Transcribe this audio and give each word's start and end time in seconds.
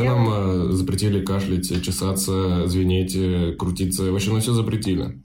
еще 0.00 0.08
нам 0.08 0.28
э, 0.28 0.72
запретили 0.72 1.24
кашлять, 1.24 1.82
чесаться, 1.82 2.66
звенеть, 2.66 3.14
э, 3.16 3.52
крутиться. 3.58 4.10
В 4.10 4.14
общем, 4.14 4.34
на 4.34 4.40
все 4.40 4.52
запретили. 4.52 5.20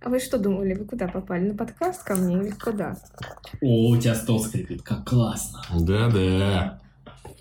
А 0.00 0.10
вы 0.10 0.20
что 0.20 0.38
думали, 0.38 0.74
вы 0.74 0.84
куда 0.84 1.08
попали? 1.08 1.48
На 1.48 1.54
подкаст 1.54 2.04
ко 2.04 2.14
мне 2.14 2.36
или 2.36 2.50
куда? 2.50 2.96
О, 3.60 3.90
у 3.90 3.96
тебя 3.96 4.14
стол 4.14 4.40
скрипит, 4.40 4.82
как 4.82 5.04
классно. 5.08 5.60
Да-да. 5.72 6.80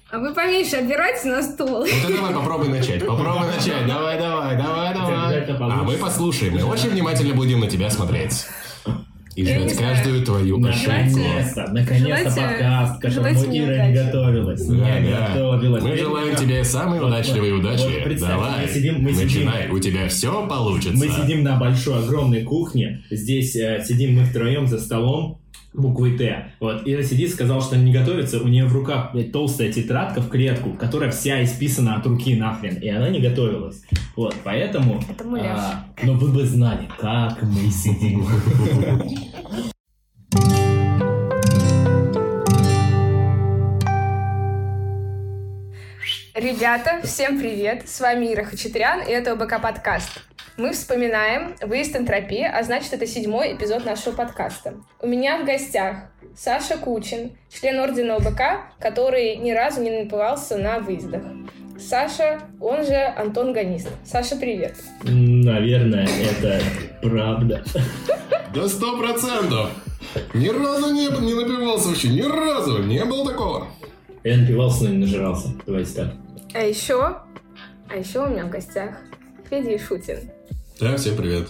А 0.10 0.20
вы 0.20 0.33
поменьше 0.33 0.78
опирайтесь 0.78 1.25
на 1.25 1.44
стол. 1.44 1.81
Ну 1.81 2.07
ты 2.07 2.15
давай 2.15 2.33
попробуй 2.33 2.70
начать, 2.70 3.06
попробуй 3.06 3.48
начать. 3.48 3.86
Давай, 3.86 4.18
давай, 4.18 4.58
давай, 4.58 4.94
давай. 4.94 5.44
А 5.60 5.84
мы 5.84 5.98
послушаем, 5.98 6.56
мы 6.56 6.64
очень 6.64 6.90
внимательно 6.90 7.36
будем 7.36 7.60
на 7.60 7.68
тебя 7.68 7.90
смотреть. 7.90 8.46
И 9.38 9.44
Я 9.44 9.58
не 9.58 9.65
ждать 9.69 9.76
знаю. 9.78 9.96
каждую 9.96 10.26
твою 10.26 10.65
ошибку. 10.65 10.90
Наконец-то, 10.92 11.67
наконец-то 11.72 12.42
подкаст, 12.42 12.97
к 12.97 13.01
которому 13.04 13.29
желайте 13.29 13.47
мне 13.47 13.60
Ира 13.65 13.86
не 13.87 13.94
готовилась. 13.94 14.65
Да, 14.65 14.99
Не 14.99 15.10
да. 15.12 15.28
готовилась. 15.28 15.83
Мы 15.83 15.96
желаем 15.97 16.36
тебе 16.36 16.63
самой 16.63 16.99
Вот, 16.99 17.08
удачливой 17.09 17.52
вот, 17.54 17.59
удачи. 17.59 17.84
вот 18.04 18.18
Давай, 18.20 18.62
мы 18.66 18.68
сидим- 18.73 18.96
мы 19.00 19.13
сидим- 19.13 19.23
начинай, 19.46 19.70
у 19.70 19.77
тебя 19.80 20.08
все 20.08 20.48
получится. 20.48 20.98
Мы 20.98 21.08
сидим 21.10 21.44
на 21.44 21.55
большой, 21.58 22.00
огромной 22.04 22.41
кухне. 22.46 23.04
Здесь 23.12 23.55
э, 23.55 23.84
сидим 23.88 24.16
мы 24.16 24.26
втроем 24.26 24.66
за 24.66 24.80
столом 24.80 25.40
буквой 25.77 26.17
Т. 26.17 26.54
Вот. 26.59 26.81
Ира 26.86 27.04
сидит, 27.04 27.31
сказал, 27.31 27.62
что 27.62 27.77
не 27.77 27.94
готовится. 27.94 28.41
У 28.41 28.48
нее 28.48 28.66
в 28.66 28.73
руках 28.73 29.13
блядь, 29.13 29.31
толстая 29.31 29.72
тетрадка 29.72 30.22
в 30.22 30.30
клетку, 30.30 30.72
которая 30.72 31.12
вся 31.12 31.44
исписана 31.44 31.95
от 31.95 32.05
руки 32.05 32.35
нахрен. 32.35 32.76
И 32.77 32.90
она 32.90 33.09
не 33.09 33.20
готовилась. 33.20 33.84
Вот, 34.16 34.35
поэтому... 34.44 34.99
Это 35.09 35.23
а, 35.40 35.85
но 36.04 36.13
вы 36.13 36.30
бы 36.30 36.45
знали, 36.45 36.90
как 36.99 37.41
мы 37.44 37.70
сидим. 37.70 38.26
Ребята, 46.34 47.02
всем 47.04 47.40
привет! 47.40 47.90
С 47.90 47.99
вами 47.99 48.32
Ира 48.32 48.44
Хачатрян, 48.44 49.02
и 49.02 49.09
это 49.09 49.32
ОБК 49.32 49.59
подкаст. 49.59 50.21
Мы 50.58 50.72
вспоминаем 50.72 51.55
выезд 51.62 51.96
энтропии, 51.96 52.41
а 52.41 52.63
значит, 52.63 52.91
это 52.91 53.05
седьмой 53.05 53.54
эпизод 53.54 53.86
нашего 53.86 54.16
подкаста. 54.16 54.74
У 54.99 55.05
меня 55.05 55.38
в 55.38 55.46
гостях 55.46 55.98
Саша 56.36 56.77
Кучин, 56.77 57.38
член 57.48 57.80
ордена 57.80 58.16
ОБК, 58.16 58.41
который 58.80 59.36
ни 59.36 59.52
разу 59.52 59.84
не 59.84 59.91
напивался 59.91 60.58
на 60.58 60.80
выездах. 60.80 61.22
Саша, 61.80 62.40
он 62.60 62.84
же 62.84 62.96
Антон 62.96 63.54
Ганист. 63.54 63.88
Саша, 64.03 64.36
привет. 64.36 64.73
Наверное, 65.03 66.08
это 66.08 66.59
правда. 67.03 67.64
Да 68.52 68.67
сто 68.67 68.97
процентов. 68.97 69.69
Ни 70.33 70.47
разу 70.47 70.92
не, 70.92 71.05
не 71.23 71.36
напивался 71.36 71.89
вообще, 71.89 72.08
ни 72.09 72.23
разу. 72.23 72.81
Не 72.81 73.05
было 73.05 73.30
такого. 73.30 73.67
Я 74.23 74.38
напивался, 74.38 74.86
но 74.86 74.89
не 74.89 74.97
нажирался. 75.05 75.49
Давайте 75.67 75.94
так. 75.94 76.14
А 76.55 76.64
еще, 76.64 77.17
а 77.89 77.95
еще 77.95 78.25
у 78.25 78.30
меня 78.30 78.45
в 78.45 78.49
гостях 78.49 78.97
Федя 79.47 79.75
Ишутин. 79.75 80.31
Да, 80.80 80.95
всем 80.97 81.16
привет. 81.16 81.50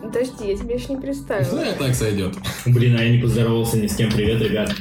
Подожди, 0.00 0.48
я 0.48 0.56
тебя 0.56 0.74
еще 0.74 0.88
не 0.90 0.96
Ну, 0.96 1.02
представила. 1.02 1.60
и 1.62 1.78
так 1.78 1.94
сойдет. 1.94 2.34
Блин, 2.66 2.96
а 2.98 3.02
я 3.02 3.10
не 3.12 3.18
поздоровался 3.18 3.76
ни 3.78 3.86
с 3.86 3.94
кем. 3.96 4.10
Привет, 4.10 4.40
ребят. 4.42 4.74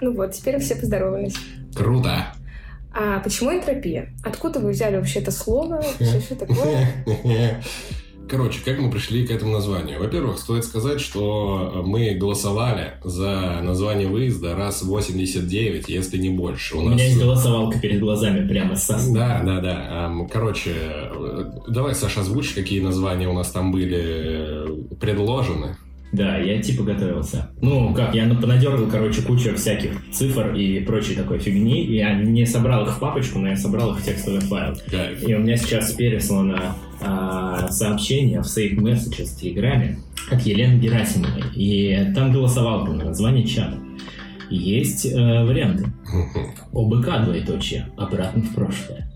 Ну 0.00 0.14
вот, 0.14 0.32
теперь 0.32 0.58
все 0.60 0.76
поздоровались. 0.76 1.34
Круто. 1.74 2.32
А 2.94 3.20
почему 3.20 3.52
энтропия? 3.52 4.14
Откуда 4.24 4.60
вы 4.60 4.70
взяли 4.70 4.96
вообще 4.96 5.20
это 5.20 5.30
слово? 5.30 5.82
Что 6.00 6.36
такое? 6.36 7.04
Короче, 8.28 8.60
как 8.64 8.78
мы 8.78 8.90
пришли 8.90 9.26
к 9.26 9.30
этому 9.30 9.52
названию? 9.52 9.98
Во-первых, 9.98 10.38
стоит 10.38 10.64
сказать, 10.64 11.00
что 11.00 11.82
мы 11.84 12.14
голосовали 12.14 12.94
за 13.02 13.60
название 13.62 14.08
выезда 14.08 14.54
раз 14.54 14.82
89, 14.82 15.88
если 15.88 16.18
не 16.18 16.30
больше. 16.30 16.76
У 16.76 16.82
меня 16.82 17.04
есть 17.04 17.18
голосовалка 17.18 17.78
перед 17.80 18.00
глазами 18.00 18.46
прямо 18.46 18.76
с 18.76 18.86
Да, 19.12 19.42
да, 19.44 19.60
да. 19.60 19.86
Ам, 19.90 20.28
Короче, 20.28 20.72
э, 20.74 21.44
давай, 21.68 21.94
Саша, 21.94 22.20
озвучь, 22.20 22.52
какие 22.52 22.80
названия 22.80 23.28
у 23.28 23.32
нас 23.32 23.50
там 23.50 23.72
были 23.72 23.98
э, 24.00 24.66
предложены. 25.00 25.76
Да, 26.12 26.38
я 26.38 26.62
типа 26.62 26.84
готовился. 26.84 27.50
Ну, 27.60 27.92
как, 27.92 28.14
я 28.14 28.26
понадергал, 28.28 28.88
короче, 28.88 29.22
кучу 29.22 29.54
всяких 29.54 29.90
цифр 30.10 30.54
и 30.54 30.80
прочей 30.80 31.14
такой 31.14 31.38
фигни. 31.38 31.84
Я 31.84 32.14
не 32.14 32.46
собрал 32.46 32.86
их 32.86 32.96
в 32.96 32.98
папочку, 32.98 33.38
но 33.38 33.48
я 33.48 33.56
собрал 33.56 33.92
их 33.92 34.00
в 34.00 34.04
текстовый 34.04 34.40
файл. 34.40 34.74
Кайф. 34.90 35.28
И 35.28 35.34
у 35.34 35.40
меня 35.40 35.56
сейчас 35.56 35.92
переслано 35.92 36.74
а, 37.02 37.68
сообщение 37.68 38.40
в 38.40 38.46
Safe 38.46 38.74
Messages 38.76 39.26
в 39.26 39.40
Телеграме 39.40 39.98
от 40.30 40.40
Елены 40.42 40.78
Герасимовой. 40.78 41.44
И 41.54 42.12
там 42.14 42.32
голосовалка 42.32 42.92
на 42.92 43.04
название 43.04 43.46
чата. 43.46 43.78
Есть 44.50 45.04
э, 45.04 45.44
варианты. 45.44 45.92
ОБК 46.72 47.24
двоеточие. 47.24 47.88
Обратно 47.98 48.42
в 48.42 48.54
прошлое. 48.54 49.10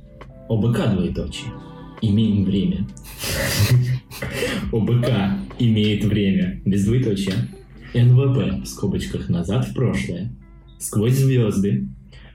ОБК 0.49 0.91
двоеточие. 0.91 1.51
Имеем 2.03 2.45
время. 2.45 2.87
ОБК 4.73 5.42
имеет 5.67 6.05
время. 6.05 6.61
Без 6.65 6.85
двоеточия. 6.85 7.35
НВП 7.95 8.63
в 8.63 8.67
скобочках 8.67 9.29
назад 9.29 9.67
в 9.67 9.75
прошлое. 9.75 10.33
Сквозь 10.79 11.15
звезды. 11.15 11.89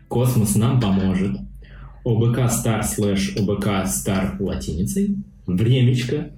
Космос 0.08 0.56
нам 0.56 0.80
поможет. 0.80 1.38
ОБК 2.04 2.40
Star 2.50 2.84
слэш 2.84 3.36
ОБК 3.36 3.68
Star 3.86 4.42
латиницей. 4.42 5.18
Времечко. 5.46 6.32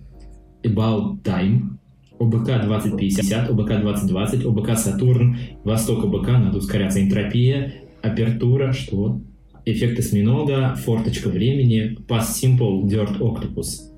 About 0.63 1.21
Time. 1.23 1.79
ОБК 2.19 2.65
2050, 2.65 3.49
ОБК 3.49 3.81
2020, 3.81 4.45
ОБК 4.45 4.77
Сатурн, 4.77 5.37
Восток 5.63 6.03
ОБК, 6.03 6.27
надо 6.27 6.57
ускоряться, 6.57 7.01
энтропия, 7.01 7.75
апертура, 8.01 8.73
что? 8.73 9.21
Эффект 9.63 9.99
осьминога, 9.99 10.75
форточка 10.75 11.29
времени, 11.29 11.97
Pass 12.07 12.27
Simple, 12.41 12.83
Dirt 12.83 13.19
Octopus. 13.19 13.88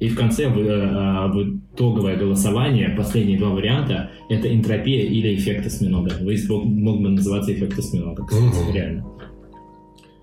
И 0.00 0.08
в 0.08 0.16
конце 0.16 0.48
в, 0.48 0.58
э, 0.58 1.28
в 1.28 1.58
итоговое 1.74 2.16
голосование, 2.16 2.90
последние 2.90 3.38
два 3.38 3.50
варианта, 3.50 4.10
это 4.28 4.52
энтропия 4.52 5.04
или 5.04 5.34
эффект 5.34 5.66
осьминога. 5.66 6.12
Выезд 6.20 6.48
мог, 6.48 7.00
бы 7.00 7.08
называться 7.08 7.52
эффект 7.52 7.78
осьминога, 7.78 8.24
кстати, 8.24 8.72
реально. 8.72 9.04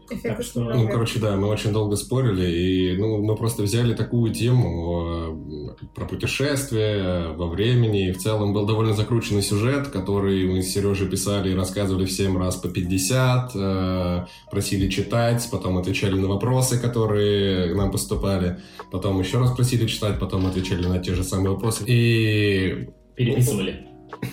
Эффект 0.10 0.38
Так 0.38 0.46
что, 0.46 0.62
Ну, 0.62 0.88
короче, 0.88 1.20
да, 1.20 1.36
мы 1.36 1.48
очень 1.48 1.72
долго 1.72 1.96
спорили, 1.96 2.50
и 2.50 2.98
ну, 2.98 3.24
мы 3.24 3.36
просто 3.36 3.64
взяли 3.64 3.94
такую 3.94 4.34
тему 4.34 5.78
э, 5.80 5.86
про 5.96 6.06
путешествия 6.06 7.30
во 7.34 7.48
времени, 7.48 8.10
и 8.10 8.12
в 8.12 8.18
целом 8.18 8.54
был 8.54 8.66
довольно 8.66 8.94
закрученный 8.94 9.42
сюжет, 9.42 9.88
который 9.88 10.46
мы 10.48 10.62
с 10.62 10.74
Сережей 10.74 11.08
писали 11.08 11.52
и 11.52 11.56
рассказывали 11.56 12.06
всем 12.06 12.38
раз 12.38 12.56
по 12.56 12.70
50, 12.70 13.52
э, 13.56 14.26
просили 14.52 14.90
читать, 14.90 15.48
потом 15.52 15.78
отвечали 15.78 16.16
на 16.16 16.28
вопросы, 16.28 16.80
которые 16.80 17.74
к 17.74 17.76
нам 17.76 17.92
поступали, 17.92 18.60
потом 18.92 19.20
еще 19.20 19.40
раз 19.40 19.52
просили 19.56 19.88
читать, 19.88 20.20
потом 20.20 20.46
отвечали 20.46 20.86
на 20.88 21.00
те 21.00 21.16
же 21.16 21.24
самые 21.24 21.52
вопросы. 21.52 21.84
И 21.88 22.90
Переписывали. 23.16 23.88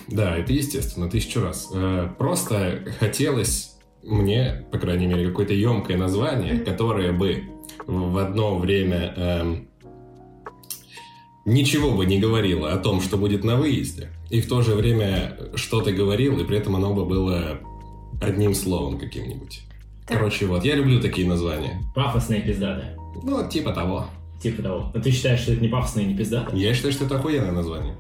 да, 0.09 0.37
это 0.37 0.53
естественно, 0.53 1.09
тысячу 1.11 1.41
раз. 1.41 1.71
Э, 1.75 2.09
Просто 2.19 2.85
хотелось 3.01 3.72
мне, 4.03 4.65
по 4.71 4.79
крайней 4.79 5.07
мере, 5.07 5.29
какое-то 5.29 5.55
емкое 5.55 5.97
название, 5.97 6.59
которое 6.59 7.13
бы 7.13 7.45
в 7.87 8.19
одно 8.19 8.59
время 8.59 9.15
эм, 9.17 9.69
ничего 11.45 11.93
бы 11.93 12.07
не 12.07 12.19
говорило 12.19 12.73
о 12.73 12.79
том, 12.79 13.01
что 13.01 13.17
будет 13.17 13.45
на 13.45 13.57
выезде, 13.57 14.11
и 14.31 14.41
в 14.41 14.49
то 14.49 14.63
же 14.63 14.75
время 14.75 15.37
что-то 15.55 15.93
говорил, 15.93 16.39
и 16.39 16.45
при 16.45 16.59
этом 16.59 16.77
оно 16.77 16.95
бы 16.95 17.05
было 17.05 17.61
одним 18.21 18.55
словом 18.55 18.99
каким-нибудь. 18.99 19.63
Так. 20.07 20.19
Короче, 20.19 20.47
вот, 20.47 20.65
я 20.65 20.75
люблю 20.75 21.01
такие 21.01 21.27
названия. 21.27 21.81
Пафосная 21.95 22.39
и 22.39 22.43
пиздатая. 22.43 22.97
Ну, 23.23 23.49
типа 23.49 23.73
того. 23.73 24.07
Типа 24.43 24.63
того. 24.63 24.91
Но 24.95 25.01
ты 25.01 25.11
считаешь, 25.11 25.41
что 25.41 25.53
это 25.53 25.63
не 25.63 25.69
пафосная 25.69 26.05
и 26.05 26.09
не 26.09 26.17
пиздатая? 26.17 26.57
Я 26.57 26.75
считаю, 26.75 26.93
что 26.93 27.05
это 27.05 27.17
охуенное 27.17 27.53
название. 27.53 27.97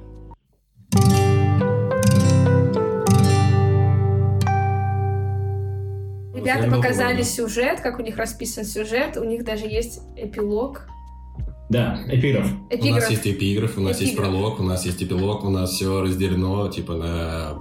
Ребята 6.42 6.70
показали 6.70 7.22
помогу. 7.22 7.28
сюжет, 7.28 7.80
как 7.80 7.98
у 7.98 8.02
них 8.02 8.16
расписан 8.16 8.64
сюжет. 8.64 9.16
У 9.16 9.24
них 9.24 9.44
даже 9.44 9.66
есть 9.66 10.00
эпилог. 10.16 10.86
Да, 11.70 12.00
эпиграф. 12.08 12.46
У 12.70 12.74
Эпиграф. 12.74 13.00
нас 13.00 13.10
есть 13.10 13.26
эпиграф, 13.26 13.78
у 13.78 13.80
нас 13.80 14.00
есть 14.00 14.12
Эпиграф. 14.12 14.28
пролог, 14.30 14.60
у 14.60 14.62
нас 14.62 14.84
есть 14.84 15.02
эпилог, 15.02 15.42
у 15.44 15.48
нас 15.50 15.70
все 15.70 16.02
разделено, 16.02 16.68
типа, 16.68 16.94
на 16.94 17.58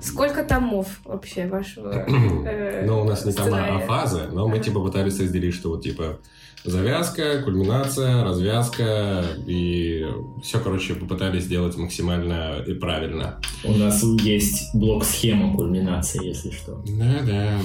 Сколько 0.00 0.42
томов 0.42 1.00
вообще 1.04 1.46
вашего 1.46 1.92
э, 2.46 2.84
Ну, 2.86 3.02
у 3.02 3.04
нас 3.04 3.24
не 3.26 3.32
тома, 3.32 3.76
а 3.76 3.78
фазы, 3.80 4.22
но 4.32 4.48
мы 4.48 4.58
типа 4.58 4.80
пытались 4.80 5.20
разделить, 5.20 5.54
что 5.54 5.68
вот 5.68 5.82
типа 5.82 6.18
завязка, 6.64 7.42
кульминация, 7.42 8.24
развязка 8.24 9.22
и 9.46 10.06
все, 10.42 10.58
короче, 10.58 10.94
попытались 10.94 11.44
сделать 11.44 11.76
максимально 11.76 12.64
и 12.66 12.72
правильно. 12.74 13.38
У 13.64 13.72
нас 13.74 14.02
есть 14.02 14.74
блок-схема 14.74 15.54
кульминации, 15.54 16.26
если 16.26 16.50
что. 16.50 16.82
Да-да. 16.86 17.58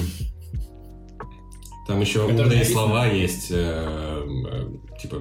Там 1.87 2.01
еще 2.01 2.19
Это 2.19 2.27
умные 2.43 2.45
написано? 2.45 2.65
слова 2.73 3.07
есть, 3.07 3.47
э, 3.51 4.23
э, 4.51 4.97
типа 5.01 5.17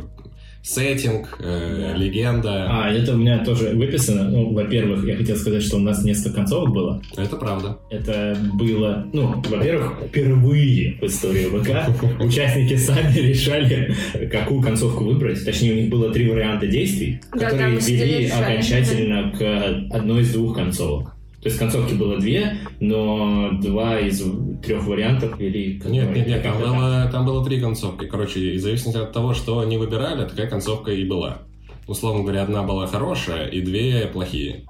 сеттинг, 0.63 1.37
э, 1.39 1.93
легенда. 1.97 2.67
А, 2.69 2.91
это 2.91 3.15
у 3.15 3.17
меня 3.17 3.45
тоже 3.45 3.69
выписано. 3.69 4.29
Ну, 4.29 4.53
во-первых, 4.53 5.07
я 5.07 5.17
хотел 5.17 5.37
сказать, 5.37 5.63
что 5.63 5.77
у 5.77 5.81
нас 5.81 6.03
несколько 6.03 6.35
концовок 6.39 6.71
было. 6.75 7.03
Это 7.17 7.37
правда. 7.37 7.79
Это 7.89 8.37
было, 8.55 9.07
ну, 9.13 9.41
во-первых, 9.49 9.93
впервые 10.09 10.99
в 11.01 11.05
истории 11.05 11.45
ВК 11.45 12.21
участники 12.21 12.75
сами 12.77 13.17
решали, 13.17 13.95
какую 14.33 14.61
концовку 14.61 15.05
выбрать. 15.05 15.45
Точнее, 15.45 15.73
у 15.73 15.77
них 15.77 15.89
было 15.89 16.13
три 16.13 16.29
варианта 16.29 16.67
действий, 16.67 17.21
Да, 17.33 17.51
которые 17.51 17.79
вели 17.79 18.25
решали. 18.25 18.43
окончательно 18.55 19.33
к 19.39 19.95
одной 19.95 20.23
из 20.23 20.33
двух 20.33 20.57
концовок. 20.57 21.13
То 21.47 21.51
есть 21.51 21.61
концовки 21.61 21.95
было 21.95 22.19
две, 22.19 22.59
но 22.81 23.53
два 23.63 24.01
из 24.01 24.21
трех 24.65 24.85
вариантов 24.85 25.39
вели 25.39 25.81
Нет, 25.87 26.13
нет, 26.13 26.27
нет, 26.27 26.43
там 26.43 26.59
было, 26.59 27.09
там 27.13 27.25
было 27.25 27.45
три 27.45 27.61
концовки. 27.61 28.07
Короче, 28.07 28.41
и 28.41 28.59
в 28.59 28.61
зависимости 28.61 28.99
от 28.99 29.13
того, 29.13 29.33
что 29.33 29.61
они 29.61 29.79
выбирали, 29.79 30.29
такая 30.29 30.51
концовка 30.51 30.91
и 30.91 31.05
была. 31.05 31.43
Условно 31.87 32.25
говоря, 32.25 32.43
одна 32.43 32.65
была 32.65 32.89
хорошая 32.89 33.47
и 33.47 33.61
две 33.61 34.09
плохие. 34.13 34.67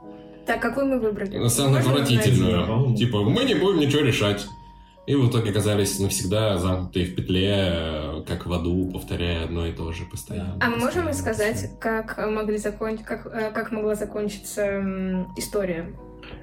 Так, 0.46 0.60
какую 0.60 0.84
мы 0.84 1.00
выбрали? 1.00 1.38
Ну, 1.38 1.48
Самую 1.48 1.80
отвратительную. 1.80 2.94
Типа, 2.94 3.22
мы 3.22 3.44
не 3.44 3.54
будем 3.54 3.80
ничего 3.80 4.02
решать. 4.02 4.46
И 5.06 5.14
в 5.14 5.30
итоге 5.30 5.52
оказались 5.52 5.98
навсегда 5.98 6.58
замкнутые 6.58 7.06
в 7.06 7.14
петле, 7.14 8.22
как 8.26 8.44
в 8.44 8.52
аду, 8.52 8.90
повторяя 8.92 9.44
одно 9.44 9.64
и 9.66 9.72
то 9.72 9.90
же 9.92 10.04
постоянно. 10.04 10.58
А 10.60 10.68
мы 10.68 10.76
можем 10.76 11.06
рассказать, 11.08 11.70
как 11.80 12.18
могли 12.18 12.58
закончить, 12.58 13.06
как, 13.06 13.26
э, 13.26 13.50
как 13.52 13.70
могла 13.70 13.94
закончиться 13.94 15.24
история? 15.38 15.94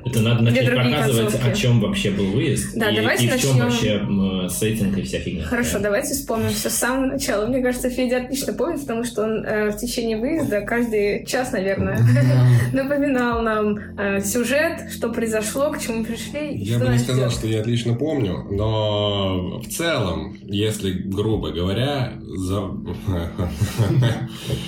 Это 0.05 0.21
надо 0.21 0.43
начать 0.43 0.69
показывать, 0.69 1.31
концовки. 1.31 1.49
о 1.49 1.53
чем 1.53 1.79
вообще 1.79 2.11
был 2.11 2.25
выезд. 2.31 2.75
Да, 2.75 2.89
и, 2.89 2.95
давайте 2.97 3.25
и 3.25 3.29
в 3.29 3.41
чем 3.41 3.57
начнем. 3.57 4.17
вообще 4.17 4.49
сеттинг 4.49 4.97
и 4.97 5.01
вся 5.01 5.19
фигня. 5.19 5.43
Хорошо, 5.45 5.79
давайте 5.79 6.13
вспомним 6.13 6.49
все 6.49 6.69
с 6.69 6.73
самого 6.73 7.05
начала. 7.05 7.47
Мне 7.47 7.61
кажется, 7.61 7.89
Федя 7.89 8.17
отлично 8.17 8.53
помнит, 8.53 8.81
потому 8.81 9.03
что 9.03 9.23
он 9.23 9.45
э, 9.45 9.71
в 9.71 9.77
течение 9.77 10.17
выезда 10.17 10.61
каждый 10.61 11.25
час, 11.25 11.51
наверное, 11.51 11.99
напоминал 12.73 13.41
нам 13.41 13.77
э, 13.97 14.21
сюжет, 14.21 14.91
что 14.91 15.09
произошло, 15.09 15.71
к 15.71 15.79
чему 15.79 16.03
пришли. 16.03 16.57
Я 16.57 16.77
что 16.77 16.85
бы 16.85 16.91
не 16.91 16.99
сказал, 16.99 17.29
что 17.29 17.47
я 17.47 17.61
отлично 17.61 17.93
помню, 17.95 18.45
но 18.51 19.59
в 19.59 19.67
целом, 19.69 20.37
если 20.43 20.91
грубо 20.91 21.51
говоря, 21.51 22.13
за... 22.19 22.71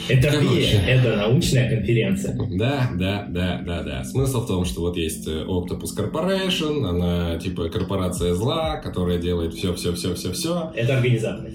Это 0.10 0.28
это 0.28 1.16
научная 1.16 1.70
конференция. 1.76 2.38
Да, 2.52 2.90
да, 2.96 3.26
да, 3.30 3.62
да, 3.66 3.84
да. 3.84 4.04
Смысл 4.04 4.44
в 4.44 4.48
том, 4.48 4.66
что 4.66 4.82
вот 4.82 4.98
есть 5.06 5.28
э, 5.28 5.46
Octopus 5.46 5.96
Corporation, 5.96 6.86
она 6.86 7.40
типа 7.40 7.70
корпорация 7.70 8.34
зла, 8.34 8.78
которая 8.78 9.18
делает 9.18 9.54
все, 9.54 9.74
все, 9.74 9.94
все, 9.94 10.14
все, 10.16 10.32
все. 10.32 10.72
Это 10.76 10.98
организаторы. 10.98 11.54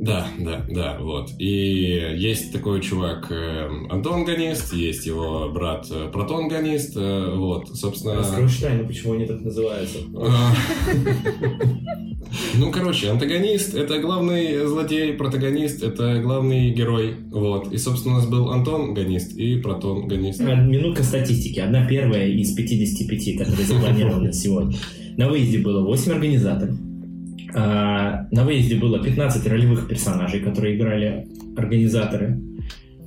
Да, 0.00 0.26
да, 0.38 0.64
да, 0.70 0.96
вот. 0.98 1.30
И 1.38 2.14
есть 2.16 2.52
такой 2.52 2.80
чувак 2.80 3.30
э, 3.30 3.68
Антон 3.90 4.24
Ганист, 4.24 4.72
есть 4.72 5.04
его 5.04 5.50
брат 5.52 5.86
э, 5.90 6.08
Протон 6.10 6.48
Ганист, 6.48 6.96
э, 6.96 7.34
вот, 7.34 7.68
собственно. 7.76 8.14
Раскроешь 8.14 8.56
тайну, 8.56 8.86
почему 8.86 9.12
они 9.12 9.26
так 9.26 9.42
называются. 9.42 9.98
А. 10.14 10.54
Ну, 12.54 12.70
короче, 12.70 13.10
антагонист— 13.10 13.74
это 13.76 13.98
главный 13.98 14.64
злодей, 14.64 15.12
протагонист— 15.14 15.82
это 15.84 16.20
главный 16.20 16.70
герой, 16.70 17.16
вот. 17.30 17.72
И, 17.72 17.76
собственно, 17.76 18.14
у 18.14 18.18
нас 18.18 18.26
был 18.26 18.50
Антон 18.50 18.94
Ганист 18.94 19.36
и 19.36 19.56
Протон 19.56 20.06
Ганист. 20.08 20.40
А, 20.40 20.54
Минутка 20.54 21.02
статистики. 21.02 21.58
Одна 21.58 21.86
первая 21.86 22.28
из 22.28 22.54
55, 22.54 23.36
которые 23.36 23.66
запланированы 23.66 24.32
сегодня. 24.32 24.76
На 25.16 25.28
выезде 25.28 25.58
было 25.58 25.84
8 25.84 26.12
организаторов. 26.12 26.76
А, 27.54 28.26
На 28.30 28.44
выезде 28.44 28.76
было 28.76 29.02
15 29.02 29.46
ролевых 29.46 29.88
персонажей, 29.88 30.40
которые 30.40 30.76
играли 30.76 31.26
организаторы. 31.56 32.40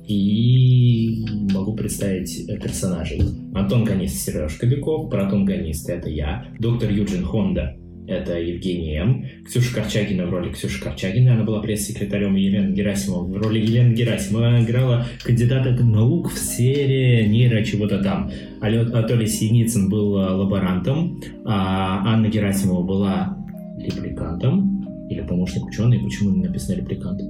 И 0.06 1.24
могу 1.52 1.74
представить 1.74 2.46
э, 2.46 2.58
персонажей. 2.58 3.22
Антон 3.54 3.84
Ганист, 3.84 4.16
Сереж 4.16 4.54
Кобяков, 4.56 5.08
Протон 5.08 5.46
Ганист— 5.46 5.88
это 5.90 6.10
я, 6.10 6.46
доктор 6.58 6.90
Юджин 6.90 7.24
Хонда— 7.24 7.76
это 8.06 8.38
Евгений 8.38 8.96
М. 8.96 9.24
Ксюша 9.46 9.74
Корчагина 9.74 10.26
в 10.26 10.30
роли 10.30 10.52
Ксюши 10.52 10.82
Корчагиной, 10.82 11.32
она 11.32 11.44
была 11.44 11.60
пресс-секретарем, 11.62 12.36
и 12.36 12.42
Елена 12.42 12.70
Герасимова 12.70 13.24
в 13.24 13.36
роли 13.38 13.60
Елены 13.60 13.94
Герасимова 13.94 14.62
играла 14.62 15.06
кандидата 15.22 15.70
наук 15.82 16.30
в 16.30 16.36
сфере 16.36 17.26
нейро 17.26 17.64
чего-то 17.64 18.02
там. 18.02 18.30
Анатолий 18.60 19.26
Синицын 19.26 19.88
был 19.88 20.18
э, 20.18 20.30
лаборантом, 20.32 21.18
а 21.46 22.02
Анна 22.04 22.28
Герасимова 22.28 22.82
была 22.82 23.43
репликантом 23.78 25.06
или 25.08 25.20
помощник 25.22 25.64
ученый, 25.64 25.98
почему 25.98 26.30
не 26.30 26.42
написано 26.42 26.76
репликант? 26.76 27.20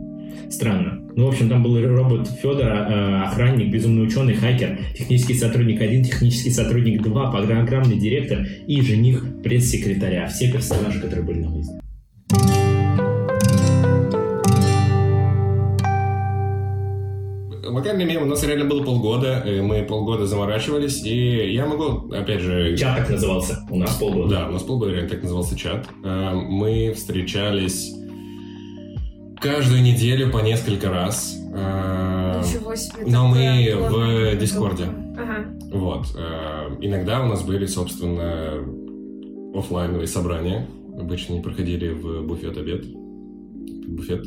Странно. 0.50 1.00
Ну, 1.16 1.26
в 1.26 1.28
общем, 1.28 1.48
там 1.48 1.62
был 1.62 1.80
робот 1.80 2.28
Федор, 2.28 2.66
э, 2.66 3.22
охранник, 3.22 3.72
безумный 3.72 4.04
ученый, 4.04 4.34
хакер, 4.34 4.78
технический 4.96 5.34
сотрудник 5.34 5.80
1, 5.80 6.04
технический 6.04 6.50
сотрудник 6.50 7.02
2, 7.02 7.30
программный 7.30 7.98
директор 7.98 8.44
и 8.66 8.80
жених 8.80 9.42
пресс-секретаря. 9.42 10.26
Все 10.26 10.50
персонажи, 10.50 11.00
которые 11.00 11.24
были 11.24 11.40
на 11.40 11.50
выезде. 11.50 12.63
Локальный 17.66 18.04
мем 18.04 18.22
у 18.22 18.26
нас 18.26 18.42
реально 18.44 18.64
было 18.66 18.82
полгода, 18.84 19.44
мы 19.62 19.82
полгода 19.84 20.26
заморачивались, 20.26 21.04
и 21.04 21.52
я 21.52 21.66
могу, 21.66 22.12
опять 22.12 22.40
же... 22.40 22.76
Чат 22.76 22.98
так 22.98 23.10
назывался. 23.10 23.58
У 23.70 23.76
нас 23.78 23.94
полгода. 23.96 24.28
Да, 24.28 24.48
у 24.48 24.52
нас 24.52 24.62
полгода 24.62 24.92
реально 24.92 25.08
так 25.10 25.22
назывался 25.22 25.56
чат. 25.56 25.86
Э, 26.04 26.32
Мы 26.34 26.92
встречались 26.94 27.94
каждую 29.40 29.82
неделю 29.82 30.30
по 30.30 30.38
несколько 30.38 30.90
раз. 30.90 31.36
Э, 31.54 32.42
Ничего 32.44 32.74
себе. 32.74 33.04
Но 33.06 33.26
мы 33.28 33.74
в 33.76 34.38
Дискорде. 34.38 34.84
Ага. 35.18 35.44
Вот. 35.72 36.06
э, 36.16 36.76
Иногда 36.80 37.22
у 37.22 37.26
нас 37.26 37.42
были, 37.42 37.66
собственно, 37.66 38.54
оффлайновые 39.58 40.06
собрания. 40.06 40.66
Обычно 40.98 41.34
они 41.34 41.42
проходили 41.42 41.90
в 41.90 42.22
буфет 42.26 42.56
обед. 42.56 42.84
Буфет. 43.88 44.24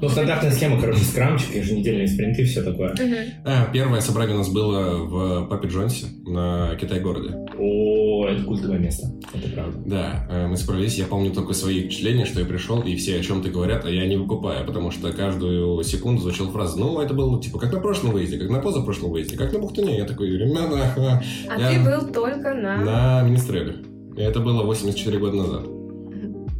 Ну, 0.00 0.08
стандартная 0.08 0.50
схема, 0.50 0.80
короче, 0.80 1.00
скрамчик, 1.00 1.54
еженедельные 1.54 2.08
спринты, 2.08 2.44
все 2.44 2.62
такое. 2.62 2.90
Мгм. 2.94 3.16
А, 3.44 3.66
первое 3.72 4.00
собрание 4.00 4.34
у 4.34 4.38
нас 4.38 4.48
было 4.48 5.04
в 5.04 5.46
Папе 5.48 5.68
Джонсе 5.68 6.06
на 6.26 6.74
Китай-городе. 6.80 7.34
О, 7.58 8.26
это 8.26 8.42
культовое 8.44 8.78
место. 8.78 9.08
Это 9.34 9.48
правда. 9.50 9.78
Да, 9.84 10.26
э, 10.30 10.46
мы 10.46 10.56
собрались. 10.56 10.96
Я 10.96 11.04
помню 11.04 11.32
только 11.32 11.52
свои 11.52 11.82
впечатления, 11.82 12.24
что 12.24 12.40
я 12.40 12.46
пришел, 12.46 12.80
и 12.80 12.96
все 12.96 13.18
о 13.18 13.22
чем-то 13.22 13.50
говорят, 13.50 13.84
а 13.84 13.90
я 13.90 14.06
не 14.06 14.16
выкупаю, 14.16 14.66
потому 14.66 14.90
что 14.90 15.12
каждую 15.12 15.82
секунду 15.84 16.22
звучала 16.22 16.50
фраза, 16.50 16.78
ну, 16.78 17.00
это 17.00 17.12
было 17.12 17.40
типа 17.40 17.58
как 17.58 17.72
на 17.72 17.80
прошлом 17.80 18.12
выезде, 18.12 18.38
как 18.38 18.48
на 18.48 18.60
позапрошлом 18.60 19.10
выезде, 19.10 19.36
как 19.36 19.52
на 19.52 19.58
Бухтуне. 19.58 19.98
Я 19.98 20.04
такой, 20.04 20.30
ребята, 20.30 21.20
А 21.48 21.60
Я- 21.60 21.70
ты 21.72 21.84
был 21.84 22.12
только 22.12 22.54
на... 22.54 22.76
на 22.84 23.22
Министреле. 23.22 23.76
И 24.16 24.22
это 24.22 24.40
было 24.40 24.62
84 24.64 25.18
года 25.18 25.36
назад. 25.36 25.79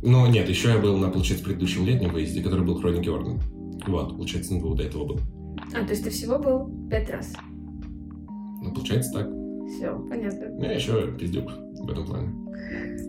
Ну, 0.02 0.26
нет, 0.26 0.49
еще 0.49 0.70
я 0.70 0.79
был 0.79 0.97
на, 0.97 1.11
получается, 1.11 1.44
предыдущем 1.44 1.85
летнем 1.85 2.11
выезде, 2.11 2.43
который 2.43 2.64
был 2.64 2.81
Хроники 2.81 3.08
Ордена. 3.08 3.41
Вот, 3.87 4.17
получается, 4.17 4.55
на 4.55 4.61
двух 4.61 4.76
до 4.76 4.84
этого 4.84 5.06
был. 5.06 5.20
А, 5.75 5.84
то 5.84 5.91
есть 5.91 6.05
ты 6.05 6.10
всего 6.10 6.39
был 6.39 6.89
пять 6.89 7.10
раз? 7.10 7.32
Ну, 8.63 8.72
получается 8.72 9.13
так. 9.13 9.29
Все, 9.69 9.98
понятно. 10.08 10.65
Я 10.65 10.72
еще 10.72 11.13
пиздюк 11.19 11.51
в 11.51 11.91
этом 11.91 12.06
плане. 12.06 12.29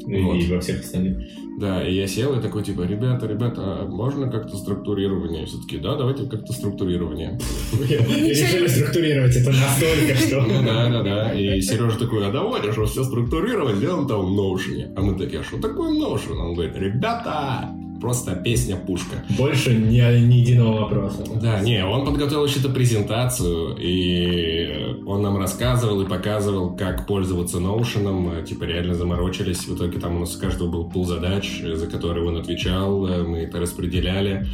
Вот. 0.05 0.35
и 0.35 0.51
во 0.51 0.59
всех 0.59 0.81
остальных. 0.81 1.17
Да, 1.59 1.85
и 1.85 1.93
я 1.93 2.07
сел 2.07 2.37
и 2.37 2.41
такой, 2.41 2.63
типа, 2.63 2.81
ребята, 2.81 3.27
ребята, 3.27 3.61
а 3.81 3.85
можно 3.85 4.31
как-то 4.31 4.57
структурирование? 4.57 5.45
Все 5.45 5.57
таки 5.57 5.77
да, 5.77 5.95
давайте 5.95 6.25
как-то 6.25 6.53
структурирование. 6.53 7.37
Решили 7.73 8.67
структурировать 8.67 9.35
это 9.35 9.51
настолько, 9.51 10.15
что... 10.15 10.41
Ну 10.41 10.65
да, 10.65 10.89
да, 10.89 11.03
да. 11.03 11.33
И 11.33 11.61
Сережа 11.61 11.99
такой, 11.99 12.27
а 12.27 12.31
давайте 12.31 12.71
же 12.71 12.85
все 12.85 13.03
структурировать, 13.03 13.75
сделаем 13.75 14.07
там 14.07 14.37
Notion. 14.37 14.93
А 14.95 15.01
мы 15.01 15.17
такие, 15.17 15.41
а 15.41 15.43
что 15.43 15.59
такое 15.59 15.91
Notion? 15.91 16.37
Он 16.37 16.53
говорит, 16.55 16.75
ребята, 16.77 17.69
просто 18.01 18.35
песня 18.35 18.75
пушка. 18.75 19.23
Больше 19.37 19.73
ни, 19.73 19.99
ни 20.25 20.35
единого 20.35 20.81
вопроса. 20.81 21.23
Да, 21.39 21.61
не, 21.61 21.85
он 21.85 22.05
подготовил 22.05 22.45
еще 22.45 22.59
презентацию, 22.67 23.77
и 23.79 25.01
он 25.05 25.21
нам 25.21 25.37
рассказывал 25.37 26.01
и 26.01 26.07
показывал, 26.07 26.75
как 26.75 27.05
пользоваться 27.07 27.59
Notion, 27.59 28.43
типа 28.45 28.63
реально 28.63 28.95
заморочились. 28.95 29.67
В 29.67 29.75
итоге 29.75 29.99
там 29.99 30.17
у 30.17 30.19
нас 30.19 30.35
у 30.35 30.39
каждого 30.39 30.69
был 30.69 30.89
пул 30.89 31.05
задач, 31.05 31.61
за 31.61 31.87
которые 31.87 32.27
он 32.27 32.37
отвечал, 32.37 33.07
мы 33.07 33.39
это 33.39 33.59
распределяли. 33.59 34.47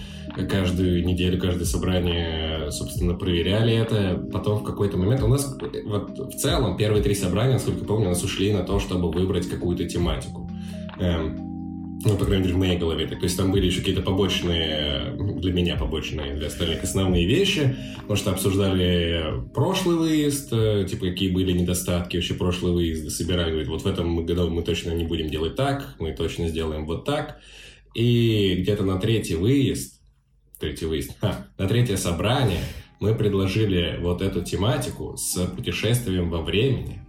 Каждую 0.50 1.06
неделю, 1.06 1.40
каждое 1.40 1.66
собрание, 1.66 2.70
собственно, 2.70 3.14
проверяли 3.14 3.74
это. 3.74 4.22
Потом 4.32 4.60
в 4.60 4.64
какой-то 4.64 4.98
момент 4.98 5.24
у 5.24 5.28
нас, 5.28 5.58
вот 5.86 6.34
в 6.34 6.38
целом, 6.38 6.78
первые 6.78 7.02
три 7.02 7.16
собрания, 7.16 7.54
насколько 7.54 7.86
помню, 7.86 8.08
у 8.08 8.10
нас 8.10 8.24
ушли 8.24 8.54
на 8.54 8.64
то, 8.64 8.80
чтобы 8.80 9.10
выбрать 9.10 9.50
какую-то 9.50 9.86
тематику. 9.86 10.50
Эм, 11.00 11.47
ну, 12.08 12.18
по 12.18 12.26
крайней 12.26 12.44
мере, 12.44 12.56
в 12.56 12.58
моей 12.58 12.78
голове. 12.78 13.06
То 13.08 13.16
есть 13.22 13.38
там 13.38 13.52
были 13.52 13.66
еще 13.66 13.80
какие-то 13.80 14.02
побочные, 14.02 15.14
ну, 15.18 15.40
для 15.40 15.52
меня 15.52 15.76
побочные, 15.76 16.36
для 16.36 16.48
остальных 16.48 16.84
основные 16.84 17.26
вещи. 17.26 17.76
Потому 17.98 18.16
что 18.16 18.32
обсуждали 18.32 19.24
прошлый 19.54 19.98
выезд, 19.98 20.50
э, 20.52 20.86
типа, 20.90 21.08
какие 21.08 21.30
были 21.30 21.52
недостатки 21.52 22.18
вообще 22.18 22.34
прошлый 22.34 22.74
выезда. 22.74 23.10
Собирали, 23.10 23.50
говорит, 23.50 23.68
вот 23.68 23.82
в 23.82 23.88
этом 23.88 24.26
году 24.26 24.50
мы 24.50 24.64
точно 24.64 24.92
не 24.92 25.04
будем 25.04 25.30
делать 25.30 25.56
так, 25.56 25.96
мы 26.00 26.14
точно 26.14 26.48
сделаем 26.48 26.86
вот 26.86 27.06
так. 27.06 27.40
И 27.94 28.56
где-то 28.60 28.84
на 28.84 29.00
третий 29.00 29.36
выезд, 29.36 30.02
третий 30.60 30.86
выезд, 30.86 31.16
а, 31.22 31.46
на 31.58 31.68
третье 31.68 31.98
собрание 31.98 32.60
мы 33.00 33.16
предложили 33.16 33.98
вот 34.02 34.22
эту 34.22 34.44
тематику 34.44 35.16
с 35.18 35.46
путешествием 35.48 36.30
во 36.30 36.42
времени, 36.42 37.02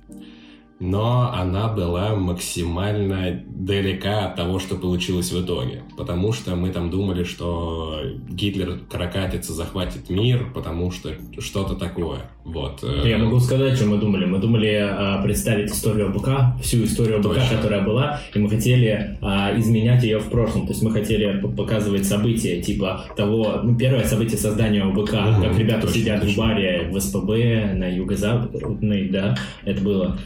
но 0.80 1.32
она 1.32 1.68
была 1.68 2.14
максимально 2.14 3.42
далека 3.46 4.26
от 4.26 4.36
того, 4.36 4.58
что 4.58 4.76
получилось 4.76 5.32
в 5.32 5.44
итоге. 5.44 5.82
Потому 5.96 6.32
что 6.32 6.54
мы 6.54 6.70
там 6.70 6.90
думали, 6.90 7.24
что 7.24 8.00
Гитлер 8.28 8.78
каракатица 8.90 9.52
захватит 9.52 10.08
мир, 10.08 10.52
потому 10.54 10.90
что 10.90 11.10
что-то 11.38 11.74
такое. 11.74 12.30
Вот. 12.44 12.80
Э, 12.82 13.02
Я 13.06 13.18
могу 13.18 13.40
сказать, 13.40 13.76
что 13.76 13.86
мы 13.86 13.98
думали. 13.98 14.24
Мы 14.24 14.38
думали 14.38 14.74
а, 14.80 15.22
представить 15.22 15.70
историю 15.70 16.10
БК, 16.10 16.56
всю 16.62 16.84
историю 16.84 17.18
БК, 17.18 17.34
Точно. 17.34 17.56
которая 17.56 17.84
была, 17.84 18.20
и 18.34 18.38
мы 18.38 18.48
хотели 18.48 19.18
а, 19.20 19.52
изменять 19.58 20.02
ее 20.02 20.18
в 20.18 20.30
прошлом. 20.30 20.66
То 20.66 20.72
есть 20.72 20.82
мы 20.82 20.90
хотели 20.90 21.40
показывать 21.40 22.06
события, 22.06 22.62
типа 22.62 23.04
того, 23.16 23.60
ну, 23.62 23.76
первое 23.76 24.04
событие 24.04 24.38
создания 24.38 24.82
ОБК, 24.82 24.98
угу, 24.98 25.42
как 25.42 25.58
ребята 25.58 25.82
точно, 25.82 26.00
сидят 26.00 26.20
точно. 26.22 26.34
в 26.34 26.38
баре 26.38 26.88
в 26.90 26.98
СПБ 26.98 27.74
на 27.74 27.88
юго-западной, 27.94 29.08
да, 29.10 29.36
это 29.64 29.82
было. 29.82 30.18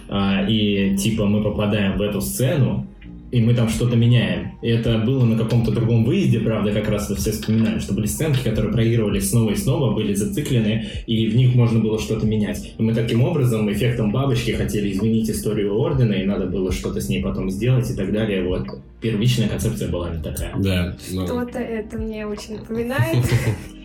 И 0.48 0.96
типа 0.96 1.26
мы 1.26 1.42
попадаем 1.42 1.98
в 1.98 2.02
эту 2.02 2.20
сцену, 2.20 2.86
и 3.32 3.40
мы 3.40 3.54
там 3.54 3.68
что-то 3.70 3.96
меняем. 3.96 4.52
И 4.60 4.68
это 4.68 4.98
было 4.98 5.24
на 5.24 5.38
каком-то 5.38 5.72
другом 5.72 6.04
выезде, 6.04 6.38
правда, 6.38 6.70
как 6.70 6.88
раз 6.90 7.08
вы 7.08 7.16
все 7.16 7.32
вспоминали, 7.32 7.78
что 7.78 7.94
были 7.94 8.06
сценки, 8.06 8.44
которые 8.44 8.72
проигрывались 8.72 9.30
снова 9.30 9.52
и 9.52 9.56
снова, 9.56 9.94
были 9.94 10.12
зациклены, 10.12 10.86
и 11.06 11.28
в 11.28 11.34
них 11.34 11.54
можно 11.54 11.80
было 11.80 11.98
что-то 11.98 12.26
менять. 12.26 12.74
И 12.76 12.82
мы 12.82 12.92
таким 12.92 13.22
образом, 13.24 13.72
эффектом 13.72 14.12
бабочки, 14.12 14.50
хотели 14.50 14.92
изменить 14.92 15.30
историю 15.30 15.74
Ордена, 15.80 16.12
и 16.12 16.24
надо 16.24 16.46
было 16.46 16.70
что-то 16.70 17.00
с 17.00 17.08
ней 17.08 17.22
потом 17.22 17.50
сделать 17.50 17.90
и 17.90 17.94
так 17.94 18.12
далее. 18.12 18.44
Вот 18.44 18.66
первичная 19.00 19.48
концепция 19.48 19.88
была 19.88 20.10
не 20.10 20.22
такая. 20.22 20.52
Да. 20.58 20.94
Но... 21.10 21.26
Что-то 21.26 21.58
это 21.58 21.96
мне 21.96 22.26
очень 22.26 22.58
напоминает. 22.58 23.16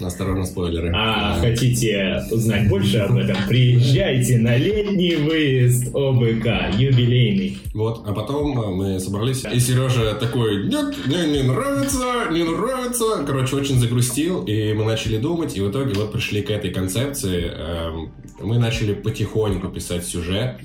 Осторожно, 0.00 0.44
спойлеры. 0.44 0.92
А 0.94 1.38
хотите 1.40 2.22
узнать 2.30 2.68
больше 2.68 2.98
об 2.98 3.16
этом? 3.16 3.36
Приезжайте 3.48 4.38
на 4.38 4.56
летний 4.56 5.16
выезд 5.16 5.88
ОБК, 5.94 6.78
юбилейный. 6.78 7.58
Вот, 7.74 8.02
а 8.06 8.12
потом 8.12 8.50
мы 8.76 9.00
собрались, 9.00 9.44
и 9.52 9.58
Сережа 9.58 10.14
такой, 10.14 10.68
нет, 10.68 10.94
мне 11.06 11.26
не 11.26 11.42
нравится, 11.42 12.28
не 12.30 12.44
нравится. 12.44 13.24
Короче, 13.26 13.56
очень 13.56 13.78
загрустил, 13.78 14.44
и 14.44 14.72
мы 14.72 14.84
начали 14.84 15.16
думать, 15.16 15.56
и 15.56 15.60
в 15.60 15.70
итоге 15.70 15.94
вот 15.94 16.12
пришли 16.12 16.42
к 16.42 16.50
этой 16.50 16.70
концепции. 16.70 17.50
Эм, 17.50 18.12
мы 18.40 18.58
начали 18.58 18.94
потихоньку 18.94 19.68
писать 19.68 20.04
сюжет, 20.04 20.60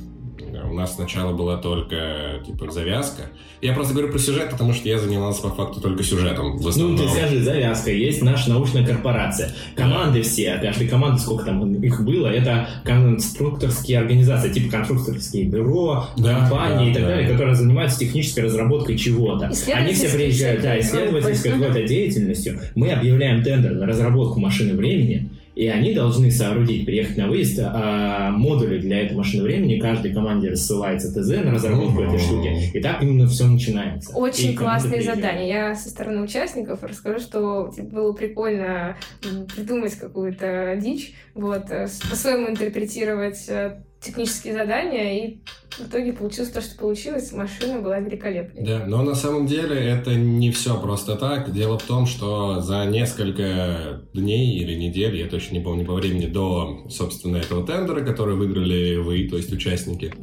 у 0.73 0.75
нас 0.75 0.95
сначала 0.95 1.33
была 1.33 1.57
только, 1.57 2.41
типа, 2.45 2.71
завязка. 2.71 3.23
Я 3.61 3.73
просто 3.73 3.93
говорю 3.93 4.11
про 4.11 4.19
сюжет, 4.19 4.49
потому 4.49 4.73
что 4.73 4.89
я 4.89 4.99
занимался 4.99 5.43
по 5.43 5.49
факту 5.49 5.79
только 5.79 6.03
сюжетом. 6.03 6.57
В 6.57 6.67
основном. 6.67 6.97
Ну, 6.97 7.03
ты 7.03 7.09
скажи, 7.09 7.41
завязка. 7.41 7.91
Есть 7.91 8.21
наша 8.23 8.49
научная 8.49 8.85
корпорация. 8.85 9.51
Команды 9.75 10.19
да. 10.19 10.23
все, 10.23 10.57
каждой 10.61 10.87
команды, 10.87 11.21
сколько 11.21 11.45
там 11.45 11.73
их 11.75 12.03
было, 12.03 12.27
это 12.27 12.67
конструкторские 12.83 13.99
организации, 13.99 14.51
типа 14.51 14.71
конструкторские 14.71 15.45
бюро, 15.45 16.07
да, 16.17 16.39
компании 16.39 16.85
да, 16.85 16.91
и 16.91 16.93
так 16.93 17.03
да. 17.03 17.09
далее, 17.09 17.29
которые 17.29 17.55
занимаются 17.55 17.99
технической 17.99 18.43
разработкой 18.45 18.97
чего-то. 18.97 19.51
Они 19.73 19.93
все 19.93 20.09
приезжают, 20.09 20.61
да, 20.61 20.79
исследовательской 20.79 21.51
какой-то 21.51 21.83
деятельностью. 21.83 22.59
Мы 22.75 22.91
объявляем 22.91 23.43
тендер 23.43 23.73
на 23.73 23.85
разработку 23.85 24.39
машины 24.39 24.73
времени, 24.73 25.29
и 25.55 25.67
они 25.67 25.93
должны 25.93 26.31
соорудить, 26.31 26.85
приехать 26.85 27.17
на 27.17 27.27
выезд, 27.27 27.59
а 27.63 28.31
модули 28.31 28.79
для 28.79 29.01
этой 29.05 29.15
машины 29.15 29.43
времени 29.43 29.79
каждой 29.79 30.13
команде 30.13 30.49
рассылается 30.49 31.09
ТЗ 31.13 31.43
на 31.43 31.51
разработку 31.51 32.01
этой 32.01 32.19
штуки. 32.19 32.71
И 32.73 32.81
так 32.81 33.01
именно 33.03 33.27
все 33.27 33.45
начинается. 33.45 34.15
Очень 34.15 34.51
и 34.51 34.55
классные 34.55 35.01
задания. 35.01 35.47
Я 35.47 35.75
со 35.75 35.89
стороны 35.89 36.21
участников 36.21 36.83
расскажу, 36.83 37.19
что 37.19 37.71
было 37.91 38.13
прикольно 38.13 38.97
придумать 39.55 39.95
какую-то 39.95 40.77
дичь, 40.81 41.13
вот, 41.35 41.69
э, 41.69 41.87
по-своему 42.09 42.49
интерпретировать 42.49 43.47
э, 43.47 43.83
технические 44.03 44.53
задания, 44.53 45.25
и 45.25 45.37
в 45.77 45.87
итоге 45.87 46.13
получилось 46.13 46.51
то, 46.51 46.61
что 46.61 46.77
получилось. 46.77 47.31
Машина 47.31 47.81
была 47.81 47.99
великолепной. 47.99 48.63
Да, 48.63 48.85
но 48.85 49.01
на 49.01 49.15
самом 49.15 49.47
деле 49.47 49.75
это 49.75 50.13
не 50.13 50.51
все 50.51 50.79
просто 50.79 51.15
так. 51.15 51.51
Дело 51.51 51.79
в 51.79 51.83
том, 51.83 52.05
что 52.05 52.61
за 52.61 52.85
несколько 52.85 54.01
дней 54.13 54.59
или 54.59 54.75
недель, 54.75 55.15
я 55.17 55.27
точно 55.27 55.55
не 55.55 55.63
помню 55.63 55.85
по 55.85 55.93
времени, 55.93 56.27
до, 56.27 56.85
собственно, 56.89 57.37
этого 57.37 57.65
тендера, 57.65 58.01
который 58.01 58.35
выиграли 58.35 58.97
вы, 58.97 59.27
то 59.27 59.37
есть 59.37 59.51
участники, 59.51 60.13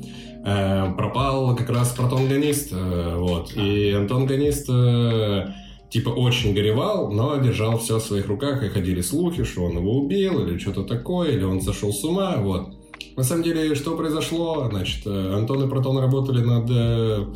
э, 0.44 0.94
пропал 0.96 1.56
как 1.56 1.70
раз 1.70 1.90
Протон 1.90 2.28
Ганист. 2.28 2.72
Э, 2.72 3.16
вот. 3.16 3.56
И 3.56 3.90
Антон 3.90 4.26
Ганист 4.26 4.68
э, 4.70 5.46
типа 5.90 6.10
очень 6.10 6.54
горевал, 6.54 7.10
но 7.10 7.36
держал 7.38 7.78
все 7.78 7.98
в 7.98 8.02
своих 8.02 8.28
руках, 8.28 8.62
и 8.62 8.68
ходили 8.68 9.00
слухи, 9.00 9.42
что 9.42 9.64
он 9.64 9.78
его 9.78 9.98
убил, 9.98 10.46
или 10.46 10.58
что-то 10.58 10.84
такое, 10.84 11.32
или 11.32 11.42
он 11.42 11.60
сошел 11.60 11.92
с 11.92 12.04
ума, 12.04 12.36
вот. 12.38 12.79
На 13.16 13.24
самом 13.24 13.42
деле, 13.42 13.74
что 13.74 13.96
произошло? 13.96 14.68
Значит, 14.70 15.06
э, 15.06 15.34
Антон 15.34 15.64
и 15.64 15.68
Протон 15.68 15.98
работали 15.98 16.42
над 16.42 16.70
э, 16.70 17.26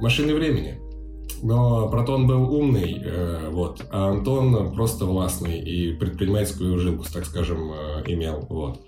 машиной 0.00 0.34
времени. 0.34 0.78
Но 1.42 1.88
Протон 1.88 2.26
был 2.26 2.52
умный, 2.52 3.00
э, 3.04 3.48
вот, 3.50 3.84
а 3.90 4.10
Антон 4.10 4.74
просто 4.74 5.04
властный 5.04 5.60
и 5.60 5.92
предпринимательскую 5.92 6.78
жилку, 6.78 7.04
так 7.12 7.26
скажем, 7.26 7.72
имел, 8.06 8.46
вот. 8.48 8.80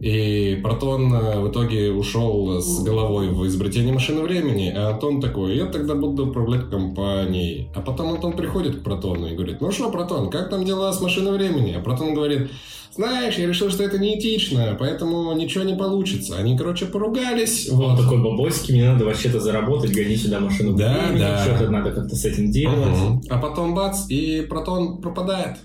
И 0.00 0.60
Протон 0.62 1.10
в 1.10 1.50
итоге 1.50 1.92
ушел 1.92 2.60
с 2.60 2.82
головой 2.82 3.28
в 3.28 3.46
изобретение 3.46 3.94
машины 3.94 4.22
времени, 4.22 4.70
а 4.76 4.90
Антон 4.90 5.20
такой, 5.20 5.56
я 5.56 5.66
тогда 5.66 5.94
буду 5.94 6.26
управлять 6.26 6.68
компанией. 6.68 7.70
А 7.74 7.80
потом 7.80 8.10
Антон 8.10 8.32
приходит 8.32 8.80
к 8.80 8.82
Протону 8.82 9.28
и 9.28 9.34
говорит, 9.34 9.60
ну 9.60 9.70
что, 9.70 9.90
Протон, 9.90 10.30
как 10.30 10.50
там 10.50 10.64
дела 10.64 10.92
с 10.92 11.00
машиной 11.00 11.32
времени? 11.32 11.72
А 11.72 11.80
Протон 11.80 12.12
говорит, 12.12 12.50
знаешь, 12.94 13.34
я 13.36 13.48
решил, 13.48 13.70
что 13.70 13.82
это 13.82 13.98
неэтично, 13.98 14.76
поэтому 14.78 15.32
ничего 15.34 15.64
не 15.64 15.74
получится. 15.74 16.36
Они, 16.36 16.56
короче, 16.56 16.86
поругались. 16.86 17.68
Вот. 17.68 17.90
Он 17.90 17.96
такой, 17.96 18.22
бабойский, 18.22 18.74
мне 18.74 18.92
надо 18.92 19.04
вообще-то 19.04 19.40
заработать, 19.40 19.92
гони 19.92 20.16
сюда 20.16 20.38
машину. 20.38 20.76
Да, 20.76 21.06
времени, 21.06 21.20
да. 21.20 21.44
Что-то 21.44 21.70
надо 21.70 21.90
как-то 21.90 22.14
с 22.14 22.24
этим 22.24 22.52
делать. 22.52 22.96
Угу. 22.96 23.22
А 23.30 23.38
потом 23.38 23.74
бац, 23.74 24.08
и 24.08 24.42
протон 24.42 25.00
пропадает. 25.00 25.58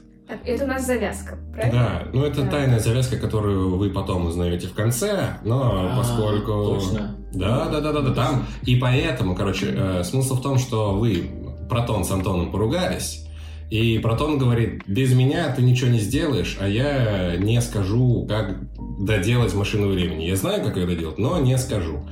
Это 0.46 0.64
у 0.64 0.68
нас 0.68 0.86
завязка, 0.86 1.38
правильно? 1.54 1.80
Да, 1.80 2.08
ну 2.14 2.24
это 2.24 2.44
да. 2.44 2.50
тайная 2.50 2.80
завязка, 2.80 3.18
которую 3.18 3.78
вы 3.78 3.90
потом 3.90 4.28
узнаете 4.28 4.68
в 4.68 4.74
конце, 4.74 5.38
но 5.44 5.62
а, 5.64 5.98
поскольку... 5.98 6.80
Точно. 6.80 7.16
Да, 7.34 7.68
да, 7.70 7.80
да, 7.80 7.92
да, 7.92 8.02
да, 8.02 8.14
там. 8.14 8.48
И 8.64 8.76
поэтому, 8.76 9.36
короче, 9.36 9.68
э, 9.70 10.04
смысл 10.04 10.36
в 10.36 10.42
том, 10.42 10.58
что 10.58 10.94
вы, 10.94 11.30
Протон 11.70 12.04
с 12.04 12.12
Антоном, 12.12 12.52
поругались, 12.52 13.28
и 13.70 14.00
Протон 14.00 14.38
говорит, 14.38 14.84
без 14.88 15.14
меня 15.14 15.54
ты 15.54 15.62
ничего 15.62 15.92
не 15.92 16.00
сделаешь, 16.00 16.58
а 16.60 16.68
я 16.68 17.36
не 17.38 17.62
скажу, 17.62 18.26
как 18.28 18.58
доделать 19.00 19.54
машину 19.54 19.90
времени. 19.90 20.26
Я 20.26 20.36
знаю, 20.36 20.64
как 20.64 20.78
это 20.78 20.96
делать, 20.96 21.20
но 21.20 21.40
не 21.40 21.58
скажу. 21.58 22.04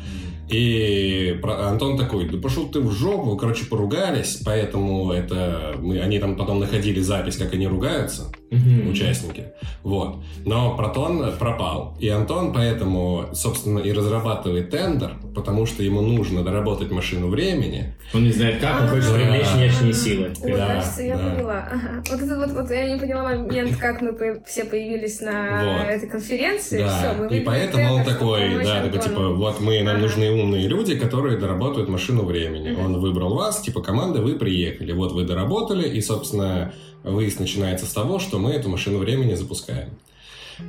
И 0.50 1.40
Антон 1.44 1.98
такой, 1.98 2.30
да 2.30 2.38
пошел 2.38 2.68
ты 2.68 2.80
в 2.80 2.92
жопу, 2.92 3.36
короче, 3.36 3.66
поругались, 3.66 4.42
поэтому 4.46 5.12
это 5.12 5.76
мы, 5.80 6.00
они 6.00 6.20
там 6.20 6.38
потом 6.38 6.60
находили 6.60 7.02
запись, 7.02 7.36
как 7.36 7.54
они 7.54 7.68
ругаются, 7.68 8.32
mm-hmm. 8.50 8.90
участники, 8.90 9.48
вот. 9.84 10.24
Но 10.46 10.76
Протон 10.78 11.34
пропал, 11.38 11.98
и 12.00 12.08
Антон 12.08 12.54
поэтому, 12.54 13.26
собственно, 13.34 13.80
и 13.80 13.92
разрабатывает 13.92 14.70
тендер, 14.70 15.18
потому 15.36 15.66
что 15.66 15.84
ему 15.84 16.02
нужно 16.02 16.44
доработать 16.44 16.92
машину 16.92 17.28
времени. 17.28 17.96
Он 18.14 18.24
не 18.24 18.32
знает 18.32 18.62
как, 18.62 18.82
он 18.82 18.88
хочет 18.88 19.14
привлечь 19.14 19.48
внешние 19.54 19.94
силы. 19.94 20.34
Ой, 20.42 20.54
да, 20.54 20.68
кажется, 20.68 21.04
я 21.04 21.18
да. 21.18 21.30
поняла. 21.30 21.70
Вот 22.10 22.22
это 22.22 22.36
вот, 22.38 22.52
вот 22.52 22.72
я 22.72 22.94
не 22.94 22.98
поняла 22.98 23.24
момент, 23.24 23.76
как 23.78 24.02
мы 24.02 24.42
все 24.46 24.64
появились 24.64 25.20
на 25.20 25.80
вот. 25.80 25.90
этой 25.90 26.08
конференции. 26.08 26.80
Да. 26.80 26.98
Все, 26.98 27.22
мы 27.22 27.38
и 27.38 27.42
поэтому 27.42 27.96
он 27.96 28.06
такой, 28.06 28.64
да, 28.64 28.84
такой, 28.84 29.00
типа, 29.00 29.28
вот 29.34 29.60
мы, 29.60 29.82
нам 29.82 30.00
нужны 30.00 30.37
умные 30.42 30.68
люди, 30.68 30.98
которые 30.98 31.38
доработают 31.38 31.90
машину 31.90 32.24
времени. 32.24 32.72
Mm-hmm. 32.72 32.86
Он 32.86 33.00
выбрал 33.00 33.36
вас, 33.36 33.62
типа 33.62 33.82
команда, 33.82 34.22
вы 34.22 34.36
приехали, 34.36 34.92
вот 34.92 35.12
вы 35.12 35.26
доработали, 35.26 35.88
и, 35.88 36.02
собственно, 36.02 36.74
выезд 37.04 37.40
начинается 37.40 37.86
с 37.86 37.94
того, 37.94 38.20
что 38.20 38.40
мы 38.40 38.52
эту 38.52 38.70
машину 38.70 39.00
времени 39.00 39.34
запускаем. 39.34 39.90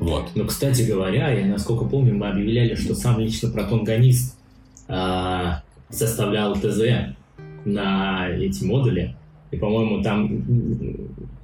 Вот. 0.00 0.30
Но, 0.34 0.44
кстати 0.44 0.82
говоря, 0.82 1.30
я 1.30 1.46
насколько 1.46 1.84
помню, 1.84 2.14
мы 2.14 2.28
объявляли, 2.28 2.74
что 2.74 2.94
сам 2.94 3.18
лично 3.18 3.50
протон-гонист 3.50 4.36
а, 4.86 5.62
составлял 5.90 6.54
ТЗ 6.54 7.14
на 7.64 8.28
эти 8.28 8.64
модули. 8.64 9.16
И, 9.50 9.56
по-моему, 9.56 10.02
там 10.02 10.44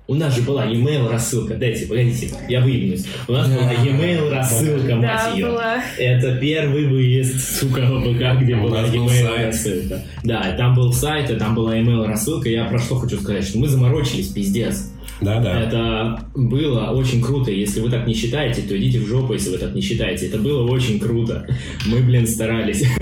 у 0.07 0.15
нас 0.15 0.37
же 0.37 0.43
была 0.43 0.67
e-mail 0.67 1.09
рассылка. 1.09 1.55
Дайте, 1.55 1.87
погодите, 1.87 2.31
я 2.49 2.61
выявлюсь. 2.61 3.07
У 3.27 3.33
нас 3.33 3.49
была 3.49 3.73
e-mail 3.73 4.31
рассылка, 4.31 4.97
мать 4.97 5.35
ее. 5.35 5.59
Это 5.99 6.37
первый 6.37 6.87
выезд, 6.87 7.59
сука, 7.61 7.87
ВПК, 7.87 8.43
где 8.43 8.57
была 8.57 8.83
e-mail 8.83 9.47
рассылка. 9.47 10.03
Да, 10.23 10.55
там 10.57 10.75
был 10.75 10.93
сайт, 10.93 11.31
и 11.31 11.37
там 11.37 11.55
была 11.55 11.79
e-mail 11.79 12.07
рассылка. 12.07 12.49
Я 12.49 12.67
про 12.67 12.79
что 12.79 12.97
хочу 12.97 13.19
сказать, 13.19 13.45
что 13.45 13.59
мы 13.59 13.69
заморочились, 13.69 14.29
пиздец. 14.29 14.91
Да, 15.21 15.41
да. 15.41 15.61
Это 15.61 16.27
было 16.35 16.91
очень 16.91 17.23
круто. 17.23 17.51
Если 17.51 17.81
вы 17.81 17.91
так 17.91 18.07
не 18.07 18.15
считаете, 18.15 18.63
то 18.63 18.77
идите 18.77 18.99
в 18.99 19.07
жопу, 19.07 19.33
если 19.33 19.51
вы 19.51 19.59
так 19.59 19.75
не 19.75 19.81
считаете. 19.81 20.27
Это 20.27 20.39
было 20.39 20.69
очень 20.71 20.99
круто. 20.99 21.47
Мы, 21.87 22.01
блин, 22.01 22.27
старались. 22.27 22.85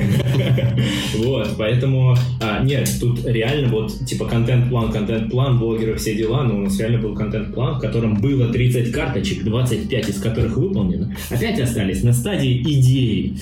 Вот, 1.16 1.56
поэтому... 1.58 2.16
А, 2.40 2.62
нет, 2.64 2.90
тут 3.00 3.24
реально 3.26 3.68
вот, 3.68 3.92
типа, 4.06 4.26
контент-план, 4.26 4.90
контент-план, 4.90 5.58
блогеры, 5.58 5.94
все 5.96 6.14
дела, 6.14 6.42
но 6.42 6.56
у 6.56 6.58
нас 6.62 6.78
реально 6.78 6.98
был 6.98 7.14
контент-план, 7.14 7.76
в 7.76 7.80
котором 7.80 8.20
было 8.20 8.48
30 8.48 8.92
карточек, 8.92 9.44
25 9.44 10.08
из 10.08 10.20
которых 10.20 10.56
выполнено, 10.56 11.14
опять 11.30 11.60
остались 11.60 12.02
на 12.02 12.12
стадии 12.12 12.62
идеи. 12.62 13.36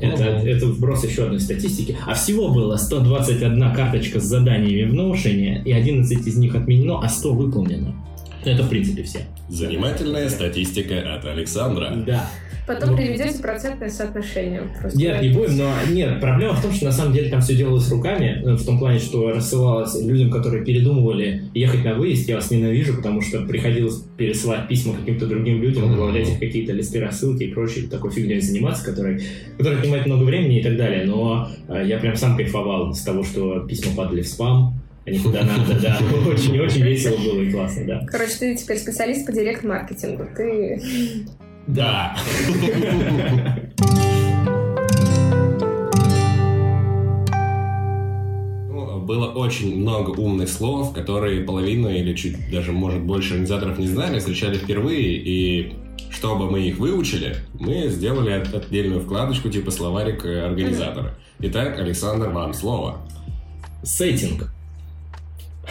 Это, 0.00 0.24
это 0.24 0.66
вброс 0.66 1.04
еще 1.04 1.24
одной 1.24 1.40
статистики. 1.40 1.96
А 2.06 2.14
всего 2.14 2.48
было 2.48 2.76
121 2.76 3.74
карточка 3.74 4.20
с 4.20 4.24
заданиями 4.24 4.90
в 4.90 4.94
Notion, 4.94 5.62
и 5.64 5.72
11 5.72 6.26
из 6.26 6.36
них 6.36 6.54
отменено, 6.54 7.00
а 7.00 7.08
100 7.08 7.34
выполнено. 7.34 7.94
Это, 8.44 8.62
в 8.64 8.68
принципе, 8.68 9.02
все. 9.02 9.20
Занимательная 9.52 10.30
статистика 10.30 11.14
от 11.14 11.26
Александра. 11.26 11.92
Да. 12.06 12.26
Потом 12.66 12.92
Ну. 12.92 12.96
переведете 12.96 13.42
процентное 13.42 13.90
соотношение. 13.90 14.62
Просто 14.80 14.96
Нет, 14.98 15.20
не 15.20 15.28
будем, 15.28 15.58
но 15.58 15.72
нет, 15.90 16.20
проблема 16.20 16.54
в 16.54 16.62
том, 16.62 16.72
что 16.72 16.86
на 16.86 16.92
самом 16.92 17.12
деле 17.12 17.28
там 17.28 17.40
все 17.42 17.54
делалось 17.56 17.90
руками, 17.90 18.40
э, 18.42 18.54
в 18.54 18.64
том 18.64 18.78
плане, 18.78 18.98
что 18.98 19.30
рассылалось 19.30 20.00
людям, 20.00 20.30
которые 20.30 20.64
передумывали 20.64 21.42
ехать 21.54 21.84
на 21.84 21.94
выезд, 21.96 22.28
я 22.28 22.36
вас 22.36 22.50
ненавижу, 22.50 22.96
потому 22.96 23.20
что 23.20 23.42
приходилось 23.42 24.04
пересылать 24.16 24.68
письма 24.68 24.94
каким-то 24.94 25.26
другим 25.26 25.60
людям, 25.60 25.90
добавлять 25.90 26.30
их 26.30 26.38
какие-то 26.38 26.72
листы 26.72 27.00
рассылки 27.00 27.42
и 27.42 27.52
прочей 27.52 27.88
такой 27.88 28.10
фигней 28.10 28.40
заниматься, 28.40 28.84
которой, 28.84 29.20
которая 29.58 29.80
отнимает 29.80 30.06
много 30.06 30.22
времени 30.22 30.60
и 30.60 30.62
так 30.62 30.76
далее, 30.78 31.04
но 31.04 31.48
э, 31.68 31.84
я 31.86 31.98
прям 31.98 32.16
сам 32.16 32.36
кайфовал 32.36 32.94
с 32.94 33.02
того, 33.02 33.22
что 33.24 33.60
письма 33.66 33.94
падали 33.96 34.22
в 34.22 34.28
спам, 34.28 34.80
куда 35.22 35.42
надо, 35.42 35.80
да, 35.80 35.98
очень-очень 36.28 36.82
весело 36.82 37.16
было 37.16 37.40
и 37.40 37.50
классно, 37.50 37.84
да. 37.86 38.06
Короче, 38.06 38.34
ты 38.38 38.56
теперь 38.56 38.78
специалист 38.78 39.26
по 39.26 39.32
директ-маркетингу. 39.32 40.26
Ты... 40.36 40.80
Да. 41.66 42.16
Ну, 48.68 49.00
Было 49.00 49.26
очень 49.32 49.76
много 49.80 50.10
умных 50.10 50.48
слов, 50.48 50.92
которые 50.92 51.42
половина 51.42 51.88
или 51.88 52.14
чуть 52.14 52.50
даже, 52.50 52.72
может, 52.72 53.02
больше 53.02 53.32
организаторов 53.32 53.78
не 53.78 53.86
знали, 53.86 54.18
встречали 54.18 54.56
впервые, 54.58 55.16
и 55.16 55.72
чтобы 56.10 56.50
мы 56.50 56.62
их 56.68 56.78
выучили, 56.78 57.36
мы 57.58 57.88
сделали 57.88 58.30
от- 58.32 58.54
отдельную 58.54 59.00
вкладочку 59.00 59.48
типа 59.48 59.70
словарик 59.70 60.24
э, 60.24 60.42
организатора. 60.46 61.14
Итак, 61.40 61.78
Александр, 61.78 62.28
вам 62.28 62.54
слово. 62.54 62.98
Сеттинг. 63.82 64.52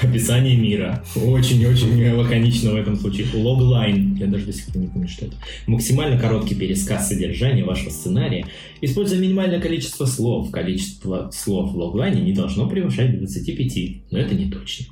Описание 0.01 0.55
мира. 0.57 1.03
Очень-очень 1.15 2.11
лаконично 2.13 2.71
в 2.71 2.75
этом 2.75 2.95
случае. 2.95 3.27
Логлайн. 3.33 4.15
Я 4.15 4.27
даже 4.27 4.45
до 4.45 4.53
сих 4.53 4.65
пор 4.67 4.77
не 4.81 4.87
помню, 4.87 5.07
что 5.07 5.25
это. 5.25 5.35
Максимально 5.67 6.19
короткий 6.19 6.55
пересказ 6.55 7.09
содержания 7.09 7.63
вашего 7.63 7.89
сценария. 7.89 8.45
Используя 8.81 9.19
минимальное 9.19 9.59
количество 9.59 10.05
слов. 10.05 10.49
Количество 10.51 11.29
слов 11.31 11.71
в 11.73 11.77
логлайне 11.77 12.21
не 12.21 12.33
должно 12.33 12.67
превышать 12.67 13.17
25, 13.17 14.11
но 14.11 14.17
это 14.17 14.33
не 14.35 14.49
точно. 14.49 14.87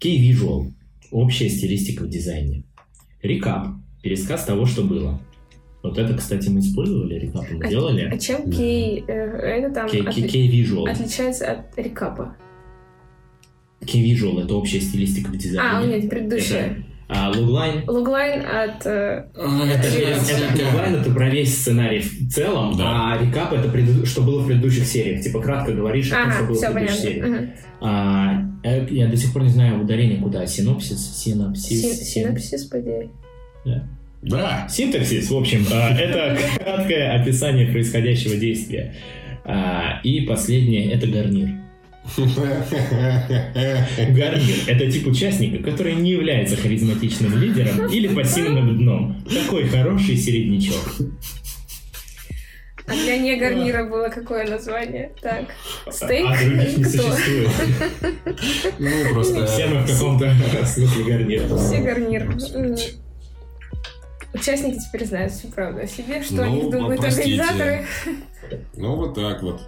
Key 0.00 0.18
Visual. 0.18 0.72
Общая 1.10 1.48
стилистика 1.48 2.04
в 2.04 2.08
дизайне. 2.08 2.64
Рекап. 3.22 3.68
Пересказ 4.02 4.44
того, 4.44 4.66
что 4.66 4.82
было. 4.82 5.20
Вот 5.82 5.96
это, 5.96 6.14
кстати, 6.14 6.48
мы 6.48 6.60
использовали, 6.60 7.14
рекап 7.18 7.44
мы 7.52 7.64
А 7.64 7.68
делали. 7.68 8.18
чем 8.18 8.50
кей... 8.50 9.04
э, 9.06 9.12
это 9.12 9.72
там 9.74 9.86
отли- 9.86 10.04
key 10.28 10.48
Visual. 10.50 10.88
отличается 10.90 11.50
от 11.52 11.78
рекапа? 11.78 12.36
Key 13.80 14.04
Visual— 14.04 14.42
это 14.44 14.54
общая 14.54 14.80
стилистика 14.80 15.30
в 15.30 15.36
дизайне. 15.36 15.62
А, 15.70 15.84
нет, 15.84 16.08
предыдущая. 16.10 16.84
А 17.10 17.30
логлайн 17.30 17.84
Логлайн 17.88 18.40
от... 18.44 18.84
э, 18.84 19.24
Это 19.34 19.88
Интересно. 19.88 20.66
Логлайн 20.66 20.94
это 20.96 21.10
про 21.10 21.30
весь 21.30 21.56
сценарий 21.58 22.00
в 22.00 22.28
целом, 22.30 22.76
Да. 22.76 23.14
а 23.14 23.18
рекап 23.24 23.50
это 23.54 23.68
преду- 23.70 24.04
что 24.04 24.20
было 24.20 24.40
в 24.42 24.46
предыдущих 24.46 24.84
сериях. 24.84 25.22
Типа 25.22 25.40
кратко 25.40 25.72
говоришь 25.72 26.12
о 26.12 26.16
том, 26.24 26.30
что 26.32 26.38
Ага, 26.40 26.48
было 26.48 26.56
в 26.56 26.60
предыдущих 26.60 26.74
понятно. 26.74 26.96
сериях. 27.02 27.26
Мгм. 27.26 27.50
А, 27.80 28.42
я 28.90 29.06
до 29.06 29.16
сих 29.16 29.32
пор 29.32 29.44
не 29.44 29.48
знаю 29.50 29.80
ударение 29.82 30.18
куда. 30.20 30.46
Синопсис, 30.46 31.16
синапсис. 31.16 31.80
Син- 31.80 31.92
син- 31.94 32.04
Синапсис, 32.24 32.64
по 32.64 32.78
идее. 32.78 33.08
Да. 34.20 34.66
Синтаксис, 34.68 35.30
в 35.30 35.36
общем, 35.36 35.64
а, 35.72 35.90
это 35.96 36.36
краткое 36.62 37.12
описание 37.22 37.68
происходящего 37.68 38.36
действия. 38.36 38.94
А, 39.44 40.00
И 40.04 40.22
последнее 40.26 40.90
это 40.92 41.06
гарнир. 41.06 41.48
Гарнир– 44.14 44.56
это 44.66 44.90
тип 44.90 45.06
участника, 45.06 45.62
который 45.62 45.94
не 45.94 46.10
является 46.12 46.56
харизматичным 46.56 47.36
лидером 47.38 47.86
или 47.86 48.08
пассивным 48.08 48.76
дном. 48.78 49.24
Такой 49.24 49.68
хороший 49.68 50.16
середнячок. 50.16 50.94
А 52.86 52.92
для 52.92 53.18
не 53.18 53.36
гарнира 53.36 53.84
было 53.84 54.08
какое 54.08 54.46
название? 54.48 55.12
Так. 55.20 55.44
Стейк? 55.90 56.26
А 56.26 56.42
других 56.42 56.78
не 56.78 56.84
существует. 56.84 57.50
Ну, 58.78 59.12
просто... 59.12 59.46
Все 59.46 59.66
мы 59.66 59.80
в 59.82 59.86
каком-то 59.92 60.32
смысле 60.64 61.04
гарнир. 61.04 61.42
Все 61.58 61.78
гарнир. 61.82 62.34
Участники 64.32 64.78
теперь 64.78 65.06
знают 65.06 65.32
всю 65.32 65.48
правду 65.48 65.80
о 65.82 65.86
себе, 65.86 66.22
что 66.22 66.42
о 66.42 66.46
Ну, 66.46 66.54
них 66.54 66.70
думают 66.70 67.00
простите. 67.00 67.42
организаторы. 67.42 67.84
Ну, 68.76 68.96
вот 68.96 69.14
так 69.14 69.42
вот. 69.42 69.60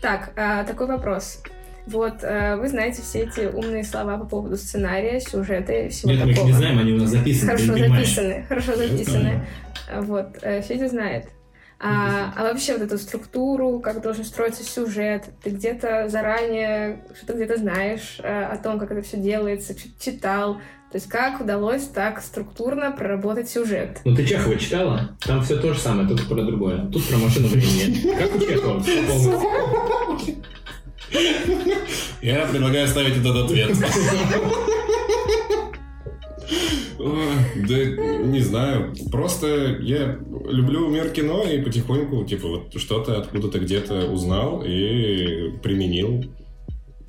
Так, 0.00 0.32
а, 0.36 0.64
такой 0.64 0.86
вопрос. 0.88 1.42
Вот, 1.86 2.22
а, 2.22 2.56
вы 2.56 2.68
знаете 2.68 3.02
все 3.02 3.20
эти 3.20 3.46
умные 3.46 3.84
слова 3.84 4.18
по 4.18 4.24
поводу 4.26 4.56
сценария, 4.56 5.20
сюжета 5.20 5.72
и 5.72 5.88
всего 5.88 6.12
Нет, 6.12 6.24
мы 6.24 6.30
их 6.30 6.36
такого. 6.36 6.50
не 6.50 6.56
знаем, 6.56 6.78
они 6.78 6.92
у 6.92 6.98
нас 6.98 7.10
записаны, 7.10 7.52
Хорошо 7.52 7.76
записаны, 7.76 8.44
хорошо 8.48 8.76
записаны. 8.76 9.46
А, 9.90 10.00
Вот, 10.02 10.28
э, 10.42 10.62
Федя 10.62 10.88
знает. 10.88 11.28
А, 11.82 12.34
а 12.36 12.42
вообще 12.42 12.74
вот 12.74 12.82
эту 12.82 12.98
структуру, 12.98 13.80
как 13.80 14.02
должен 14.02 14.24
строиться 14.24 14.62
сюжет, 14.62 15.24
ты 15.42 15.48
где-то 15.48 16.10
заранее, 16.10 17.02
что-то 17.16 17.32
где-то 17.32 17.56
знаешь 17.56 18.20
э, 18.22 18.44
о 18.44 18.58
том, 18.58 18.78
как 18.78 18.90
это 18.90 19.00
все 19.00 19.16
делается, 19.16 19.74
читал. 19.98 20.56
То 20.92 20.96
есть 20.96 21.08
как 21.08 21.40
удалось 21.40 21.84
так 21.84 22.20
структурно 22.20 22.90
проработать 22.90 23.48
сюжет? 23.48 24.00
Ну 24.04 24.14
ты 24.14 24.26
Чехова 24.26 24.56
читала? 24.56 25.16
Там 25.20 25.42
все 25.42 25.56
то 25.56 25.72
же 25.72 25.78
самое, 25.80 26.06
только 26.06 26.24
про 26.24 26.42
другое. 26.42 26.84
Тут 26.88 27.08
про 27.08 27.16
машину 27.16 27.48
времени. 27.48 28.14
Как 28.14 28.34
у 28.34 28.40
Чехова? 28.40 29.99
Я 32.22 32.46
предлагаю 32.46 32.86
ставить 32.88 33.16
этот 33.16 33.36
ответ. 33.44 33.70
Да 36.98 37.76
не 38.24 38.40
знаю, 38.40 38.92
просто 39.10 39.46
я 39.80 40.18
люблю 40.48 40.88
мир 40.88 41.08
кино 41.10 41.44
и 41.44 41.60
потихоньку, 41.62 42.24
типа, 42.24 42.48
вот 42.48 42.74
что-то 42.80 43.18
откуда-то 43.18 43.58
где-то 43.58 44.06
узнал 44.10 44.62
и 44.64 45.50
применил, 45.62 46.24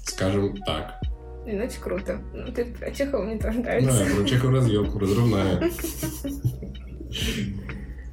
скажем 0.04 0.56
так. 0.66 1.00
Ну, 1.46 1.58
очень 1.64 1.82
круто. 1.82 2.22
Ну, 2.34 2.52
ты 2.54 2.66
про 2.66 2.92
Чехова 2.92 3.24
мне 3.24 3.38
тоже 3.40 3.58
Да, 3.58 3.64
нравится. 3.64 4.06
про 4.16 4.26
Чехов 4.26 4.52
разъем, 4.52 4.98
разрывная. 4.98 5.62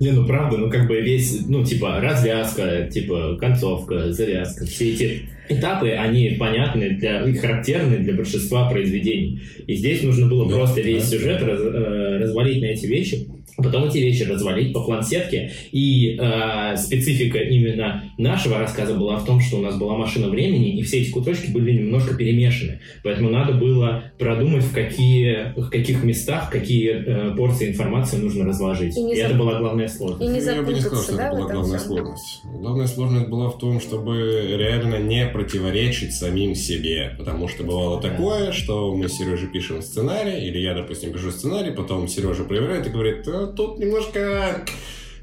Не, 0.01 0.13
ну 0.13 0.27
правда, 0.27 0.57
ну 0.57 0.71
как 0.71 0.87
бы 0.87 1.01
весь, 1.01 1.47
ну 1.49 1.65
типа 1.65 2.01
развязка, 2.01 2.89
типа 2.93 3.37
концовка, 3.41 4.13
завязка, 4.13 4.65
все 4.65 4.93
эти 4.93 5.23
этапы, 5.49 5.91
они 5.91 6.37
понятны 6.39 6.91
для, 6.91 7.23
и 7.25 7.35
характерны 7.35 7.99
для 7.99 8.15
большинства 8.15 8.71
произведений. 8.71 9.41
И 9.67 9.75
здесь 9.75 10.03
нужно 10.03 10.29
было 10.29 10.49
Да, 10.49 10.55
просто 10.57 10.83
весь 10.83 11.03
да. 11.05 11.17
сюжет 11.17 11.43
раз- 11.43 11.61
э, 11.61 12.19
развалить 12.23 12.61
на 12.61 12.67
эти 12.67 12.87
вещи, 12.87 13.27
потом 13.63 13.85
эти 13.85 13.99
вещи 13.99 14.23
развалить 14.23 14.73
по 14.73 14.83
плансетке. 14.85 15.53
И 15.73 16.17
э, 16.19 16.77
специфика 16.77 17.39
именно 17.39 18.05
нашего 18.17 18.59
рассказа 18.59 18.95
была 18.95 19.17
в 19.17 19.25
том, 19.25 19.41
что 19.41 19.59
у 19.59 19.63
нас 19.63 19.77
была 19.77 19.97
машина 19.97 20.29
времени, 20.29 20.79
и 20.79 20.83
все 20.83 21.01
эти 21.01 21.11
кусочки 21.11 21.51
были 21.51 21.73
немножко 21.73 22.15
перемешаны. 22.15 22.81
Поэтому 23.03 23.31
надо 23.31 23.53
было 23.53 24.05
продумать, 24.19 24.65
в, 24.65 24.73
какие, 24.73 25.53
в 25.57 25.71
каких 25.71 26.05
местах, 26.05 26.51
какие 26.51 26.91
э, 26.91 27.37
порции 27.37 27.71
информации 27.71 28.17
нужно 28.19 28.45
разложить. 28.45 28.97
И 28.97 29.01
И, 29.01 29.03
не 29.03 29.15
это 29.15 29.35
была 29.35 29.59
главная 29.59 29.87
И 29.87 29.89
сложность. 29.89 30.33
не 30.33 30.41
Ну, 30.41 30.55
я 30.55 30.63
бы 30.63 30.73
не 30.73 30.81
сказал, 30.81 31.03
что 31.03 31.17
да, 31.17 31.27
это 31.29 31.37
была 31.37 31.53
главная 31.53 31.79
сложность. 31.79 32.41
Главная 32.45 32.87
сложность 32.87 33.29
была 33.29 33.49
в 33.51 33.59
том, 33.59 33.81
чтобы 33.81 34.57
реально 34.57 34.99
не 34.99 35.27
противоречить 35.27 36.13
самим 36.13 36.55
себе. 36.55 37.15
Потому 37.19 37.49
что 37.49 37.65
бывало 37.65 38.01
такое, 38.01 38.53
что 38.53 38.95
мы 38.95 39.09
с 39.09 39.19
Сережей 39.19 39.49
пишем 39.49 39.83
сценарий, 39.83 40.47
или 40.47 40.59
я, 40.59 40.75
допустим, 40.75 41.13
пишу 41.13 41.31
сценарий, 41.31 41.73
потом 41.73 42.07
Сережа 42.09 42.45
проверяет 42.45 42.87
и 42.87 42.91
говорит, 42.91 43.27
«А, 43.27 43.48
тут 43.53 43.79
немножко 43.79 44.65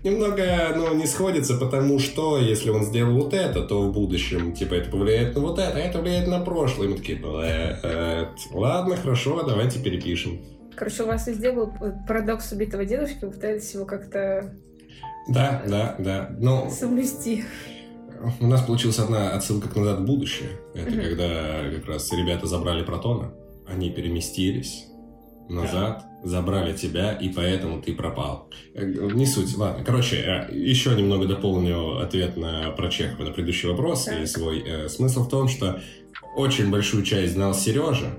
немного, 0.04 0.74
ну, 0.76 0.94
не 0.94 1.08
сходится, 1.08 1.56
потому 1.58 2.00
что 2.00 2.38
если 2.38 2.70
он 2.70 2.86
сделал 2.86 3.14
вот 3.16 3.34
это, 3.34 3.62
то 3.62 3.82
в 3.82 3.92
будущем, 3.92 4.54
типа, 4.54 4.76
это 4.76 4.90
повлияет 4.92 5.36
на 5.36 5.42
вот 5.42 5.58
это, 5.60 5.76
а 5.76 5.80
это 5.80 6.00
влияет 6.00 6.28
на 6.28 6.40
прошлое. 6.42 6.88
И 6.88 6.92
мы 6.92 6.98
такие, 6.98 7.20
«Э, 7.24 8.26
ладно, 8.52 8.96
хорошо, 8.96 9.42
давайте 9.44 9.80
перепишем. 9.82 10.42
Короче, 10.76 11.04
у 11.04 11.08
вас 11.08 11.26
везде 11.26 11.52
был 11.52 11.72
парадокс 12.08 12.52
убитого 12.52 12.86
дедушки, 12.86 13.24
вы 13.24 13.32
пытаетесь 13.32 13.74
его 13.74 13.86
как-то 13.86 14.54
Да, 15.28 15.64
да, 15.68 15.96
да. 15.98 16.30
Но 16.40 16.70
соблюсти. 16.70 17.46
У 18.40 18.48
нас 18.48 18.62
получилась 18.62 19.00
одна 19.00 19.32
отсылка 19.32 19.70
к 19.70 19.76
«Назад 19.76 20.00
в 20.02 20.06
будущее». 20.06 20.50
Это 20.76 20.92
Мгм. 20.92 21.02
когда 21.02 21.62
как 21.76 21.86
раз 21.88 22.12
ребята 22.12 22.46
забрали 22.48 22.84
Протона, 22.84 23.34
они 23.68 23.90
переместились 23.90 24.86
назад, 25.50 26.06
забрали 26.24 26.74
тебя, 26.76 27.14
и 27.14 27.30
поэтому 27.30 27.82
ты 27.82 27.94
пропал. 27.94 28.50
Э, 28.74 28.86
Не 28.86 29.26
суть, 29.26 29.56
ладно. 29.58 29.84
Короче, 29.84 30.18
э, 30.18 30.56
еще 30.56 30.96
немного 30.96 31.28
дополню 31.28 32.00
ответ 32.00 32.36
на 32.38 32.72
про 32.72 32.90
Чехова 32.90 33.26
на 33.26 33.32
предыдущий 33.32 33.70
вопрос 33.70 34.06
Так. 34.06 34.24
и 34.24 34.26
свой. 34.26 34.64
Э, 34.66 34.90
Смысл 34.90 35.24
в 35.24 35.30
том, 35.30 35.48
что 35.48 35.80
очень 36.36 36.72
большую 36.72 37.04
часть 37.04 37.34
знал 37.34 37.54
Сережа, 37.54 38.18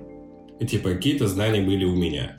и 0.61 0.67
типа 0.67 0.91
какие-то 0.91 1.27
знания 1.27 1.63
были 1.63 1.85
у 1.85 1.95
меня. 1.95 2.37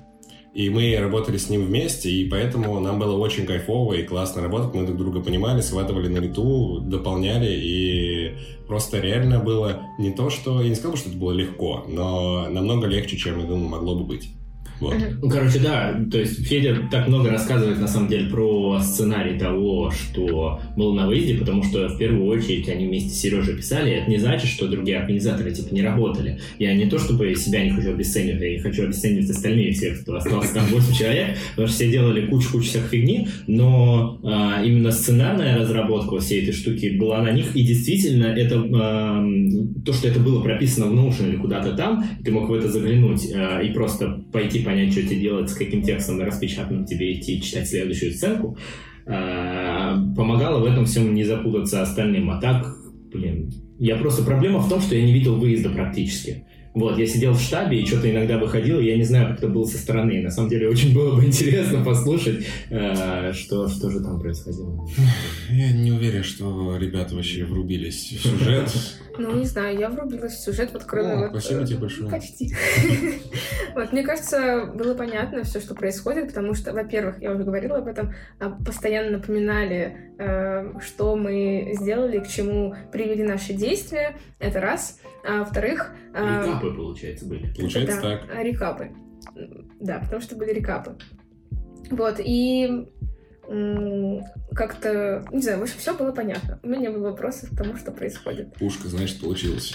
И 0.53 0.71
мы 0.71 0.97
работали 0.97 1.37
с 1.37 1.51
ним 1.51 1.65
вместе, 1.65 2.09
и 2.09 2.27
поэтому 2.27 2.79
нам 2.79 2.97
было 2.97 3.15
очень 3.15 3.45
кайфово 3.45 3.93
и 3.93 4.03
классно 4.03 4.41
работать. 4.41 4.73
Мы 4.73 4.87
друг 4.87 4.97
друга 4.97 5.19
понимали, 5.19 5.61
схватывали 5.61 6.07
на 6.07 6.17
лету, 6.17 6.79
дополняли, 6.79 7.51
и 7.51 8.31
просто 8.65 8.99
реально 8.99 9.37
было 9.37 9.83
не 9.99 10.11
то, 10.11 10.31
что... 10.31 10.59
Я 10.61 10.69
не 10.69 10.75
сказал, 10.75 10.97
что 10.97 11.09
это 11.09 11.17
было 11.19 11.31
легко, 11.31 11.85
но 11.87 12.49
намного 12.49 12.87
легче, 12.87 13.17
чем, 13.17 13.39
я 13.39 13.45
думаю, 13.45 13.69
могло 13.69 13.93
бы 13.99 14.05
быть. 14.05 14.29
Вот. 14.79 14.95
Ну, 15.21 15.29
короче, 15.29 15.59
да, 15.59 15.99
то 16.11 16.19
есть 16.19 16.45
Федя 16.47 16.87
так 16.91 17.07
много 17.07 17.29
рассказывает, 17.29 17.79
на 17.79 17.87
самом 17.87 18.09
деле, 18.09 18.29
про 18.29 18.79
сценарий 18.81 19.37
того, 19.37 19.91
что 19.91 20.61
было 20.75 20.93
на 20.93 21.07
выезде, 21.07 21.35
потому 21.35 21.63
что, 21.63 21.87
в 21.87 21.97
первую 21.97 22.25
очередь, 22.27 22.69
они 22.69 22.87
вместе 22.87 23.09
с 23.09 23.19
Сережей 23.19 23.55
писали, 23.55 23.93
это 23.93 24.09
не 24.09 24.17
значит, 24.17 24.49
что 24.49 24.67
другие 24.67 24.99
организаторы, 24.99 25.51
типа, 25.51 25.73
не 25.73 25.81
работали. 25.81 26.39
Я 26.59 26.73
не 26.73 26.85
то, 26.85 26.99
чтобы 26.99 27.33
себя 27.35 27.63
не 27.63 27.71
хочу 27.71 27.91
обесценивать, 27.91 28.41
я 28.41 28.51
не 28.51 28.59
хочу 28.59 28.83
обесценивать 28.83 29.29
остальные 29.29 29.71
всех, 29.73 30.01
кто 30.01 30.17
остался 30.17 30.53
там 30.53 30.65
8 30.65 30.93
человек, 30.93 31.37
потому 31.51 31.67
что 31.67 31.77
все 31.77 31.91
делали 31.91 32.27
кучу-кучу 32.27 32.65
всякой 32.65 32.87
фигни, 32.89 33.27
но 33.47 34.19
а, 34.23 34.61
именно 34.63 34.91
сценарная 34.91 35.57
разработка 35.57 36.19
всей 36.19 36.43
этой 36.43 36.53
штуки 36.53 36.97
была 36.97 37.21
на 37.21 37.31
них, 37.31 37.55
и 37.55 37.63
действительно, 37.63 38.25
это 38.25 38.63
а, 38.73 39.25
то, 39.85 39.93
что 39.93 40.07
это 40.07 40.19
было 40.19 40.41
прописано 40.41 40.87
в 40.87 40.93
Notion 40.93 41.29
или 41.29 41.37
куда-то 41.37 41.73
там, 41.73 42.05
ты 42.23 42.31
мог 42.31 42.49
в 42.49 42.53
это 42.53 42.69
заглянуть 42.69 43.27
а, 43.33 43.59
и 43.61 43.71
просто 43.71 44.23
пойти 44.31 44.59
понять, 44.67 44.91
что 44.91 45.01
тебе 45.01 45.21
делать, 45.21 45.49
с 45.49 45.53
каким 45.53 45.81
текстом 45.81 46.21
распечатанным 46.21 46.85
тебе 46.85 47.13
идти 47.13 47.41
читать 47.41 47.69
следующую 47.69 48.13
сценку, 48.13 48.57
а, 49.05 49.97
помогало 50.15 50.59
в 50.59 50.65
этом 50.65 50.85
всем 50.85 51.13
не 51.15 51.23
запутаться 51.23 51.81
остальным. 51.81 52.29
А 52.29 52.41
так, 52.41 52.67
блин, 53.13 53.49
я 53.79 53.95
просто... 53.95 54.23
Проблема 54.23 54.59
в 54.59 54.69
том, 54.69 54.81
что 54.81 54.95
я 54.95 55.03
не 55.03 55.13
видел 55.13 55.37
выезда 55.37 55.69
практически. 55.69 56.43
Вот, 56.73 56.99
я 56.99 57.07
сидел 57.07 57.33
в 57.33 57.41
штабе 57.41 57.81
и 57.81 57.85
что-то 57.87 58.11
иногда 58.11 58.37
выходил, 58.37 58.79
я 58.79 58.95
не 58.97 59.03
знаю, 59.03 59.29
как 59.29 59.39
это 59.39 59.47
было 59.47 59.65
со 59.65 59.79
стороны. 59.79 60.21
На 60.21 60.29
самом 60.29 60.49
деле, 60.49 60.69
очень 60.69 60.93
было 60.93 61.15
бы 61.15 61.25
интересно 61.25 61.83
послушать, 61.83 62.45
э, 62.69 63.33
что, 63.33 63.67
что 63.67 63.89
же 63.89 64.01
там 64.01 64.19
происходило. 64.19 64.87
Я 65.49 65.71
не 65.71 65.91
уверен, 65.91 66.23
что 66.23 66.77
ребята 66.77 67.15
вообще 67.15 67.45
врубились 67.45 68.11
в 68.11 68.21
сюжет. 68.21 68.69
Ну, 69.17 69.35
не 69.35 69.45
знаю, 69.45 69.77
я 69.77 69.89
врубилась 69.89 70.33
в 70.33 70.43
сюжет, 70.43 70.71
вот 70.73 70.83
кроме 70.83 71.13
О, 71.13 71.17
вот... 71.17 71.29
Спасибо 71.29 71.65
тебе 71.65 71.79
большое. 71.79 72.09
Почти. 72.09 72.53
Вот, 73.75 73.91
мне 73.91 74.01
кажется, 74.01 74.71
было 74.73 74.95
понятно 74.95 75.43
все, 75.43 75.59
что 75.59 75.75
происходит, 75.75 76.29
потому 76.29 76.55
что, 76.55 76.73
во-первых, 76.73 77.21
я 77.21 77.31
уже 77.31 77.43
говорила 77.43 77.77
об 77.77 77.87
этом, 77.87 78.13
а, 78.39 78.49
постоянно 78.49 79.17
напоминали, 79.17 80.15
э, 80.17 80.79
что 80.79 81.15
мы 81.15 81.73
сделали, 81.79 82.19
к 82.19 82.27
чему 82.27 82.73
привели 82.91 83.23
наши 83.23 83.53
действия, 83.53 84.17
это 84.39 84.61
раз. 84.61 84.99
А 85.23 85.39
во-вторых... 85.39 85.91
А, 86.15 86.43
рекапы, 86.43 86.73
получается, 86.73 87.27
были. 87.27 87.53
Получается 87.53 88.01
так. 88.01 88.43
Рекапы. 88.43 88.91
Да, 89.79 89.99
потому 89.99 90.21
что 90.21 90.35
были 90.35 90.53
рекапы. 90.53 90.97
Вот, 91.91 92.15
и 92.19 92.87
как-то, 94.53 95.25
не 95.31 95.41
знаю, 95.41 95.59
в 95.59 95.63
общем, 95.63 95.75
все 95.77 95.93
было 95.93 96.11
понятно. 96.11 96.59
У 96.63 96.67
меня 96.67 96.81
не 96.81 96.89
было 96.89 97.11
вопросов 97.11 97.49
к 97.51 97.57
тому, 97.57 97.77
что 97.77 97.91
происходит. 97.91 98.53
Пушка, 98.55 98.87
значит, 98.87 99.21
получилось. 99.21 99.73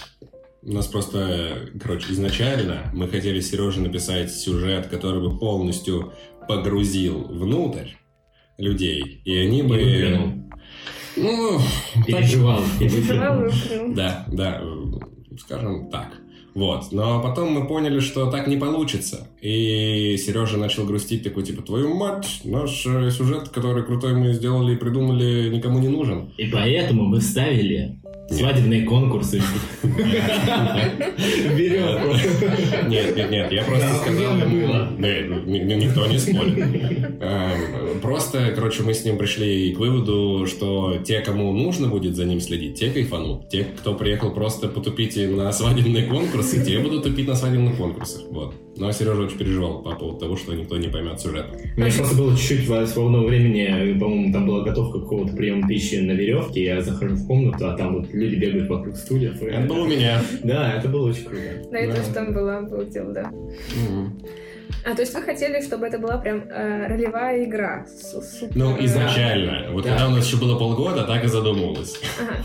У 0.62 0.72
нас 0.72 0.86
просто, 0.86 1.70
короче, 1.80 2.12
изначально 2.12 2.90
мы 2.92 3.08
хотели 3.08 3.40
Сереже 3.40 3.80
написать 3.80 4.30
сюжет, 4.30 4.86
который 4.86 5.20
бы 5.20 5.38
полностью 5.38 6.12
погрузил 6.46 7.24
внутрь 7.24 7.88
людей, 8.58 9.22
и 9.24 9.36
они 9.38 9.62
бы... 9.62 10.44
Ну, 11.16 11.58
переживал. 12.06 12.62
Переживал, 12.78 13.50
Да, 13.94 14.24
да, 14.28 14.62
скажем 15.38 15.90
так. 15.90 16.21
Вот. 16.54 16.92
Но 16.92 17.22
потом 17.22 17.52
мы 17.52 17.66
поняли, 17.66 18.00
что 18.00 18.30
так 18.30 18.46
не 18.46 18.56
получится. 18.56 19.28
И 19.40 20.16
Сережа 20.18 20.58
начал 20.58 20.84
грустить, 20.84 21.22
такой, 21.22 21.44
типа, 21.44 21.62
твою 21.62 21.94
мать, 21.94 22.40
наш 22.44 22.86
э, 22.86 23.10
сюжет, 23.10 23.48
который 23.48 23.84
крутой 23.84 24.14
мы 24.14 24.32
сделали 24.32 24.74
и 24.74 24.78
придумали, 24.78 25.48
никому 25.48 25.78
не 25.78 25.88
нужен. 25.88 26.32
И 26.36 26.46
поэтому 26.46 27.04
мы 27.04 27.20
ставили 27.20 27.98
Свадебные 28.30 28.82
конкурсы. 28.82 29.42
Берем. 31.56 32.88
Нет, 32.88 33.16
нет, 33.16 33.30
нет, 33.30 33.52
я 33.52 33.62
просто 33.64 33.94
сказал... 33.96 34.36
Никто 34.96 36.06
не 36.06 36.18
спорит. 36.18 36.58
Эм, 37.20 38.00
просто, 38.00 38.52
короче, 38.54 38.82
мы 38.82 38.94
с 38.94 39.04
ним 39.04 39.18
пришли 39.18 39.74
к 39.74 39.78
выводу, 39.78 40.46
что 40.46 40.98
те, 41.04 41.20
кому 41.20 41.52
нужно 41.52 41.88
будет 41.88 42.16
за 42.16 42.24
ним 42.24 42.40
следить, 42.40 42.78
те 42.78 42.90
кайфанут. 42.90 43.48
Те, 43.50 43.64
кто 43.64 43.94
приехал 43.94 44.32
просто 44.32 44.68
потупить 44.68 45.16
на 45.16 45.52
свадебные 45.52 46.06
конкурсы, 46.06 46.64
те 46.64 46.78
будут 46.78 47.02
тупить 47.02 47.28
на 47.28 47.34
свадебных 47.34 47.76
конкурсах. 47.76 48.22
Вот. 48.30 48.54
Но 48.76 48.90
Сережа 48.90 49.22
очень 49.22 49.38
переживал 49.38 49.82
по 49.82 49.94
поводу 49.94 50.18
того, 50.18 50.36
что 50.36 50.54
никто 50.54 50.78
не 50.78 50.88
поймет 50.88 51.20
сюжет. 51.20 51.46
У 51.76 51.80
меня 51.80 51.92
просто 51.92 52.16
было 52.16 52.36
чуть-чуть 52.36 52.64
свободного 52.88 53.26
времени, 53.26 53.98
по-моему, 53.98 54.32
там 54.32 54.46
была 54.46 54.62
готовка 54.62 55.00
какого-то 55.00 55.36
приема 55.36 55.68
пищи 55.68 55.96
на 55.96 56.12
веревке, 56.12 56.64
я 56.64 56.80
захожу 56.80 57.16
в 57.16 57.26
комнату, 57.26 57.68
а 57.68 57.76
там 57.76 58.00
вот 58.00 58.12
люди 58.12 58.36
бегают 58.36 58.68
вокруг 58.68 58.96
стульев. 58.96 59.42
Это 59.42 59.66
было 59.66 59.84
у 59.84 59.88
меня. 59.88 60.20
Да, 60.42 60.74
это 60.74 60.88
было 60.88 61.08
очень 61.08 61.24
круто. 61.24 61.42
Да, 61.70 61.78
это 61.78 61.96
тоже 61.96 62.12
там 62.12 62.32
было, 62.32 62.62
было 62.62 62.84
дело, 62.84 63.12
да. 63.12 63.32
А, 64.84 64.94
то 64.94 65.02
есть 65.02 65.14
вы 65.14 65.22
хотели, 65.22 65.62
чтобы 65.62 65.86
это 65.86 65.98
была 65.98 66.18
прям 66.18 66.40
э, 66.48 66.86
ролевая 66.88 67.44
игра? 67.44 67.86
Супер. 67.86 68.56
Ну, 68.56 68.84
изначально. 68.84 69.70
Вот 69.70 69.84
да. 69.84 69.90
когда 69.90 70.08
у 70.08 70.10
нас 70.10 70.26
еще 70.26 70.38
было 70.38 70.58
полгода, 70.58 71.04
так 71.04 71.22
и 71.24 71.28
задумывалось. 71.28 72.00
Ага. 72.20 72.44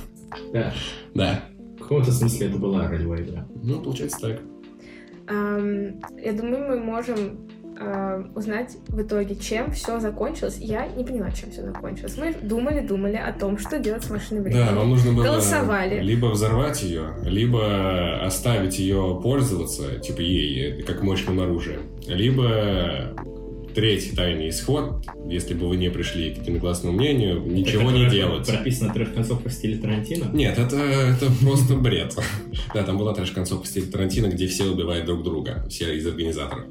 Да. 0.53 0.73
Да. 1.15 1.43
В 1.77 1.81
каком-то 1.81 2.11
смысле 2.11 2.47
это 2.47 2.57
была 2.57 2.87
ролевая 2.87 3.23
игра. 3.23 3.47
Ну, 3.63 3.81
получается 3.81 4.19
так. 4.19 4.41
Я 5.27 6.33
думаю, 6.33 6.67
мы 6.69 6.79
можем 6.79 7.47
узнать 8.33 8.75
в 8.87 8.99
итоге, 8.99 9.35
чем 9.35 9.71
все 9.71 9.99
закончилось. 9.99 10.57
Я 10.59 10.87
не 10.87 11.03
поняла, 11.03 11.29
чем 11.29 11.51
все 11.51 11.61
закончилось. 11.61 12.17
Мы 12.17 12.33
думали, 12.41 12.79
думали 12.79 13.17
о 13.17 13.31
том, 13.31 13.59
что 13.59 13.77
делать 13.77 14.03
с 14.03 14.09
машиной 14.09 14.41
времени. 14.41 14.63
Да, 14.63 14.73
вам 14.73 14.89
нужно 14.89 15.11
было 15.13 15.25
Голосовали. 15.25 15.99
либо 16.01 16.25
взорвать 16.27 16.81
ее, 16.81 17.13
либо 17.23 18.25
оставить 18.25 18.79
ее 18.79 19.19
пользоваться, 19.21 19.99
типа 19.99 20.21
ей, 20.21 20.81
как 20.81 21.03
мощным 21.03 21.39
оружием, 21.39 21.81
либо 22.07 23.13
третий 23.77 24.15
тайный 24.15 24.49
исход, 24.49 25.05
если 25.29 25.53
бы 25.53 25.69
вы 25.69 25.77
не 25.77 25.91
пришли 25.91 26.33
к 26.33 26.39
единогласному 26.39 26.97
мнению, 26.97 27.43
ничего 27.45 27.91
это 27.91 27.99
не 27.99 28.09
делать. 28.09 28.47
Прописано 28.47 28.91
трэш-концовка 28.91 29.49
в 29.49 29.53
стиле 29.53 29.77
Тарантино? 29.77 30.31
Нет, 30.33 30.57
это, 30.57 30.77
это 30.77 31.31
просто 31.43 31.75
бред. 31.75 32.17
Да, 32.73 32.81
там 32.81 32.97
была 32.97 33.13
трэш-концовка 33.13 33.65
в 33.65 33.67
стиле 33.67 33.85
Тарантино, 33.85 34.29
где 34.29 34.47
все 34.47 34.63
убивают 34.63 35.05
друг 35.05 35.21
друга, 35.21 35.63
все 35.69 35.95
из 35.95 36.07
организаторов. 36.07 36.65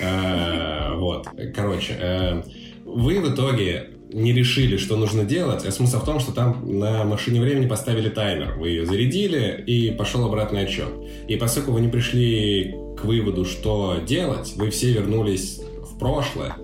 Э, 0.00 0.94
вот, 0.94 1.26
короче, 1.52 1.96
э, 1.98 2.42
вы 2.84 3.20
в 3.20 3.34
итоге 3.34 3.90
не 4.12 4.32
решили, 4.32 4.76
что 4.76 4.96
нужно 4.96 5.24
делать, 5.24 5.64
а 5.64 5.72
смысл 5.72 5.98
в 5.98 6.04
том, 6.04 6.20
что 6.20 6.30
там 6.30 6.78
на 6.78 7.02
машине 7.02 7.40
времени 7.40 7.66
поставили 7.66 8.08
таймер. 8.08 8.54
Вы 8.54 8.68
ее 8.68 8.86
зарядили, 8.86 9.64
и 9.66 9.90
пошел 9.90 10.24
обратный 10.24 10.62
отчет. 10.62 10.90
И 11.26 11.34
поскольку 11.34 11.72
вы 11.72 11.80
не 11.80 11.88
пришли 11.88 12.72
к 12.96 13.04
выводу, 13.04 13.44
что 13.44 13.98
делать, 14.06 14.52
вы 14.54 14.70
все 14.70 14.92
вернулись 14.92 15.61
прошлое, 16.02 16.56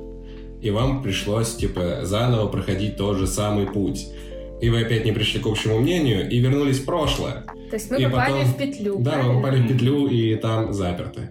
и 0.61 0.71
вам 0.71 1.03
пришлось, 1.03 1.55
типа, 1.55 2.01
заново 2.03 2.49
проходить 2.49 2.97
тот 2.97 3.17
же 3.17 3.27
самый 3.27 3.67
путь. 3.67 4.09
И 4.61 4.69
вы 4.69 4.83
опять 4.83 5.05
не 5.05 5.13
пришли 5.13 5.41
к 5.41 5.47
общему 5.47 5.79
мнению 5.79 6.29
и 6.29 6.41
вернулись 6.41 6.81
в 6.81 6.85
прошлое. 6.85 7.45
То 7.71 7.77
есть 7.77 7.91
мы 7.91 8.01
и 8.01 8.05
попали 8.05 8.33
потом... 8.33 8.47
в 8.47 8.57
петлю. 8.57 8.99
Да, 8.99 9.13
правильно? 9.13 9.33
мы 9.33 9.41
попали 9.41 9.63
в 9.63 9.69
петлю 9.69 10.09
и 10.09 10.35
там 10.35 10.73
заперты. 10.73 11.31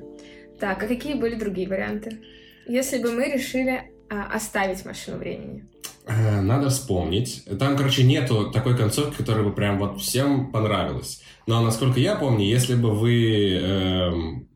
Так, 0.59 0.81
а 0.81 0.87
какие 0.87 1.15
были 1.15 1.35
другие 1.35 1.67
варианты? 1.67 2.19
Если 2.67 2.99
бы 3.03 3.11
мы 3.11 3.25
решили 3.25 3.91
а, 4.09 4.35
оставить 4.35 4.85
машину 4.85 5.17
времени. 5.17 5.65
Э, 6.05 6.39
надо 6.39 6.69
вспомнить. 6.69 7.43
Там, 7.59 7.75
короче, 7.75 8.03
нету 8.03 8.51
такой 8.51 8.77
концовки, 8.77 9.17
которая 9.17 9.43
бы 9.43 9.51
прям 9.51 9.77
вот 9.77 9.99
всем 9.99 10.51
понравилась. 10.51 11.21
Но, 11.45 11.61
насколько 11.61 11.99
я 11.99 12.15
помню, 12.15 12.45
если 12.45 12.75
бы 12.75 12.91
вы 12.91 13.59
эм, 13.61 14.47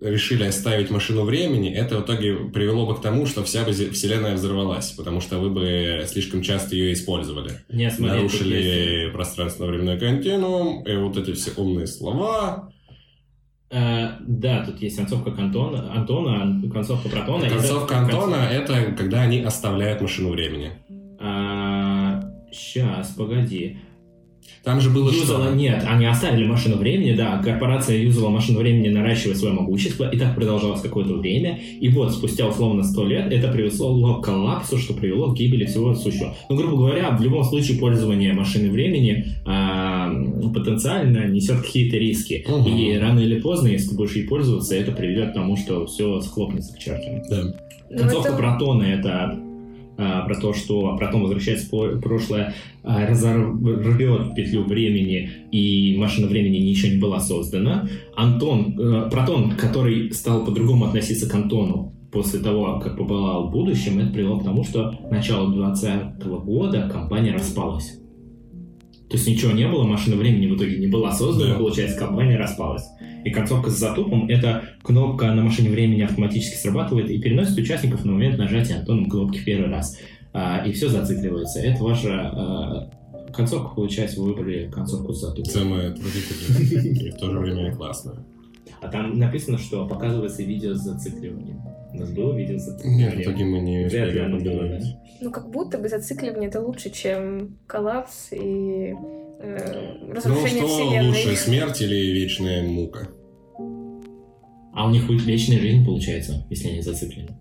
решили 0.00 0.44
оставить 0.44 0.90
машину 0.90 1.24
времени, 1.24 1.72
это 1.72 1.98
в 1.98 2.04
итоге 2.04 2.34
привело 2.52 2.86
бы 2.86 2.96
к 2.96 3.00
тому, 3.00 3.26
что 3.26 3.42
вся 3.44 3.64
бы 3.64 3.72
вселенная 3.72 4.34
взорвалась, 4.34 4.90
потому 4.92 5.20
что 5.20 5.38
вы 5.38 5.50
бы 5.50 6.04
слишком 6.06 6.42
часто 6.42 6.76
ее 6.76 6.92
использовали. 6.92 7.52
Не, 7.68 7.90
смотри, 7.90 8.16
Нарушили 8.16 9.10
пространственно-временной 9.12 9.98
континуум, 9.98 10.82
и 10.84 10.96
вот 10.96 11.16
эти 11.16 11.32
все 11.32 11.50
умные 11.56 11.86
слова. 11.86 12.70
Uh, 13.70 14.12
да, 14.20 14.64
тут 14.64 14.80
есть 14.82 14.96
концовка 14.96 15.32
Антона, 15.36 15.92
Антона 15.92 16.62
концовка 16.72 17.08
Протона. 17.08 17.48
Концовка 17.48 17.94
это, 17.94 18.04
Антона— 18.04 18.34
это 18.52 18.92
когда 18.96 19.22
они 19.22 19.40
оставляют 19.40 20.00
машину 20.00 20.30
времени. 20.30 20.72
Uh, 20.88 22.22
сейчас, 22.52 23.08
погоди. 23.08 23.78
Там 24.64 24.80
же 24.80 24.88
было 24.90 25.10
Юзала 25.10 25.46
что? 25.48 25.54
нет, 25.54 25.84
они 25.86 26.06
оставили 26.06 26.46
машину 26.46 26.76
времени, 26.76 27.12
да, 27.12 27.38
корпорация 27.44 27.98
юзала 27.98 28.30
машину 28.30 28.60
времени, 28.60 28.88
наращивая 28.88 29.34
свое 29.36 29.52
могущество, 29.54 30.08
и 30.10 30.16
так 30.18 30.34
продолжалось 30.34 30.80
какое-то 30.80 31.14
время, 31.14 31.58
и 31.80 31.88
вот 31.90 32.12
спустя 32.12 32.46
условно 32.48 32.82
100 32.82 33.06
лет 33.06 33.32
это 33.32 33.48
привело 33.48 34.20
к 34.20 34.24
коллапсу, 34.24 34.78
что 34.78 34.94
привело 34.94 35.32
к 35.32 35.36
гибели 35.36 35.66
всего 35.66 35.94
сущего. 35.94 36.34
Ну, 36.48 36.56
грубо 36.56 36.76
говоря, 36.78 37.10
в 37.10 37.20
любом 37.22 37.44
случае 37.44 37.78
пользование 37.78 38.32
машины 38.32 38.70
времени 38.70 39.26
а, 39.44 40.10
потенциально 40.54 41.26
несет 41.28 41.60
какие-то 41.60 41.96
риски, 41.98 42.44
Мгм. 42.48 42.66
и 42.66 42.96
рано 42.96 43.20
или 43.20 43.38
поздно, 43.40 43.68
если 43.68 43.90
ты 43.90 43.96
будешь 43.96 44.16
ей 44.16 44.26
пользоваться, 44.26 44.74
это 44.74 44.92
приведет 44.92 45.32
к 45.32 45.34
тому, 45.34 45.56
что 45.56 45.84
все 45.86 46.20
схлопнется 46.22 46.74
к 46.74 46.78
чертям. 46.78 47.22
Да. 47.28 47.42
Ну, 47.90 47.98
Концовка 47.98 48.28
это- 48.30 48.38
Протона 48.38 48.82
это 48.84 49.38
про 49.96 50.34
то, 50.40 50.52
что 50.52 50.96
Протон 50.96 51.22
возвращается 51.22 51.66
в 51.70 52.00
прошлое, 52.00 52.54
а, 52.82 53.06
разорвет 53.06 54.34
петлю 54.34 54.64
времени, 54.64 55.30
и 55.52 55.96
машина 55.96 56.26
времени 56.26 56.58
ничего 56.58 56.92
не 56.92 56.98
была 56.98 57.20
создана. 57.20 57.88
Антон, 58.16 58.78
э, 58.78 59.10
Протон, 59.10 59.52
который 59.52 60.10
стал 60.12 60.44
по-другому 60.44 60.86
относиться 60.86 61.28
к 61.28 61.34
Антону 61.34 61.94
после 62.12 62.40
того, 62.40 62.80
как 62.82 62.96
побывал 62.96 63.48
в 63.48 63.52
будущем, 63.52 63.98
это 63.98 64.12
привело 64.12 64.38
к 64.38 64.44
тому, 64.44 64.64
что 64.64 64.92
к 64.92 65.10
началу 65.10 65.52
2020 65.52 66.38
года 66.38 66.88
компания 66.92 67.32
распалась. 67.32 68.03
То 69.14 69.18
есть 69.18 69.28
ничего 69.28 69.52
не 69.52 69.68
было, 69.68 69.84
машина 69.84 70.16
времени 70.16 70.48
в 70.48 70.56
итоге 70.56 70.76
не 70.76 70.88
была 70.88 71.12
создана, 71.12 71.52
Да. 71.52 71.58
получается, 71.60 71.96
компания 71.96 72.36
распалась. 72.36 72.82
И 73.24 73.30
концовка 73.30 73.70
с 73.70 73.78
затупом— 73.78 74.26
это 74.28 74.64
кнопка 74.82 75.32
на 75.32 75.44
машине 75.44 75.70
времени 75.70 76.02
автоматически 76.02 76.56
срабатывает 76.56 77.08
и 77.10 77.20
переносит 77.20 77.56
участников 77.56 78.04
на 78.04 78.10
момент 78.10 78.38
нажатия 78.38 78.80
Антоном 78.80 79.08
кнопки 79.08 79.38
в 79.38 79.44
первый 79.44 79.70
раз. 79.70 79.96
А, 80.32 80.64
и 80.66 80.72
все 80.72 80.88
зацикливается. 80.88 81.60
Это 81.60 81.84
ваша 81.84 82.10
а, 82.10 82.90
концовка, 83.32 83.76
получается, 83.76 84.20
вы 84.20 84.32
выбрали 84.32 84.68
концовку 84.68 85.12
с 85.12 85.20
затупом. 85.20 85.44
Самое 85.48 85.90
отвратительное 85.90 87.06
и 87.06 87.10
в 87.12 87.16
то 87.16 87.30
же 87.30 87.38
время 87.38 87.72
классное. 87.72 88.16
А 88.80 88.88
там 88.88 89.16
написано, 89.16 89.58
что 89.58 89.86
показывается 89.86 90.42
видео 90.42 90.74
с 90.74 90.78
зацикливанием. 90.78 91.60
У 91.94 91.96
нас 91.98 92.10
было 92.10 92.34
видео 92.34 92.58
Нет, 92.84 93.14
в 93.14 93.20
итоге 93.20 93.44
мы 93.44 93.60
не 93.60 93.86
Вряд 93.86 93.92
ли 93.92 93.98
успели 94.08 94.18
оно 94.18 94.38
было, 94.38 94.64
определить. 94.64 94.82
да? 94.94 95.00
Ну, 95.20 95.30
как 95.30 95.50
будто 95.50 95.78
бы 95.78 95.88
зацикливание 95.88 96.48
это 96.48 96.60
лучше, 96.60 96.90
чем 96.90 97.56
коллапс 97.68 98.32
и 98.32 98.94
э, 99.40 99.94
Ну 100.02 100.12
разрушение 100.12 100.66
что 100.66 100.66
вселенной. 100.66 101.06
лучше, 101.08 101.36
смерть 101.36 101.80
или 101.80 101.94
вечная 102.12 102.62
мука? 102.64 103.08
А 104.72 104.88
у 104.88 104.90
них 104.90 105.06
будет 105.06 105.24
вечная 105.24 105.60
жизнь, 105.60 105.84
получается, 105.84 106.44
если 106.50 106.68
они 106.68 106.82
зациклены. 106.82 107.38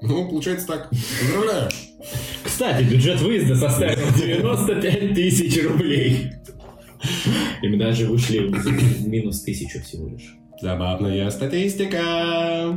Ну, 0.00 0.28
получается 0.28 0.66
так. 0.66 0.90
Поздравляю. 0.90 1.70
Кстати, 2.42 2.82
бюджет 2.82 3.20
выезда 3.20 3.54
составил 3.54 4.12
95 4.18 5.14
тысяч 5.14 5.62
рублей. 5.62 6.32
И 7.62 7.68
мы 7.68 7.76
даже 7.76 8.06
вышли 8.06 8.38
в 8.38 9.08
минус 9.08 9.42
тысячу 9.42 9.80
всего 9.82 10.08
лишь. 10.08 10.34
Забавная 10.60 11.30
статистика. 11.30 12.76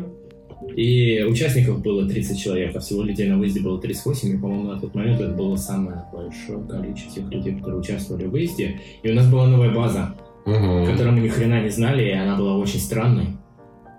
И 0.75 1.23
участников 1.23 1.82
было 1.82 2.08
30 2.08 2.39
человек, 2.39 2.75
а 2.75 2.80
всего 2.80 3.04
людей 3.04 3.28
на 3.30 3.38
выезде 3.38 3.62
было 3.62 3.80
38, 3.80 4.34
и, 4.34 4.38
по-моему, 4.38 4.63
на 4.73 4.80
тот 4.80 4.93
момент 4.95 5.21
это 5.21 5.34
было 5.34 5.56
самое 5.56 6.04
большое 6.12 6.60
количество 6.67 7.21
тех 7.21 7.32
людей, 7.32 7.56
которые 7.56 7.80
участвовали 7.80 8.25
в 8.25 8.32
выезде. 8.32 8.80
И 9.04 9.10
у 9.10 9.13
нас 9.13 9.30
была 9.30 9.47
новая 9.47 9.73
база, 9.73 10.15
Мгм. 10.45 10.86
которую 10.86 11.13
мы 11.15 11.21
ни 11.21 11.28
хрена 11.30 11.63
не 11.63 11.69
знали, 11.69 12.06
и 12.08 12.12
она 12.12 12.36
была 12.36 12.58
очень 12.58 12.80
странной. 12.80 13.28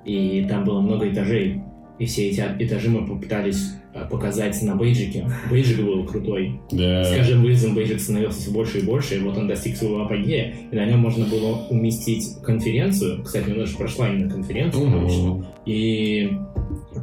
И 0.04 0.46
там 0.48 0.64
было 0.64 0.80
много 0.80 1.08
этажей, 1.08 1.60
и 1.98 2.04
все 2.06 2.28
эти 2.28 2.42
этажи 2.58 2.90
мы 2.90 3.06
попытались 3.06 3.72
показать 4.04 4.60
на 4.62 4.76
бейджике. 4.76 5.26
Бейджик 5.50 5.80
был 5.84 6.04
крутой. 6.04 6.60
С 6.70 6.74
Да. 6.76 7.16
каждым 7.16 7.42
выездом 7.42 7.74
бейджик 7.74 8.00
становился 8.00 8.40
все 8.42 8.50
больше 8.50 8.78
и 8.78 8.82
больше, 8.82 9.16
и 9.16 9.18
вот 9.20 9.36
он 9.38 9.48
достиг 9.48 9.76
своего 9.76 10.02
апогея, 10.04 10.54
и 10.70 10.76
на 10.76 10.84
нем 10.84 10.98
можно 11.00 11.24
было 11.26 11.66
уместить 11.70 12.24
конференцию. 12.42 13.22
Кстати, 13.24 13.50
у 13.50 13.54
нас 13.56 13.70
же 13.70 13.76
прошла 13.76 14.08
именно 14.08 14.30
конференция 14.30 14.84
научная, 14.86 15.30
Мгм. 15.30 15.46
и 15.64 16.30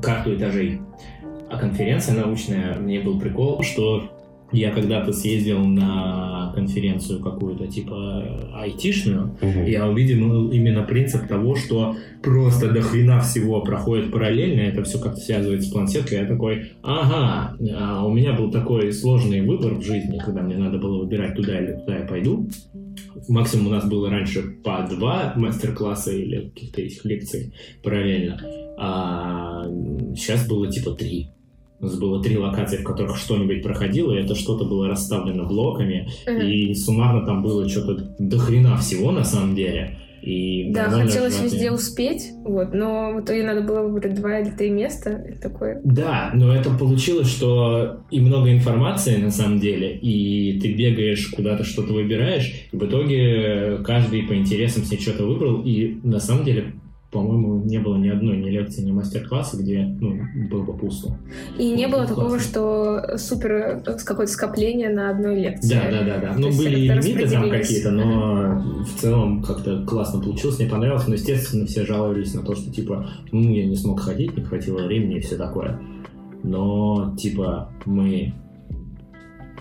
карту 0.02 0.36
этажей. 0.36 0.80
А 1.50 1.58
конференция 1.58 2.16
научная, 2.16 2.76
мне 2.80 3.00
был 3.00 3.20
прикол, 3.20 3.62
что 3.64 4.10
я 4.54 4.72
когда-то 4.72 5.12
съездил 5.12 5.60
на 5.66 6.52
конференцию 6.56 7.20
какую-то 7.20 7.68
типа 7.68 8.24
айтишную, 8.56 9.36
Мгм. 9.42 9.66
я 9.66 9.88
увидел 9.88 10.52
именно 10.52 10.84
принцип 10.84 11.28
того, 11.28 11.56
что 11.56 11.96
просто 12.22 12.72
до 12.72 12.82
хрена 12.82 13.20
всего 13.22 13.62
проходит 13.62 14.12
параллельно, 14.12 14.62
это 14.62 14.84
все 14.84 15.00
как-то 15.00 15.20
связывается 15.20 15.70
с 15.70 15.72
планшеткой, 15.72 16.20
я 16.20 16.26
такой, 16.26 16.72
ага, 16.84 17.56
а 17.76 18.06
у 18.06 18.14
меня 18.14 18.34
был 18.34 18.52
такой 18.52 18.94
сложный 18.94 19.42
выбор 19.42 19.74
в 19.74 19.84
жизни, 19.84 20.20
когда 20.24 20.42
мне 20.42 20.56
надо 20.58 20.78
было 20.78 21.00
выбирать 21.00 21.36
туда 21.36 21.60
или 21.60 21.74
туда 21.74 21.98
я 22.00 22.06
пойду. 22.06 22.48
Максимум 23.30 23.68
у 23.68 23.70
нас 23.72 23.86
было 23.88 24.10
раньше 24.10 24.42
по 24.64 24.88
два 24.90 25.34
мастер-класса 25.36 26.12
или 26.12 26.50
каких-то 26.54 26.82
этих 26.82 27.06
лекций 27.06 27.54
параллельно, 27.82 28.40
а 28.78 29.64
сейчас 30.16 30.48
было 30.48 30.70
типа 30.70 30.92
три. 30.92 31.30
У 31.84 31.86
нас 31.86 32.00
было 32.00 32.24
три 32.24 32.38
локации, 32.38 32.78
в 32.78 32.84
которых 32.84 33.18
что-нибудь 33.18 33.62
проходило, 33.62 34.14
и 34.14 34.24
это 34.24 34.36
что-то 34.36 34.64
было 34.64 34.88
расставлено 34.88 35.44
блоками, 35.46 36.08
Мгм. 36.26 36.42
и 36.42 36.74
суммарно 36.76 37.26
там 37.26 37.44
было 37.44 37.68
что-то 37.68 38.16
до 38.18 38.38
хрена 38.38 38.78
всего 38.78 39.12
на 39.12 39.26
самом 39.26 39.54
деле. 39.54 39.98
И 40.22 40.72
Да, 40.72 40.86
хотелось 40.90 41.34
сжатые. 41.34 41.52
везде 41.52 41.72
успеть, 41.74 42.30
вот, 42.46 42.74
но 42.74 43.12
в 43.12 43.20
итоге 43.26 43.44
надо 43.44 43.60
было 43.60 43.82
выбрать 43.82 44.14
два 44.16 44.40
или 44.40 44.52
три 44.52 44.70
места. 44.70 45.22
Такое. 45.42 45.82
Да, 45.84 46.32
но 46.34 46.56
это 46.56 46.70
получилось, 46.70 47.28
что 47.28 47.98
и 48.10 48.22
много 48.22 48.50
информации 48.54 49.18
на 49.18 49.32
самом 49.32 49.60
деле, 49.60 49.98
и 49.98 50.62
ты 50.62 50.72
бегаешь 50.76 51.28
куда-то 51.36 51.66
что-то 51.66 51.92
выбираешь, 51.92 52.50
и 52.72 52.78
в 52.78 52.86
итоге 52.86 53.80
каждый 53.84 54.24
по 54.24 54.34
интересам 54.34 54.86
себе 54.86 55.02
что-то 55.02 55.26
выбрал, 55.26 55.62
и 55.66 55.98
на 56.04 56.22
самом 56.22 56.46
деле, 56.46 56.72
по-моему, 57.14 57.64
не 57.64 57.78
было 57.78 57.96
ни 57.98 58.10
одной 58.10 58.38
ни 58.38 58.50
лекции, 58.50 58.82
ни 58.82 58.92
мастер-класса, 58.92 59.58
где 59.58 59.84
ну, 59.84 60.20
было 60.50 60.64
бы 60.64 60.78
пусто. 60.78 61.18
И 61.58 61.72
не 61.72 61.88
было 61.88 62.00
Классно. 62.06 62.16
такого, 62.16 62.40
что 62.40 63.18
супер 63.18 63.52
э, 63.52 63.98
какое-то 64.04 64.32
скопление 64.32 64.90
на 64.90 65.12
одной 65.12 65.40
лекции. 65.42 65.70
Да, 65.76 65.92
да, 65.92 66.04
да, 66.04 66.18
да. 66.20 66.34
То 66.34 66.40
Ну, 66.40 66.58
были 66.58 66.88
лимиты 66.88 67.30
там 67.30 67.50
какие-то, 67.50 67.92
но 67.92 68.84
в 68.84 69.00
целом 69.00 69.44
как-то 69.44 69.86
классно 69.86 70.22
получилось, 70.22 70.60
мне 70.60 70.68
понравилось, 70.68 71.08
но, 71.08 71.14
естественно, 71.14 71.66
все 71.68 71.86
жаловались 71.86 72.34
на 72.34 72.42
то, 72.42 72.56
что, 72.56 72.72
типа, 72.72 73.08
ну, 73.32 73.50
я 73.52 73.66
не 73.66 73.76
смог 73.76 74.00
ходить, 74.00 74.36
не 74.36 74.44
хватило 74.44 74.82
времени 74.86 75.18
и 75.18 75.22
все 75.22 75.38
такое. 75.38 75.80
Но, 76.44 77.16
типа, 77.18 77.72
мы 77.86 78.34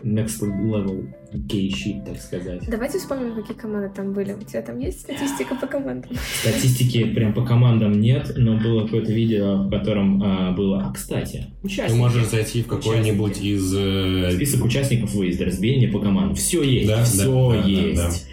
next 0.04 0.40
level 0.42 1.06
gay 1.32 1.68
shit, 1.68 2.04
так 2.04 2.20
сказать. 2.20 2.62
Давайте 2.68 2.98
вспомним, 2.98 3.34
какие 3.34 3.56
команды 3.56 3.90
там 3.94 4.12
были. 4.12 4.32
У 4.32 4.40
тебя 4.42 4.62
там 4.62 4.78
есть 4.78 5.00
статистика 5.00 5.54
по 5.54 5.66
командам? 5.66 6.10
Статистики 6.40 7.04
прям 7.04 7.32
по 7.32 7.44
командам 7.44 8.00
нет, 8.00 8.32
но 8.36 8.58
было 8.58 8.84
какое-то 8.84 9.12
видео, 9.12 9.64
в 9.64 9.70
котором 9.70 10.22
а, 10.22 10.52
было... 10.52 10.82
А, 10.86 10.92
кстати, 10.92 11.46
Ты 11.62 11.66
участники. 11.66 11.98
можешь 11.98 12.26
зайти 12.26 12.62
в 12.62 12.66
какой-нибудь 12.66 13.40
из... 13.40 13.74
э, 13.74 14.32
Список 14.32 14.64
участников 14.64 15.14
выезда, 15.14 15.46
разбиение 15.46 15.88
по 15.88 16.00
командам. 16.00 16.34
Все 16.34 16.62
есть, 16.62 16.88
Да, 16.88 16.98
да, 16.98 17.04
все 17.04 17.24
да, 17.52 17.62
да, 17.62 17.68
есть. 17.68 18.26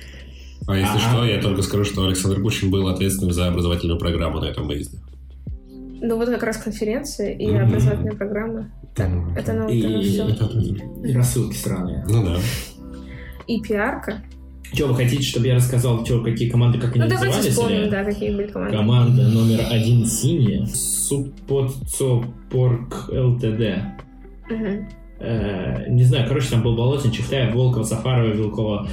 А 0.68 0.78
если 0.78 0.98
Ага. 0.98 1.00
что, 1.00 1.26
я 1.26 1.42
только 1.42 1.62
скажу, 1.64 1.84
что 1.84 2.06
Александр 2.06 2.42
Кучин 2.42 2.70
был 2.70 2.88
ответственным 2.90 3.34
за 3.34 3.48
образовательную 3.48 3.98
программу 3.98 4.40
на 4.40 4.46
этом 4.46 4.68
выезде. 4.68 5.00
Ну, 6.02 6.16
вот 6.18 6.30
как 6.30 6.44
раз 6.44 6.58
конференция 6.58 7.32
и 7.34 7.48
Мгм. 7.48 7.66
образовательная 7.68 8.16
программа. 8.16 8.70
Так, 8.96 9.10
Мгм. 9.10 9.36
это 9.36 9.54
ну, 9.54 9.68
И- 9.70 10.02
все. 10.02 10.28
И 11.06 11.14
рассылки 11.14 11.56
сраные. 11.56 12.04
Ну 12.10 12.24
да. 12.26 12.38
И 13.48 13.62
пиарка. 13.62 14.22
Что, 14.72 14.86
вы 14.88 14.96
хотите, 14.96 15.24
чтобы 15.24 15.48
я 15.48 15.56
рассказал, 15.56 16.06
что, 16.06 16.22
какие 16.24 16.48
команды, 16.50 16.78
как 16.80 16.92
они 16.96 17.04
Ну, 17.04 17.10
давайте 17.10 17.36
назывались? 17.38 17.54
вспомним, 17.56 17.82
или? 17.82 17.90
да, 17.90 18.04
какие 18.04 18.32
были 18.36 18.48
команды. 18.48 18.78
Команда 18.78 19.28
номер 19.30 19.60
один 19.72 20.06
синяя. 20.06 20.66
Суппоцопорг 20.68 23.10
ЛТД. 23.10 23.82
Мгм. 24.50 24.88
Э, 25.22 25.90
не 25.90 26.04
знаю, 26.04 26.28
короче, 26.28 26.50
там 26.52 26.62
был 26.64 26.76
Болотин, 26.78 27.12
Чифтаев, 27.12 27.54
Волков, 27.54 27.86
Сафарова, 27.88 28.32
Вилкова, 28.32 28.88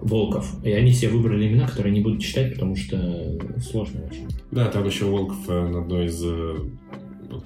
Волков. 0.00 0.64
И 0.64 0.72
они 0.72 0.92
все 0.92 1.08
выбрали 1.08 1.48
имена, 1.48 1.66
которые 1.66 1.92
не 1.92 2.00
буду 2.00 2.18
читать, 2.18 2.54
потому 2.54 2.76
что 2.76 3.38
сложно 3.60 4.04
очень. 4.06 4.28
Да, 4.50 4.66
там 4.68 4.86
еще 4.86 5.04
Волков 5.06 5.48
э, 5.48 5.68
на 5.68 5.80
одной 5.80 6.06
из 6.06 6.22
э, 6.24 6.56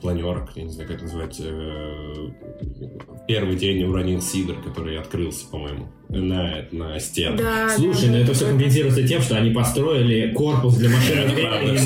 планерок, 0.00 0.52
я 0.54 0.64
не 0.64 0.70
знаю, 0.70 0.88
как 0.88 0.96
это 0.98 1.04
назвать, 1.06 1.40
э, 1.40 2.30
первый 3.26 3.56
день 3.56 3.82
уронил 3.84 4.20
сидр, 4.20 4.54
который 4.62 4.98
открылся, 4.98 5.48
по-моему, 5.50 5.88
на, 6.12 6.64
на 6.70 6.98
стену. 7.01 7.37
Да, 7.38 7.68
Слушай, 7.70 8.07
да, 8.07 8.07
ну 8.09 8.12
да, 8.12 8.18
это 8.20 8.35
все 8.35 8.44
да. 8.44 8.51
компенсируется 8.51 9.07
тем, 9.07 9.22
что 9.22 9.37
они 9.37 9.51
построили 9.51 10.33
корпус 10.35 10.77
для 10.77 10.90
машины 10.90 11.33
времени, 11.33 11.79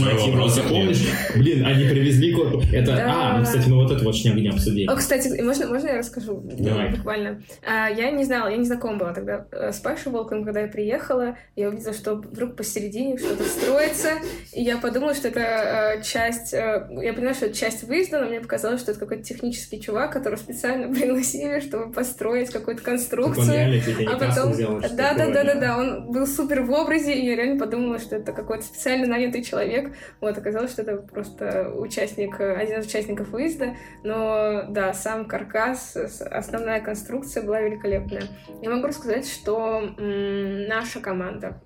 помнишь? 0.69 0.99
Блин, 1.37 1.65
они 1.65 1.85
привезли 1.89 2.33
корпус. 2.33 2.65
Это, 2.73 2.93
Да. 2.97 3.35
а, 3.35 3.39
ну, 3.39 3.45
кстати, 3.45 3.69
мы 3.69 3.77
вот 3.77 3.93
это 3.93 4.05
вот 4.05 4.15
не 4.17 4.49
обсудили. 4.49 4.87
О, 4.89 4.97
кстати, 4.97 5.41
можно, 5.41 5.69
можно 5.69 5.89
я 5.89 5.99
расскажу? 5.99 6.43
Давай. 6.45 6.91
Буквально. 6.91 7.43
А, 7.62 7.89
я 7.89 8.11
не 8.11 8.25
знала, 8.25 8.49
я 8.49 8.57
не 8.57 8.65
знакома 8.65 8.99
была 8.99 9.12
тогда 9.12 9.47
э, 9.53 9.73
с 9.73 9.79
Пашей 9.79 10.11
Волком, 10.11 10.45
когда 10.45 10.62
я 10.62 10.69
приехала. 10.69 11.37
Я 11.55 11.69
увидела, 11.69 11.95
что 11.95 12.15
вдруг 12.15 12.57
посередине 12.57 13.19
что-то 13.19 13.45
строится. 13.45 14.11
И 14.53 14.62
я 14.62 14.79
подумала, 14.79 15.15
что 15.15 15.29
это 15.29 15.41
э, 15.41 16.03
часть... 16.03 16.53
э, 16.53 16.89
я 17.03 17.12
поняла, 17.12 17.35
что 17.35 17.47
это 17.47 17.57
часть 17.57 17.85
выезда, 17.85 18.21
но 18.21 18.27
мне 18.27 18.41
показалось, 18.41 18.81
что 18.81 18.91
это 18.91 19.01
какой-то 19.01 19.23
технический 19.23 19.81
чувак, 19.81 20.12
которого 20.12 20.39
специально 20.39 20.93
пригласили, 20.95 21.61
чтобы 21.61 21.93
построить 21.93 22.51
какую-то 22.51 22.83
конструкцию. 22.83 23.53
реально 23.53 24.15
потом... 24.18 24.52
Да, 24.81 25.14
да, 25.14 25.31
да, 25.31 25.44
да, 25.44 25.55
да, 25.55 25.79
он 25.79 26.11
был 26.11 26.26
супер 26.26 26.62
в 26.62 26.70
образе, 26.72 27.14
и 27.14 27.26
я 27.26 27.37
реально 27.37 27.59
подумала, 27.59 27.98
что 27.98 28.16
это 28.16 28.33
какой-то 28.33 28.64
специально 28.64 29.07
нанятый 29.07 29.42
человек. 29.42 29.92
Вот, 30.20 30.37
оказалось, 30.37 30.72
что 30.72 30.83
это 30.83 30.96
просто 30.96 31.72
участник, 31.74 32.40
один 32.40 32.81
из 32.81 32.87
участников 32.87 33.29
выезда. 33.29 33.76
Но, 34.02 34.64
да, 34.68 34.92
сам 34.94 35.26
каркас, 35.26 35.96
основная 35.96 36.81
конструкция 36.81 37.42
была 37.42 37.61
великолепная. 37.61 38.24
Я 38.62 38.70
могу 38.70 38.87
рассказать, 38.87 39.29
что 39.29 39.81
наша 39.98 41.00
команда 41.00 41.62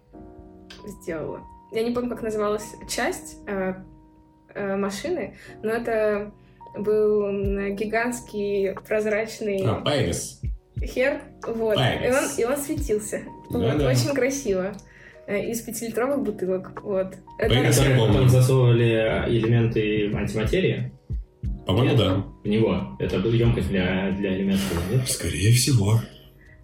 сделала. 0.87 1.41
Я 1.73 1.85
не 1.85 1.95
помню, 1.95 2.11
как 2.11 2.23
называлась 2.23 2.67
часть 2.89 3.39
э, 3.47 3.75
э, 4.55 4.77
машины, 4.77 5.37
но 5.63 5.71
это 5.71 6.33
был 6.77 7.23
гигантский 7.75 8.75
прозрачный... 8.87 9.63
А. 9.67 9.83
Хер, 10.83 11.21
вот. 11.47 11.77
И 11.77 12.11
он, 12.11 12.25
и 12.39 12.45
он 12.45 12.57
светился. 12.57 13.23
Да, 13.51 13.59
вот, 13.59 13.79
да. 13.79 13.89
Очень 13.89 14.15
красиво. 14.15 14.75
Э, 15.27 15.51
из 15.51 15.61
пятилитровых 15.61 16.23
бутылок. 16.23 16.81
Вот. 16.83 17.15
Это... 17.39 18.13
Там 18.13 18.29
засовывали 18.29 19.25
элементы 19.29 20.13
антиматерии? 20.13 20.93
По-моему, 21.67 21.97
да. 21.97 22.25
В 22.43 22.49
него. 22.49 22.97
Это 22.99 23.17
емкость 23.17 23.69
для, 23.69 24.11
для 24.13 24.35
элементов, 24.35 24.83
нет? 24.91 25.09
Скорее 25.09 25.53
всего. 25.53 26.01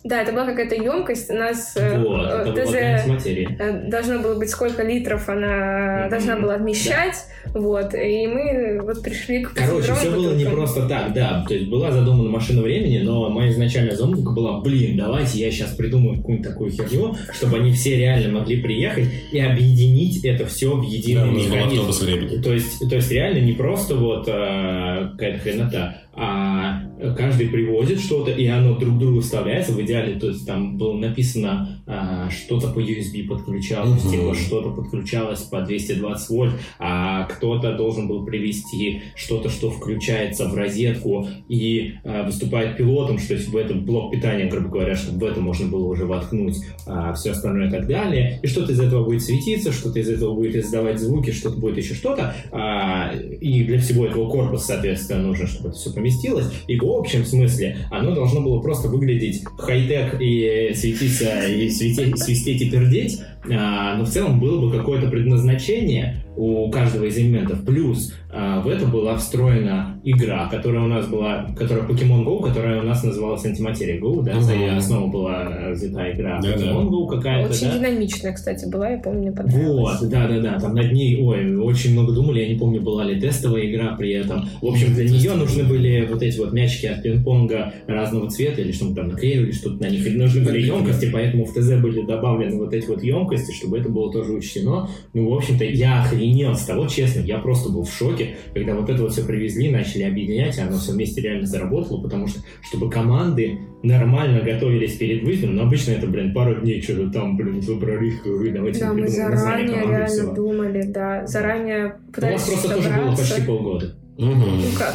Да, 0.07 0.23
это 0.23 0.33
была 0.33 0.47
какая-то 0.47 0.77
емкость. 0.77 1.31
У 1.31 1.35
нас 1.35 1.77
э, 1.77 1.99
вот, 1.99 2.57
э, 2.57 2.64
ТЗ 2.64 3.27
э, 3.27 3.88
должно 3.88 4.21
было 4.21 4.38
быть, 4.38 4.51
сколько 4.51 4.85
литров 4.85 5.29
она 5.29 6.07
mm-hmm. 6.07 6.11
должна 6.11 6.37
была 6.37 6.57
вмещать. 6.59 7.27
Да. 7.47 7.59
Вот. 7.59 7.92
И 7.92 8.27
мы 8.29 8.81
вот 8.83 9.03
пришли 9.03 9.42
к 9.42 9.53
Короче, 9.53 9.92
все 9.95 10.11
было 10.11 10.33
не 10.35 10.45
просто 10.45 10.88
так, 10.88 11.12
да. 11.12 11.45
То 11.49 11.55
есть 11.55 11.69
была 11.69 11.90
задумана 11.90 12.31
машина 12.31 12.62
времени, 12.62 12.99
но 12.99 13.29
моя 13.31 13.51
изначальная 13.51 13.97
замутка 13.97 14.31
была, 14.31 14.61
блин, 14.61 14.97
давайте 14.97 15.40
я 15.40 15.51
сейчас 15.51 15.71
придумаю 15.71 16.19
какую-нибудь 16.19 16.49
такую 16.49 16.71
херню, 16.71 17.16
чтобы 17.33 17.57
они 17.57 17.73
все 17.73 17.97
реально 17.97 18.38
могли 18.38 18.62
приехать 18.62 19.09
и 19.33 19.40
объединить 19.40 20.25
это 20.25 20.47
все 20.47 20.77
в 20.77 20.83
единый 20.83 21.33
да, 21.33 21.57
механизм. 21.57 22.42
То 22.42 22.53
есть, 22.53 22.88
то 22.88 22.95
есть 22.95 23.11
реально 23.11 23.38
не 23.40 23.55
просто 23.55 23.97
вот 23.97 24.29
э, 24.29 25.09
какая-то 25.12 25.38
хренота, 25.40 26.03
а 26.16 26.83
каждый 27.16 27.48
привозит 27.48 28.00
что-то, 28.00 28.31
и 28.31 28.46
оно 28.46 28.76
друг 28.76 28.98
другу 28.98 29.20
вставляется 29.20 29.72
в 29.72 29.81
идеале, 29.83 30.18
то 30.18 30.29
есть 30.29 30.46
там 30.46 30.79
было 30.79 30.96
написано 30.96 31.76
что-то 31.87 32.68
по 32.68 32.81
USB 32.81 33.27
подключалось, 33.29 34.03
uh-huh. 34.03 34.11
типа 34.11 34.35
что-то 34.35 34.70
подключалось 34.70 35.40
по 35.40 35.61
220 35.61 36.29
вольт, 36.31 36.53
а 36.79 37.25
кто-то 37.25 37.77
должен 37.77 38.09
был 38.09 38.25
привести 38.25 39.03
что-то, 39.14 39.49
что 39.49 39.70
включается 39.70 40.49
в 40.49 40.55
розетку 40.55 41.29
и 41.49 41.94
а, 42.05 42.25
выступает 42.25 42.77
пилотом, 42.77 43.18
что 43.18 43.35
есть 43.35 43.49
в 43.49 43.57
этом 43.57 43.85
блок 43.85 44.12
питания, 44.12 44.46
грубо 44.46 44.68
говоря, 44.68 44.96
чтобы 44.96 45.27
в 45.27 45.31
это 45.31 45.40
можно 45.40 45.66
было 45.66 45.87
уже 45.87 46.05
воткнуть 46.07 46.57
а, 46.87 47.12
все 47.14 47.31
остальное 47.31 47.68
и 47.68 47.70
так 47.70 47.87
далее, 47.87 48.40
и 48.42 48.46
что-то 48.46 48.72
из 48.72 48.81
этого 48.81 49.05
будет 49.05 49.22
светиться, 49.22 49.72
что-то 49.72 49.99
из 50.01 50.09
этого 50.09 50.35
будет 50.35 50.57
издавать 50.57 50.99
звуки, 50.99 51.31
что-то 51.31 51.59
будет 51.59 51.79
еще 51.79 51.94
что-то, 51.94 52.35
а, 52.53 53.12
и 53.14 53.64
для 53.64 53.79
всего 53.79 54.07
этого 54.07 54.29
корпуса, 54.29 54.66
соответственно, 54.66 55.22
нужно, 55.22 55.46
чтобы 55.46 55.70
это 55.70 55.79
все 55.79 55.92
поместилось, 55.92 56.46
и 56.66 56.79
в 56.79 56.85
общем 56.85 57.25
смысле 57.25 57.79
оно 57.90 58.14
должно 58.14 58.40
было 58.40 58.61
просто 58.61 58.88
выглядеть 58.88 59.44
хай-тек 59.59 60.16
и 60.20 60.72
светиться, 60.75 61.46
и 61.46 61.68
светить, 61.77 62.19
свистеть 62.19 62.62
и 62.62 62.71
пердеть, 62.71 63.21
а, 63.51 63.97
но 63.97 64.05
в 64.05 64.09
целом 64.09 64.41
было 64.41 64.61
бы 64.61 64.77
какое-то 64.77 65.09
предназначение, 65.09 66.26
у 66.37 66.70
каждого 66.70 67.05
из 67.05 67.16
элементов. 67.18 67.64
Плюс 67.64 68.12
а, 68.31 68.61
в 68.61 68.68
это 68.68 68.87
была 68.87 69.16
встроена 69.16 69.99
игра, 70.05 70.49
которая 70.51 70.85
у 70.85 70.88
нас 70.88 71.07
была, 71.07 71.46
которая 71.57 71.87
Pokemon 71.87 72.25
Go, 72.25 72.42
которая 72.42 72.83
у 72.83 72.85
нас 72.85 73.03
называлась 73.03 73.44
Антиматерия 73.46 73.99
Go, 73.99 74.22
да, 74.22 74.40
за 74.40 74.55
ее 74.55 74.72
основу 74.72 75.09
была 75.09 75.70
взята 75.72 76.12
игра 76.12 76.38
да, 76.42 76.51
Pokemon 76.51 76.85
да. 76.85 76.90
Go 76.90 77.09
какая-то, 77.09 77.51
Очень 77.51 77.68
да? 77.68 77.79
динамичная, 77.79 78.33
кстати, 78.35 78.68
была, 78.68 78.90
я 78.90 78.99
помню, 78.99 79.20
мне 79.22 79.33
понравилась. 79.33 80.01
Вот, 80.01 80.11
да-да-да, 80.11 80.61
там 80.61 80.75
над 80.75 80.92
ней, 80.92 81.18
ой, 81.22 81.57
очень 81.57 81.92
много 81.92 82.12
думали, 82.12 82.40
я 82.40 82.49
не 82.49 82.59
помню, 82.59 82.83
была 82.83 83.05
ли 83.05 83.18
тестовая 83.18 83.64
игра 83.70 83.96
при 83.96 84.12
этом. 84.12 84.46
В 84.61 84.66
общем, 84.66 84.94
для 84.94 85.09
нее 85.09 85.33
нужны 85.33 85.64
были 85.64 86.07
вот 86.07 86.22
эти 86.22 86.38
вот 86.38 86.53
мячики 86.53 86.87
от 86.87 87.03
пинг-понга 87.03 87.72
разного 87.87 88.29
цвета, 88.29 88.61
или 88.61 88.72
что-то 88.72 88.96
там 88.96 89.09
наклеивали, 89.09 89.53
что-то 89.53 89.83
на 89.83 89.88
них, 89.88 90.07
нужны 90.14 90.44
были 90.44 90.61
емкости, 90.61 91.09
поэтому 91.11 91.46
в 91.46 91.55
ТЗ 91.55 91.81
были 91.81 92.03
добавлены 92.05 92.59
вот 92.59 92.75
эти 92.75 92.87
вот 92.87 93.03
емкости, 93.03 93.53
чтобы 93.53 93.79
это 93.79 93.88
было 93.88 94.12
тоже 94.12 94.33
учтено. 94.33 94.90
Ну, 95.14 95.31
в 95.31 95.35
общем-то, 95.35 95.64
я 95.64 96.03
охренел 96.03 96.26
охренел 96.27 96.55
с 96.55 96.65
того, 96.65 96.87
честно, 96.87 97.21
я 97.21 97.39
просто 97.39 97.71
был 97.71 97.85
в 97.85 97.93
шоке, 97.93 98.37
когда 98.55 98.75
вот 98.75 98.89
это 98.91 99.03
вот 99.03 99.12
все 99.12 99.25
привезли, 99.25 99.71
начали 99.71 100.03
объединять, 100.03 100.57
и 100.59 100.61
оно 100.61 100.79
все 100.79 100.93
вместе 100.93 101.21
реально 101.21 101.47
заработало, 101.47 102.03
потому 102.03 102.27
что, 102.27 102.41
чтобы 102.69 102.91
команды 102.91 103.59
нормально 103.83 104.41
готовились 104.43 104.97
перед 104.97 105.23
выездом, 105.23 105.57
но 105.57 105.62
обычно 105.62 105.93
это, 105.93 106.07
блин, 106.07 106.35
пару 106.35 106.61
дней 106.61 106.83
что-то 106.83 107.11
там, 107.11 107.37
блин, 107.37 107.61
выбрали, 107.61 108.12
давайте 108.51 108.81
Да, 108.81 108.93
мы 108.93 109.09
заранее 109.09 109.81
реально 109.81 110.07
всего. 110.07 110.35
думали, 110.35 110.83
да, 110.83 111.27
заранее 111.27 111.97
пытались 112.12 112.49
У 112.49 112.53
вас 112.53 112.62
просто 112.62 112.77
тоже 112.77 112.91
было 112.91 113.17
почти 113.17 113.43
полгода. 113.43 113.97
Ну 114.19 114.35
как? 114.79 114.95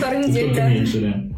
Пару 0.00 0.18
недель, 0.20 0.54
да. 0.54 0.68
меньше, 0.68 1.00
да. 1.00 1.32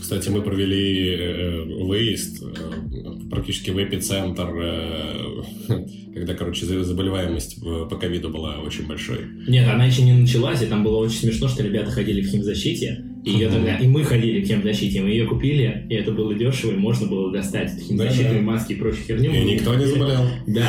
Кстати, 0.00 0.28
мы 0.28 0.42
провели 0.42 1.14
э, 1.14 1.84
выезд 1.84 2.42
э, 2.42 3.30
практически 3.30 3.70
в 3.70 3.82
эпицентр, 3.82 4.50
э, 4.54 5.83
когда, 6.14 6.34
короче, 6.34 6.64
заболеваемость 6.64 7.60
по 7.62 7.96
ковиду 7.96 8.30
была 8.30 8.58
очень 8.58 8.86
большой. 8.86 9.18
Нет, 9.48 9.68
она 9.68 9.84
еще 9.84 10.02
не 10.02 10.12
началась, 10.12 10.62
и 10.62 10.66
там 10.66 10.84
было 10.84 10.98
очень 10.98 11.18
смешно, 11.18 11.48
что 11.48 11.62
ребята 11.62 11.90
ходили 11.90 12.20
в 12.20 12.28
химзащите, 12.28 13.04
и, 13.24 13.30
ее 13.30 13.48
тогда, 13.48 13.76
и 13.76 13.86
мы 13.86 14.04
ходили 14.04 14.42
в 14.42 14.46
химзащите, 14.46 15.00
мы 15.00 15.08
ее 15.08 15.26
купили, 15.26 15.86
и 15.90 15.94
это 15.94 16.12
было 16.12 16.34
дешево, 16.34 16.72
и 16.72 16.76
можно 16.76 17.06
было 17.08 17.32
достать 17.32 17.72
химзащитные 17.80 18.28
да, 18.28 18.38
да. 18.38 18.42
маски 18.42 18.72
и 18.72 18.76
прочую 18.76 19.04
херню. 19.04 19.32
И 19.32 19.44
никто 19.44 19.74
не 19.74 19.86
заболел. 19.86 20.20
Да, 20.46 20.68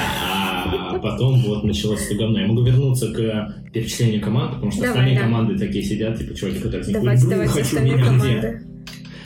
а 0.91 0.99
потом 0.99 1.41
вот 1.43 1.63
началось 1.63 2.05
это 2.05 2.15
говно. 2.15 2.39
Я 2.39 2.47
могу 2.47 2.63
вернуться 2.63 3.13
к 3.13 3.71
перечислению 3.71 4.21
команд, 4.21 4.55
потому 4.55 4.71
что 4.71 4.81
Давай, 4.81 4.91
остальные 4.93 5.15
да. 5.15 5.21
команды 5.21 5.60
такие 5.60 5.84
сидят, 5.84 6.17
типа 6.17 6.34
чуваки, 6.34 6.60
которые 6.60 6.86
давайте, 6.91 7.27
давайте, 7.27 7.53
хочу 7.53 7.79
меня 7.81 8.63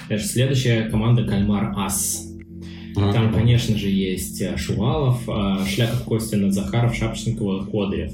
где. 0.08 0.17
Следующая 0.17 0.89
команда 0.89 1.23
Кальмар 1.23 1.71
Ас. 1.77 2.28
Mm-hmm. 2.95 3.13
Там, 3.13 3.34
конечно 3.34 3.78
же, 3.78 3.88
есть 3.88 4.41
э, 4.41 4.58
Шувалов, 4.58 5.28
э, 5.28 5.65
Шляков, 5.67 6.04
Костина, 6.06 6.52
Захаров, 6.52 6.95
Шапшникова, 6.95 7.65
Ходырев. 7.65 8.12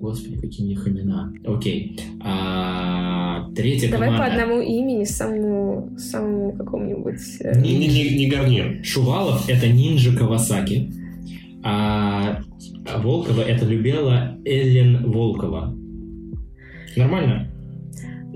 Господи, 0.00 0.36
какие 0.36 0.66
у 0.66 0.68
них 0.68 0.86
имена. 0.86 1.32
Окей. 1.46 1.98
А, 2.20 3.48
третья 3.54 3.90
Давай 3.90 4.08
команда... 4.08 4.26
по 4.26 4.32
одному 4.32 4.60
имени, 4.60 5.04
самому, 5.04 5.96
самому 5.98 6.52
какому-нибудь... 6.52 7.20
Э, 7.40 7.58
не, 7.60 7.74
не, 7.76 7.88
не, 7.88 8.16
не 8.16 8.28
горни. 8.28 8.82
Шувалов— 8.82 9.46
это 9.48 9.68
Нинджа 9.68 10.14
Кавасаки. 10.14 10.92
А 11.62 12.42
Волкова— 12.98 13.40
это 13.42 13.64
Любела 13.64 14.38
Эллен 14.44 15.10
Волкова. 15.10 15.74
Нормально? 16.96 17.50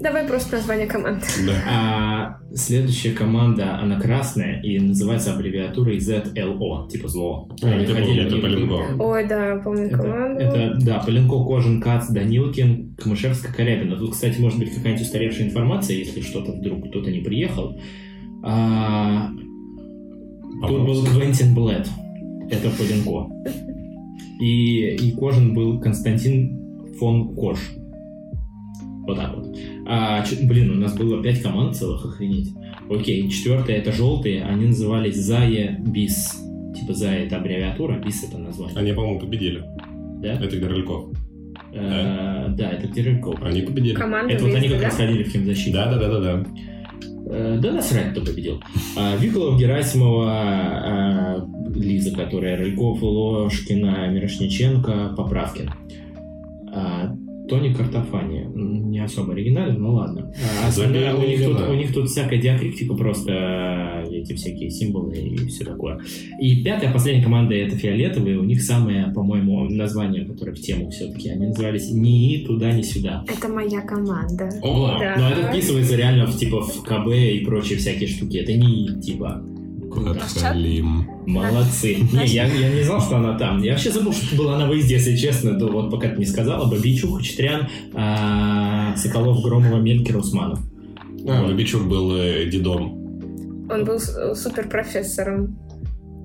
Давай 0.00 0.24
просто 0.24 0.56
название 0.56 0.86
команды. 0.86 1.24
Да. 1.44 1.52
А, 1.68 2.54
следующая 2.54 3.10
команда, 3.12 3.78
она 3.80 4.00
красная 4.00 4.60
и 4.62 4.78
называется 4.78 5.34
аббревиатурой 5.34 5.98
ZLO, 5.98 6.88
типа 6.88 7.08
зло. 7.08 7.48
А, 7.62 7.66
Они 7.66 7.82
это 7.82 7.94
ходили, 7.94 8.26
это 8.26 8.36
Поленко. 8.36 9.02
Ой, 9.02 9.26
да, 9.26 9.60
помню 9.64 9.86
это, 9.86 9.96
команду. 9.96 10.40
Это, 10.40 10.78
да, 10.80 10.98
Поленко, 11.00 11.44
Кожин, 11.44 11.80
Кац, 11.80 12.08
Данилкин, 12.08 12.94
Камышевская, 12.96 13.52
Корябина. 13.52 13.96
Тут, 13.96 14.12
кстати, 14.12 14.40
может 14.40 14.58
быть 14.60 14.72
какая-нибудь 14.72 15.04
устаревшая 15.04 15.48
информация, 15.48 15.96
если 15.96 16.20
что-то 16.20 16.52
вдруг 16.52 16.88
кто-то 16.90 17.10
не 17.10 17.20
приехал. 17.20 17.80
А, 18.44 19.30
тут 20.66 20.86
был 20.86 21.04
Квентин 21.06 21.54
Блэд. 21.54 21.88
Это 22.50 22.70
Поленко. 22.70 23.32
И, 24.40 24.94
и 24.94 25.12
Кожин 25.16 25.54
был 25.54 25.80
Константин 25.80 26.94
фон 27.00 27.34
Кош. 27.34 27.58
Вот 29.08 29.16
так 29.16 29.34
вот. 29.34 29.56
А, 29.86 30.22
блин, 30.42 30.70
у 30.72 30.74
нас 30.74 30.94
было 30.94 31.22
пять 31.22 31.40
команд 31.40 31.74
целых, 31.74 32.04
охренеть. 32.04 32.50
Окей, 32.90 33.26
четвертая 33.30 33.78
это 33.78 33.90
желтые, 33.90 34.44
они 34.44 34.66
назывались 34.66 35.16
Зая 35.16 35.78
Бис. 35.80 36.36
Типа 36.78 36.92
Зая 36.92 37.24
это 37.24 37.38
аббревиатура, 37.38 37.98
Бис 37.98 38.22
это 38.22 38.36
название. 38.36 38.76
Они, 38.78 38.92
по-моему, 38.92 39.18
победили. 39.18 39.64
Да? 40.20 40.34
Это 40.34 40.54
Горельков. 40.58 41.10
Да? 41.74 42.48
да, 42.50 42.70
это 42.70 42.86
Горельков. 42.88 43.42
Они 43.42 43.62
победили. 43.62 43.94
Команда 43.94 44.34
это 44.34 44.44
вот 44.44 44.54
они 44.54 44.68
как 44.68 44.82
раз 44.82 44.96
ходили 44.96 45.22
в 45.22 45.28
химзащиту. 45.30 45.72
Да, 45.72 45.90
да, 45.90 45.98
да, 45.98 46.08
да, 46.08 46.20
да. 46.20 46.46
Э, 47.30 47.58
да 47.58 47.72
насрать, 47.72 48.12
кто 48.12 48.20
победил. 48.20 48.62
А, 48.94 49.16
Виколов, 49.16 49.58
Герасимова, 49.58 50.30
а, 50.30 51.46
Лиза, 51.74 52.14
которая 52.14 52.58
Рыльков, 52.58 53.02
Ложкина, 53.02 54.08
Мирошниченко, 54.08 55.14
Поправкин. 55.16 55.70
А, 56.74 57.16
Тони 57.48 57.72
Картофани. 57.72 58.46
Особо 59.08 59.32
оригинально, 59.32 59.78
но 59.78 59.94
ладно. 59.94 60.32
А 60.62 60.68
остальное, 60.68 61.14
у, 61.14 61.22
них 61.22 61.44
тут, 61.44 61.60
у 61.68 61.74
них 61.74 61.92
тут 61.92 62.08
всякая 62.08 62.40
диакритика, 62.40 62.94
просто 62.94 64.04
э, 64.06 64.14
эти 64.14 64.34
всякие 64.34 64.70
символы 64.70 65.16
и 65.16 65.36
все 65.48 65.64
такое. 65.64 66.00
И 66.40 66.62
пятая, 66.62 66.92
последняя 66.92 67.24
команда 67.24 67.54
это 67.54 67.76
фиолетовые. 67.76 68.38
У 68.38 68.44
них 68.44 68.62
самое, 68.62 69.12
по-моему, 69.14 69.64
название, 69.70 70.24
которое 70.24 70.52
в 70.52 70.60
тему 70.60 70.90
все-таки. 70.90 71.30
Они 71.30 71.46
назывались 71.46 71.90
«Ни 71.90 72.44
туда, 72.46 72.72
ни 72.72 72.82
сюда». 72.82 73.24
Это 73.28 73.48
моя 73.48 73.80
команда. 73.80 74.50
О, 74.62 74.98
да. 74.98 75.16
Но 75.18 75.30
это 75.30 75.50
вписывается 75.50 75.96
реально 75.96 76.26
в, 76.26 76.36
типа, 76.36 76.60
в 76.60 76.82
КБ 76.82 77.08
и 77.14 77.44
прочие 77.44 77.78
всякие 77.78 78.08
штуки. 78.08 78.36
Это 78.36 78.52
не 78.52 79.00
типа 79.00 79.42
Подхалим. 79.90 81.17
Молодцы. 81.28 81.96
Не, 82.12 82.24
я, 82.26 82.46
я 82.46 82.70
не 82.70 82.82
знал, 82.82 83.00
что 83.02 83.16
она 83.18 83.36
там. 83.36 83.62
Я 83.62 83.72
вообще 83.72 83.90
забыл, 83.90 84.12
что 84.12 84.34
была 84.36 84.58
на 84.58 84.66
выезде, 84.66 84.94
если 84.94 85.14
честно. 85.14 85.58
То 85.58 85.68
вот 85.68 85.90
пока 85.90 86.08
ты 86.08 86.18
не 86.18 86.24
сказала. 86.24 86.70
Бабичук, 86.70 87.18
Хачатрян, 87.18 87.68
а, 87.94 88.96
Соколов, 88.96 89.42
Громова, 89.42 89.76
Мелькер, 89.78 90.16
Усманов. 90.16 90.60
А, 91.28 91.46
Бабичук 91.46 91.86
был 91.86 92.16
э, 92.16 92.46
дедом. 92.46 92.94
Он 93.70 93.84
был 93.84 93.98
с- 93.98 94.34
суперпрофессором. 94.34 95.58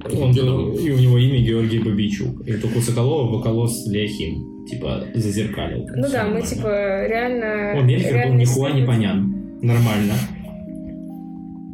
Он 0.06 0.32
был- 0.34 0.74
и 0.78 0.90
у 0.92 0.98
него 0.98 1.18
имя 1.18 1.40
Георгий 1.42 1.80
Бабичук. 1.80 2.48
И 2.48 2.54
только 2.54 2.78
у 2.78 2.82
Соколова 2.82 3.38
Бакалос 3.38 3.86
Ляхим. 3.88 4.66
Типа, 4.68 5.04
зазеркалил. 5.14 5.86
Ну 5.98 6.04
да, 6.10 6.24
мы 6.24 6.40
нормально. 6.40 6.42
типа 6.48 6.68
реально... 7.08 7.74
О, 7.78 7.82
Мельхер 7.84 8.12
был 8.12 8.18
реально 8.20 8.38
нихуя 8.40 8.72
не 8.72 8.86
понян. 8.86 9.36
Нормально. 9.62 10.14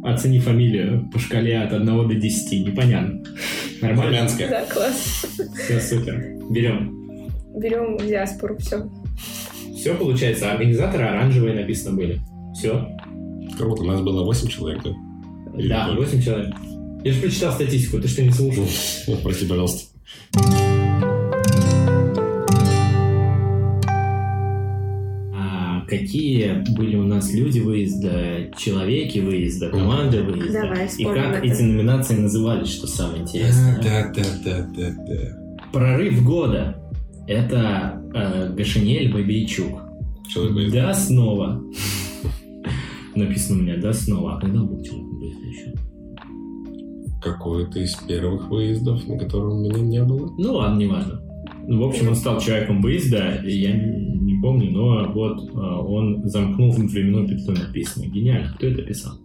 Оцени 0.02 0.38
фамилию 0.40 1.08
по 1.12 1.18
шкале 1.18 1.58
от 1.58 1.72
1 1.72 1.84
до 1.86 2.14
10. 2.14 2.66
Непонятно. 2.66 3.22
Нормально? 3.82 4.16
Армянская. 4.18 4.48
Да, 4.48 4.64
класс. 4.66 5.26
Все 5.64 5.80
супер. 5.80 6.36
Берем. 6.50 7.28
Берем 7.54 7.96
диаспору, 7.98 8.56
все. 8.58 8.88
Все 9.76 9.94
получается. 9.94 10.52
Организаторы 10.52 11.04
оранжевые 11.04 11.54
написано 11.54 11.96
были. 11.96 12.20
Все. 12.54 12.88
Круто, 13.58 13.82
у 13.82 13.86
нас 13.86 14.00
было 14.00 14.24
8 14.24 14.48
человек, 14.48 14.82
да? 14.82 14.90
Или 15.58 15.68
Да, 15.68 15.84
сколько? 15.86 16.00
8 16.02 16.22
человек. 16.22 16.54
Я 17.04 17.12
же 17.12 17.20
прочитал 17.20 17.52
статистику, 17.52 17.98
ты 18.00 18.08
что 18.08 18.22
не 18.22 18.30
слушал? 18.30 18.66
Прости, 19.22 19.46
пожалуйста. 19.46 19.84
Какие 25.90 26.64
были 26.76 26.96
у 26.96 27.02
нас 27.02 27.34
люди 27.34 27.58
выезда, 27.58 28.50
человеки 28.56 29.18
выезда, 29.18 29.68
команды 29.70 30.22
выезда? 30.22 30.62
Давай, 30.62 30.88
И 30.96 31.04
как 31.04 31.44
это. 31.44 31.46
эти 31.46 31.62
номинации 31.62 32.14
назывались, 32.14 32.68
что 32.68 32.86
самое 32.86 33.22
интересное? 33.22 33.82
Да, 33.82 34.12
да, 34.14 34.22
да, 34.44 34.66
да, 34.74 34.90
да. 35.06 35.66
Прорыв 35.72 36.24
года. 36.24 36.76
Это 37.26 38.02
э, 38.14 38.54
Гашинель 38.54 39.12
Бабейчук. 39.12 39.80
Человек 40.28 40.54
выезд. 40.54 40.74
Да, 40.74 40.94
снова. 40.94 41.62
Написано 43.14 43.58
у 43.58 43.62
меня, 43.62 43.76
да, 43.76 43.92
снова. 43.92 44.36
А 44.36 44.40
когда 44.40 44.60
был 44.60 44.82
человек 44.82 45.06
выезда 45.12 45.46
еще? 45.46 45.74
Какой-то 47.20 47.80
из 47.80 47.94
первых 47.96 48.48
выездов, 48.48 49.06
на 49.06 49.18
котором 49.18 49.62
меня 49.62 49.80
не 49.80 50.02
было. 50.04 50.32
Ну 50.38 50.54
ладно, 50.54 50.78
неважно. 50.78 51.20
Ну, 51.66 51.84
в 51.84 51.88
общем, 51.88 52.08
он 52.08 52.16
стал 52.16 52.40
человеком 52.40 52.80
выезда, 52.80 53.42
и 53.44 53.52
я 53.58 53.72
не 54.40 54.42
помню, 54.42 54.70
но 54.70 55.12
вот 55.12 55.48
э, 55.48 55.52
он 55.52 56.28
замкнул 56.28 56.72
временную 56.72 57.28
петлю 57.28 57.54
написано. 57.54 58.06
Гениально. 58.06 58.54
Кто 58.54 58.68
это 58.68 58.82
писал? 58.82 59.18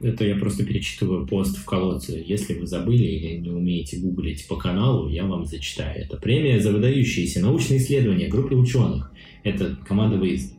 Это 0.00 0.26
я 0.26 0.36
просто 0.36 0.64
перечитываю 0.64 1.26
пост 1.26 1.56
в 1.56 1.64
колодце. 1.64 2.22
Если 2.24 2.54
вы 2.54 2.66
забыли 2.66 3.04
или 3.04 3.38
не 3.38 3.50
умеете 3.50 3.98
гуглить 3.98 4.46
по 4.46 4.56
каналу, 4.56 5.08
я 5.08 5.24
вам 5.24 5.46
зачитаю. 5.46 6.04
Это 6.04 6.18
премия 6.18 6.60
за 6.60 6.72
выдающиеся 6.72 7.40
научные 7.40 7.78
исследования 7.78 8.28
группе 8.28 8.54
ученых. 8.54 9.10
Это 9.42 9.76
команда 9.86 10.18
выезда. 10.18 10.54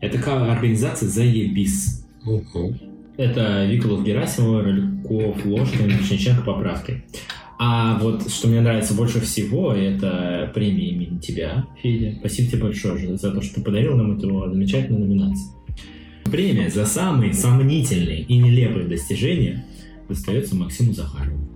Это 0.00 0.50
организация 0.50 1.08
«Заебис». 1.08 2.06
Мгм. 2.24 2.78
Это 3.16 3.66
Виколов 3.66 4.04
Герасимов, 4.04 4.64
Рольков, 4.64 5.44
Ложкин, 5.44 5.90
Шевченко 6.04 6.42
поправки. 6.42 7.04
А 7.60 7.98
вот 8.00 8.30
что 8.30 8.46
мне 8.48 8.60
нравится 8.60 8.94
больше 8.94 9.20
всего, 9.20 9.72
это 9.72 10.50
премия 10.54 10.90
имени 10.90 11.18
тебя, 11.18 11.66
Федя. 11.82 12.16
Спасибо 12.20 12.50
тебе 12.50 12.62
большое 12.62 13.16
за 13.16 13.32
то, 13.32 13.42
что 13.42 13.56
ты 13.56 13.62
подарил 13.62 13.96
нам 13.96 14.16
эту 14.16 14.48
замечательную 14.50 15.06
номинацию. 15.06 15.48
Премия 16.24 16.70
за 16.70 16.84
самые 16.86 17.32
сомнительные 17.32 18.20
и 18.22 18.38
нелепые 18.38 18.86
достижения 18.86 19.64
достается 20.08 20.54
Максиму 20.54 20.92
Захарову. 20.92 21.48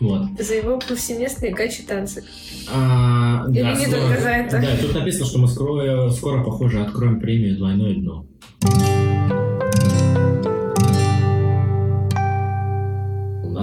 Вот. 0.00 0.22
За 0.38 0.54
его 0.54 0.78
повсеместные 0.80 1.52
гачи-танцы. 1.52 2.24
А, 2.72 3.44
Или 3.48 3.62
да, 3.62 3.74
не 3.78 3.86
скоро- 3.86 4.00
только 4.00 4.20
за 4.20 4.28
это? 4.30 4.60
Да, 4.60 4.76
тут 4.80 4.94
написано, 4.94 5.26
что 5.26 5.38
мы 5.38 5.46
скоро, 5.48 6.10
скоро, 6.10 6.42
похоже, 6.42 6.80
откроем 6.82 7.20
премию 7.20 7.56
«Двойное 7.56 7.94
дно». 7.94 8.26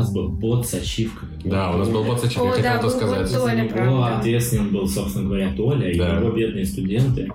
Нас 0.01 0.11
был 0.11 0.29
бот 0.29 0.67
с 0.67 0.73
ачивками. 0.73 1.31
Да, 1.45 1.71
у 1.71 1.77
нас 1.77 1.89
был 1.89 2.03
вот 2.03 2.21
зачем, 2.21 2.43
О, 2.43 2.55
я 2.55 2.61
да, 2.61 2.73
хотел 2.73 2.89
это 2.89 2.97
сказать. 2.97 3.33
Толя, 3.33 3.55
него 3.61 3.69
правда. 3.69 4.17
ответственен 4.17 4.69
был, 4.69 4.87
собственно 4.87 5.25
говоря, 5.25 5.53
Толя 5.53 5.89
и 5.89 5.97
его 5.97 6.31
бедные 6.31 6.65
студенты. 6.65 7.31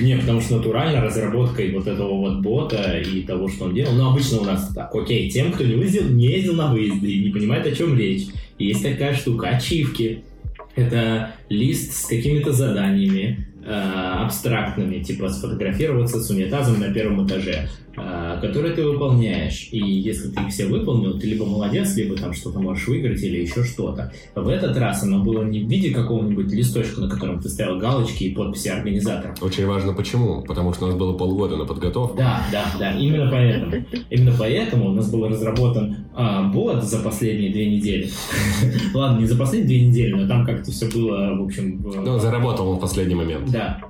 Не, 0.00 0.16
потому 0.16 0.40
что 0.40 0.56
натурально 0.56 1.00
разработкой 1.00 1.72
вот 1.72 1.86
этого 1.86 2.14
вот 2.14 2.40
бота 2.40 2.98
и 2.98 3.22
того, 3.22 3.48
что 3.48 3.64
он 3.64 3.74
делал, 3.74 3.92
ну, 3.94 4.10
обычно 4.10 4.40
у 4.40 4.44
нас 4.44 4.70
так, 4.74 4.94
окей, 4.94 5.30
тем, 5.30 5.52
кто 5.52 5.64
не 5.64 5.72
ездил, 5.72 6.04
не 6.08 6.26
ездил 6.26 6.54
на 6.54 6.72
выезды 6.72 7.10
и 7.10 7.24
не 7.24 7.30
понимает, 7.30 7.66
о 7.66 7.72
чем 7.72 7.96
речь, 7.96 8.26
есть 8.58 8.82
такая 8.82 9.14
штука, 9.14 9.48
ачивки. 9.48 10.22
Это 10.76 11.32
лист 11.48 11.92
с 11.92 12.06
какими-то 12.06 12.52
заданиями, 12.52 13.48
э, 13.64 13.70
абстрактными, 13.70 15.02
типа 15.02 15.28
сфотографироваться 15.28 16.20
с 16.20 16.30
унитазом 16.30 16.78
на 16.78 16.92
первом 16.92 17.26
этаже, 17.26 17.68
э, 17.96 18.27
которые 18.40 18.74
ты 18.74 18.84
выполняешь. 18.84 19.68
И 19.72 19.78
если 19.78 20.28
ты 20.28 20.42
их 20.42 20.48
все 20.48 20.66
выполнил, 20.66 21.18
ты 21.18 21.26
либо 21.26 21.44
молодец, 21.44 21.96
либо 21.96 22.16
там 22.16 22.32
что-то 22.32 22.60
можешь 22.60 22.86
выиграть 22.86 23.22
или 23.22 23.40
еще 23.40 23.64
что-то. 23.64 24.12
В 24.34 24.48
этот 24.48 24.76
раз 24.76 25.02
оно 25.02 25.22
было 25.22 25.42
не 25.42 25.60
в 25.60 25.68
виде 25.68 25.90
какого-нибудь 25.90 26.52
листочка, 26.52 27.00
на 27.00 27.08
котором 27.08 27.40
ты 27.40 27.48
ставил 27.48 27.78
галочки 27.78 28.24
и 28.24 28.34
подписи 28.34 28.68
организатора. 28.68 29.34
Очень 29.40 29.66
важно 29.66 29.92
почему. 29.92 30.42
Потому 30.42 30.72
что 30.72 30.86
у 30.86 30.88
нас 30.88 30.96
было 30.96 31.16
полгода 31.16 31.56
на 31.56 31.64
подготовку. 31.64 32.16
Да, 32.16 32.42
да, 32.52 32.64
да, 32.78 32.92
именно 32.92 33.30
поэтому. 33.30 33.84
Именно 34.10 34.34
поэтому 34.38 34.90
у 34.90 34.92
нас 34.92 35.10
был 35.10 35.28
разработан 35.28 36.08
а, 36.14 36.44
бот 36.44 36.84
за 36.84 36.98
последние 36.98 37.52
две 37.52 37.70
недели. 37.70 38.10
Ладно, 38.94 39.20
не 39.20 39.26
за 39.26 39.36
последние 39.36 39.78
две 39.78 39.88
недели, 39.88 40.12
но 40.14 40.28
там 40.28 40.44
как-то 40.44 40.70
все 40.70 40.88
было, 40.88 41.34
в 41.34 41.44
общем... 41.44 41.82
Ну, 42.04 42.18
заработал 42.18 42.68
он 42.68 42.76
в 42.76 42.80
последний 42.80 43.14
момент. 43.14 43.50
Да. 43.50 43.80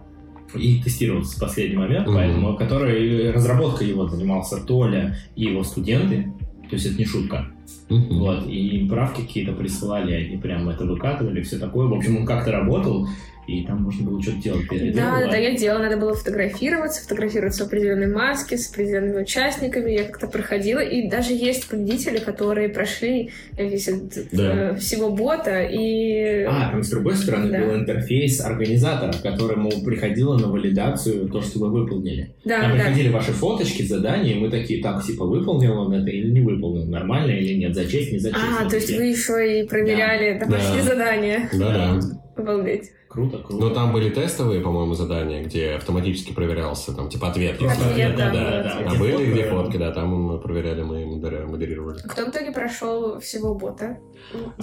И 0.54 0.80
тестировался 0.82 1.36
в 1.36 1.40
последний 1.40 1.76
момент, 1.76 2.06
Мгм. 2.06 2.16
поэтому 2.16 2.56
который 2.56 3.30
разработкой 3.32 3.88
его 3.88 4.06
занимался 4.08 4.64
Толя 4.64 5.16
и 5.36 5.44
его 5.44 5.62
студенты. 5.62 6.32
То 6.70 6.76
есть 6.76 6.86
это 6.86 6.96
не 6.98 7.04
шутка. 7.04 7.46
Мгм. 7.88 8.18
Вот, 8.18 8.46
и 8.46 8.78
им 8.78 8.88
правки 8.88 9.22
какие-то 9.22 9.52
присылали, 9.52 10.12
они 10.12 10.36
прям 10.36 10.68
это 10.68 10.84
выкатывали, 10.84 11.42
все 11.42 11.58
такое. 11.58 11.86
В 11.86 11.94
общем, 11.94 12.18
он 12.18 12.26
как-то 12.26 12.52
работал, 12.52 13.08
и 13.48 13.64
там 13.64 13.82
можно 13.82 14.10
было 14.10 14.20
что-то 14.22 14.42
делать. 14.42 14.68
перед 14.68 14.82
этим 14.82 14.96
Да, 14.96 15.20
да, 15.20 15.30
да, 15.30 15.36
я 15.38 15.56
делала, 15.56 15.78
надо 15.82 15.96
было 15.96 16.14
фотографироваться, 16.14 17.02
фотографироваться 17.02 17.64
в 17.64 17.68
определенной 17.68 18.06
маске 18.12 18.58
с 18.58 18.70
определенными 18.70 19.22
участниками, 19.22 19.90
я 19.90 20.04
как-то 20.04 20.26
проходила, 20.26 20.80
и 20.80 21.08
даже 21.08 21.32
есть 21.32 21.68
победители, 21.68 22.18
которые 22.18 22.68
прошли 22.68 23.30
весь 23.56 23.88
этот, 23.88 24.28
Да. 24.32 24.72
э, 24.72 24.76
всего 24.76 25.10
бота, 25.10 25.62
и... 25.62 26.44
А, 26.46 26.70
там 26.72 26.82
с 26.84 26.90
другой 26.90 27.16
стороны 27.16 27.50
Да. 27.50 27.58
был 27.64 27.74
интерфейс 27.76 28.40
организатора, 28.42 29.14
которому 29.22 29.70
приходило 29.82 30.36
на 30.36 30.48
валидацию 30.48 31.28
то, 31.30 31.40
что 31.40 31.58
вы 31.60 31.70
выполнили. 31.70 32.34
да, 32.44 32.60
Там 32.60 32.72
да. 32.72 32.84
приходили 32.84 33.08
ваши 33.08 33.32
фоточки, 33.32 33.82
задания, 33.82 34.34
и 34.34 34.38
мы 34.38 34.50
такие, 34.50 34.82
так, 34.82 35.02
типа, 35.04 35.24
выполнил 35.24 35.78
он 35.78 35.94
это 35.94 36.10
или 36.10 36.30
не 36.30 36.40
выполнил, 36.40 36.84
нормально 36.84 37.30
или 37.30 37.54
нет, 37.54 37.74
зачесть, 37.74 38.12
не 38.12 38.18
зачесть. 38.18 38.42
А, 38.60 38.68
то 38.68 38.76
есть 38.76 38.94
вы 38.94 39.04
еще 39.04 39.60
и 39.62 39.66
проверяли 39.66 40.38
домашние 40.38 40.82
Да. 40.82 40.88
задания. 40.88 41.48
Да-да. 41.54 42.00
Обалдеть. 42.36 42.90
Круто, 43.18 43.38
круто. 43.38 43.64
Но 43.64 43.70
там 43.70 43.92
были 43.92 44.10
тестовые, 44.10 44.60
по-моему, 44.60 44.94
задания, 44.94 45.42
где 45.42 45.72
автоматически 45.72 46.32
проверялся, 46.32 46.94
там, 46.94 47.08
типа, 47.08 47.30
ответ. 47.30 47.56
Ответ, 47.56 47.76
если- 47.96 48.16
да, 48.16 48.30
да, 48.32 48.62
да. 48.62 48.90
А 48.90 48.94
были 48.94 49.32
где 49.32 49.44
фотки, 49.50 49.76
да, 49.76 49.90
там 49.90 50.08
мы 50.14 50.38
проверяли, 50.38 50.82
мы 50.82 51.04
модери- 51.04 51.44
модерировали. 51.46 51.98
Кто 52.08 52.26
в 52.26 52.28
итоге 52.30 52.52
прошел 52.52 53.18
всего 53.18 53.54
бота? 53.56 53.98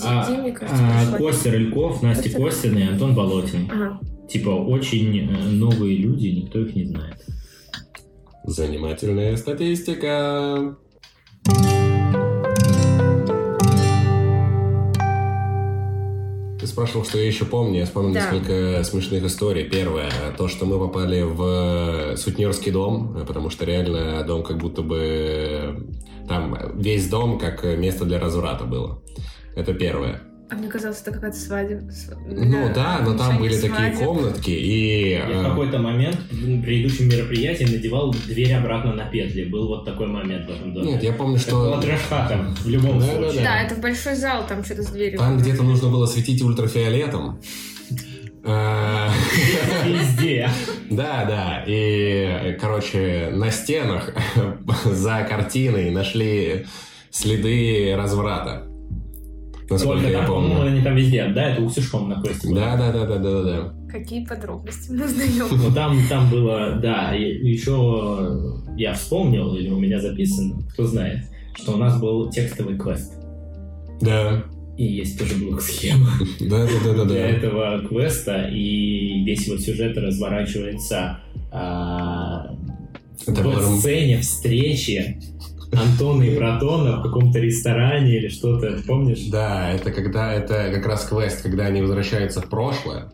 А, 0.01 0.25
Дим, 0.25 0.53
кажется, 0.53 0.83
а. 1.13 1.17
Костя 1.17 1.51
Рыльков, 1.51 2.01
Настя. 2.01 2.29
Костина 2.29 2.77
и 2.79 2.87
Антон 2.87 3.13
Болотин. 3.13 3.69
Ага. 3.69 3.99
Типа, 4.29 4.49
очень 4.49 5.19
э, 5.19 5.49
новые 5.49 5.97
люди, 5.97 6.27
никто 6.27 6.59
их 6.61 6.75
не 6.75 6.85
знает. 6.85 7.17
Занимательная 8.45 9.35
статистика. 9.35 10.77
Ты 16.65 16.71
спрашивал, 16.71 17.05
что 17.05 17.19
я 17.19 17.27
еще 17.27 17.45
помню. 17.45 17.81
Я 17.81 17.85
вспомнил 17.85 18.15
Да. 18.15 18.21
несколько 18.21 18.83
смешных 18.83 19.23
историй. 19.23 19.65
Первое, 19.65 20.09
то, 20.35 20.47
что 20.47 20.65
мы 20.65 20.79
попали 20.79 21.21
в 21.21 22.17
сутнерский 22.17 22.71
дом, 22.71 23.23
потому 23.27 23.51
что 23.51 23.65
реально 23.65 24.23
дом 24.23 24.41
как 24.41 24.57
будто 24.57 24.81
бы... 24.81 25.87
Там 26.27 26.57
весь 26.73 27.07
дом 27.07 27.37
как 27.37 27.63
место 27.63 28.05
для 28.05 28.19
разврата 28.19 28.63
было. 28.65 29.03
Это 29.55 29.75
первое. 29.75 30.23
А 30.47 30.55
мне 30.55 30.67
казалось, 30.67 31.01
это 31.01 31.11
какая-то 31.11 31.37
свадьба. 31.37 31.89
Св- 31.91 32.17
Ну 32.27 32.71
да, 32.73 32.99
но 33.03 33.17
там 33.17 33.39
были 33.39 33.53
такие 33.55 33.71
свадеб. 33.73 33.97
комнатки, 33.99 34.51
и... 34.51 35.09
Я 35.13 35.25
в 35.25 35.29
э, 35.31 35.43
какой-то 35.49 35.79
момент 35.79 36.17
в 36.31 36.61
предыдущем 36.61 37.09
мероприятии 37.09 37.63
надевал 37.63 38.11
дверь 38.27 38.53
обратно 38.53 38.93
на 38.93 39.05
петли. 39.05 39.45
Был 39.45 39.67
вот 39.67 39.85
такой 39.85 40.05
момент 40.05 40.45
в 40.47 40.51
этом 40.53 40.71
доме. 40.73 40.91
Нет, 40.93 41.03
я 41.03 41.13
помню, 41.13 41.37
Это 41.37 41.45
что 41.49 41.81
трэш-хата 41.81 42.53
в 42.63 42.69
любом 42.69 42.99
Да, 42.99 43.05
случае. 43.07 43.43
да, 43.43 43.43
Да, 43.43 43.61
это 43.63 43.73
в 43.75 43.79
большой 43.81 44.15
зал, 44.15 44.45
там 44.47 44.63
что-то 44.63 44.83
с 44.83 44.87
дверью. 44.91 45.17
там 45.17 45.39
где-то 45.39 45.63
нужно 45.63 45.89
было 45.89 46.05
светить 46.05 46.41
ультрафиолетом. 46.43 47.39
Э, 48.47 49.09
Везде. 49.87 50.47
Да, 50.91 51.25
да. 51.25 51.63
И, 51.65 52.55
короче, 52.61 53.29
на 53.33 53.49
стенах 53.49 54.11
за 54.85 55.25
картиной 55.27 55.89
нашли 55.89 56.67
следы 57.09 57.95
разврата. 57.97 58.67
Насколько 59.69 60.01
Только 60.01 60.11
я 60.11 60.17
там, 60.19 60.27
по-моему, 60.27 60.55
помню. 60.55 60.71
они 60.71 60.81
там 60.81 60.95
везде, 60.95 61.27
да, 61.27 61.49
это 61.51 61.61
Уксюшком 61.63 62.09
на 62.09 62.21
квесте. 62.21 62.47
было. 62.49 62.59
Да, 62.59 62.77
да, 62.77 62.91
да, 62.91 63.05
да, 63.05 63.17
да, 63.19 63.43
да. 63.43 63.73
Какие 63.89 64.25
подробности 64.25 64.91
мы 64.91 65.05
узнаем? 65.05 65.45
Ну 65.51 65.71
там, 65.73 65.97
там 66.07 66.29
было, 66.29 66.79
да, 66.81 67.11
еще 67.13 68.39
я 68.77 68.93
вспомнил, 68.93 69.55
или 69.55 69.69
у 69.69 69.79
меня 69.79 69.99
записано, 69.99 70.61
кто 70.71 70.85
знает, 70.85 71.25
что 71.55 71.73
у 71.73 71.77
нас 71.77 71.99
был 71.99 72.29
текстовый 72.29 72.77
квест. 72.77 73.13
Да, 74.01 74.43
И 74.77 74.85
есть 74.85 75.17
тоже 75.17 75.35
блок-схема 75.35 76.09
да, 76.41 76.65
да, 76.65 76.71
да, 76.83 76.93
да, 76.93 77.05
для 77.05 77.15
да. 77.15 77.29
этого 77.29 77.87
квеста, 77.87 78.49
и 78.51 79.23
весь 79.23 79.47
его 79.47 79.57
сюжет 79.57 79.97
разворачивается 79.97 81.19
а, 81.51 82.51
в 83.25 83.77
сцене 83.79 84.19
встречи 84.19 85.19
Антона 85.73 86.23
и 86.23 86.35
Протона 86.35 86.99
в 86.99 87.03
каком-то 87.03 87.39
ресторане 87.39 88.17
или 88.17 88.27
что-то, 88.27 88.81
помнишь? 88.87 89.27
Да, 89.31 89.71
это 89.71 89.91
когда 89.91 90.33
это 90.33 90.71
как 90.73 90.85
раз 90.85 91.05
квест, 91.05 91.41
когда 91.41 91.65
они 91.65 91.81
возвращаются 91.81 92.41
в 92.41 92.49
прошлое. 92.49 93.11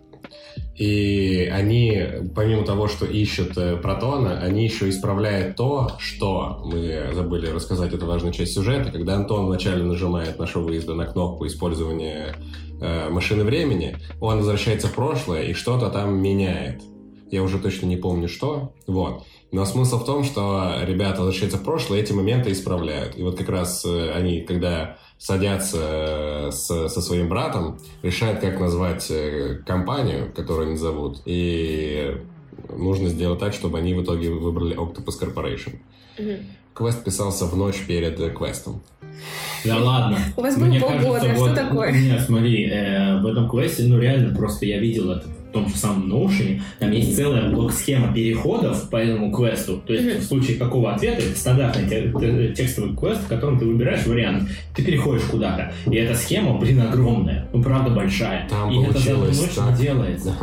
И 0.76 1.48
они, 1.54 2.02
помимо 2.34 2.66
того, 2.66 2.88
что 2.88 3.06
ищут 3.06 3.56
э, 3.56 3.78
протона, 3.78 4.40
они 4.40 4.64
еще 4.64 4.90
исправляют 4.90 5.56
то, 5.56 5.92
что 6.00 6.62
мы 6.66 7.10
забыли 7.14 7.48
рассказать, 7.48 7.94
это 7.94 8.06
важная 8.06 8.32
часть 8.32 8.54
сюжета, 8.54 8.92
когда 8.92 9.16
Антон 9.16 9.46
вначале 9.46 9.84
нажимает 9.84 10.40
нашего 10.40 10.64
выезда 10.64 10.96
на 10.96 11.06
кнопку 11.06 11.46
использования 11.46 12.36
э, 12.82 13.10
машины 13.10 13.44
времени, 13.44 13.98
он 14.20 14.38
возвращается 14.38 14.88
в 14.88 14.96
прошлое 14.96 15.44
и 15.44 15.54
что-то 15.54 15.90
там 15.90 16.20
меняет. 16.20 16.82
Я 17.30 17.44
уже 17.44 17.60
точно 17.60 17.86
не 17.86 17.98
помню 17.98 18.28
что. 18.28 18.74
Вот. 18.88 19.24
Но 19.52 19.66
смысл 19.66 20.00
в 20.00 20.06
том, 20.06 20.24
что 20.24 20.76
ребята 20.84 21.20
возвращаются 21.22 21.58
в 21.58 21.64
прошлое, 21.64 22.00
эти 22.00 22.14
моменты 22.14 22.52
исправляют. 22.54 23.18
И 23.18 23.22
вот 23.24 23.38
как 23.38 23.50
раз 23.50 23.84
э, 23.86 24.12
они, 24.14 24.42
когда 24.42 24.98
садятся 25.18 25.78
э, 25.82 26.52
с- 26.52 26.88
со 26.90 27.02
своим 27.02 27.28
братом, 27.28 27.78
решают, 28.02 28.40
как 28.40 28.60
назвать 28.62 29.08
э, 29.12 29.60
компанию, 29.68 30.32
которую 30.34 30.70
они 30.70 30.78
зовут. 30.78 31.22
И 31.26 32.16
нужно 32.70 33.10
сделать 33.10 33.40
так, 33.40 33.54
чтобы 33.54 33.78
они 33.80 33.94
в 33.94 34.02
итоге 34.04 34.30
выбрали 34.32 34.78
Octopus 34.78 35.20
Corporation. 35.22 35.76
Мгм. 36.18 36.38
Квест 36.74 37.04
писался 37.04 37.46
в 37.46 37.58
ночь 37.58 37.84
перед 37.86 38.16
квестом. 38.38 38.82
Да 39.66 39.78
ладно. 39.78 40.18
У 40.38 40.42
вас 40.42 40.56
было 40.58 40.66
Мне 40.66 40.80
полгода, 40.80 41.20
кажется, 41.20 41.36
что 41.36 41.46
вот- 41.48 41.56
такое? 41.56 41.92
Нет, 41.92 42.22
смотри, 42.22 42.70
э, 42.70 43.20
в 43.22 43.26
этом 43.26 43.50
квесте, 43.50 43.84
ну 43.84 44.00
реально, 44.00 44.34
просто 44.34 44.66
я 44.66 44.80
видел 44.80 45.12
это 45.12 45.28
в 45.52 45.54
том 45.54 45.68
же 45.68 45.76
самом 45.76 46.10
Notion, 46.10 46.62
там 46.80 46.92
есть 46.92 47.14
целая 47.14 47.50
блок-схема 47.52 48.14
переходов 48.14 48.90
по 48.90 48.96
этому 48.96 49.34
квесту. 49.34 49.82
То 49.86 49.92
есть 49.94 50.24
в 50.24 50.28
случае 50.28 50.58
какого 50.58 50.94
ответа, 50.94 51.22
это 51.22 51.38
стандартный 51.38 51.90
те- 51.90 52.14
те- 52.18 52.54
текстовый 52.54 52.96
квест, 52.96 53.22
в 53.24 53.28
котором 53.28 53.60
ты 53.60 53.66
выбираешь 53.66 54.06
вариант, 54.06 54.50
ты 54.74 54.82
переходишь 54.82 55.24
куда-то. 55.24 55.74
И 55.92 55.96
эта 55.96 56.16
схема, 56.16 56.58
блин, 56.58 56.82
огромная, 56.82 57.50
ну 57.52 57.62
правда 57.62 57.90
большая. 57.94 58.48
Там 58.50 58.72
и 58.72 58.82
это 58.82 58.98
за 58.98 59.12
одну 59.12 59.26
получилось 59.26 59.42
ночь 59.42 59.56
так. 59.56 59.78
не 59.78 59.84
делается. 59.86 60.36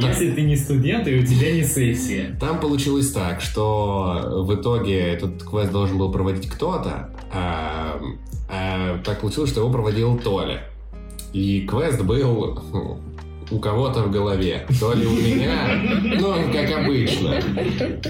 Если 0.00 0.30
ты 0.30 0.42
не 0.42 0.56
студент, 0.56 1.08
и 1.08 1.16
у 1.18 1.26
тебя 1.26 1.50
не 1.52 1.64
сессия. 1.64 2.36
Там 2.38 2.60
получилось 2.60 3.10
так, 3.10 3.40
что 3.40 4.44
в 4.46 4.54
итоге 4.54 5.00
этот 5.00 5.42
квест 5.42 5.72
должен 5.72 5.98
был 5.98 6.12
проводить 6.12 6.48
кто-то, 6.48 7.10
а, 7.32 8.00
а 8.48 8.98
так 9.04 9.20
получилось, 9.20 9.50
что 9.50 9.62
его 9.62 9.70
проводил 9.70 10.16
Толя. 10.18 10.62
И 11.34 11.66
квест 11.66 12.00
был 12.00 12.60
у 13.50 13.58
кого-то 13.58 14.02
в 14.02 14.10
голове. 14.10 14.66
То 14.80 14.92
ли 14.92 15.06
у 15.06 15.12
меня, 15.12 15.80
ну, 16.20 16.34
как 16.52 16.70
обычно. 16.78 17.40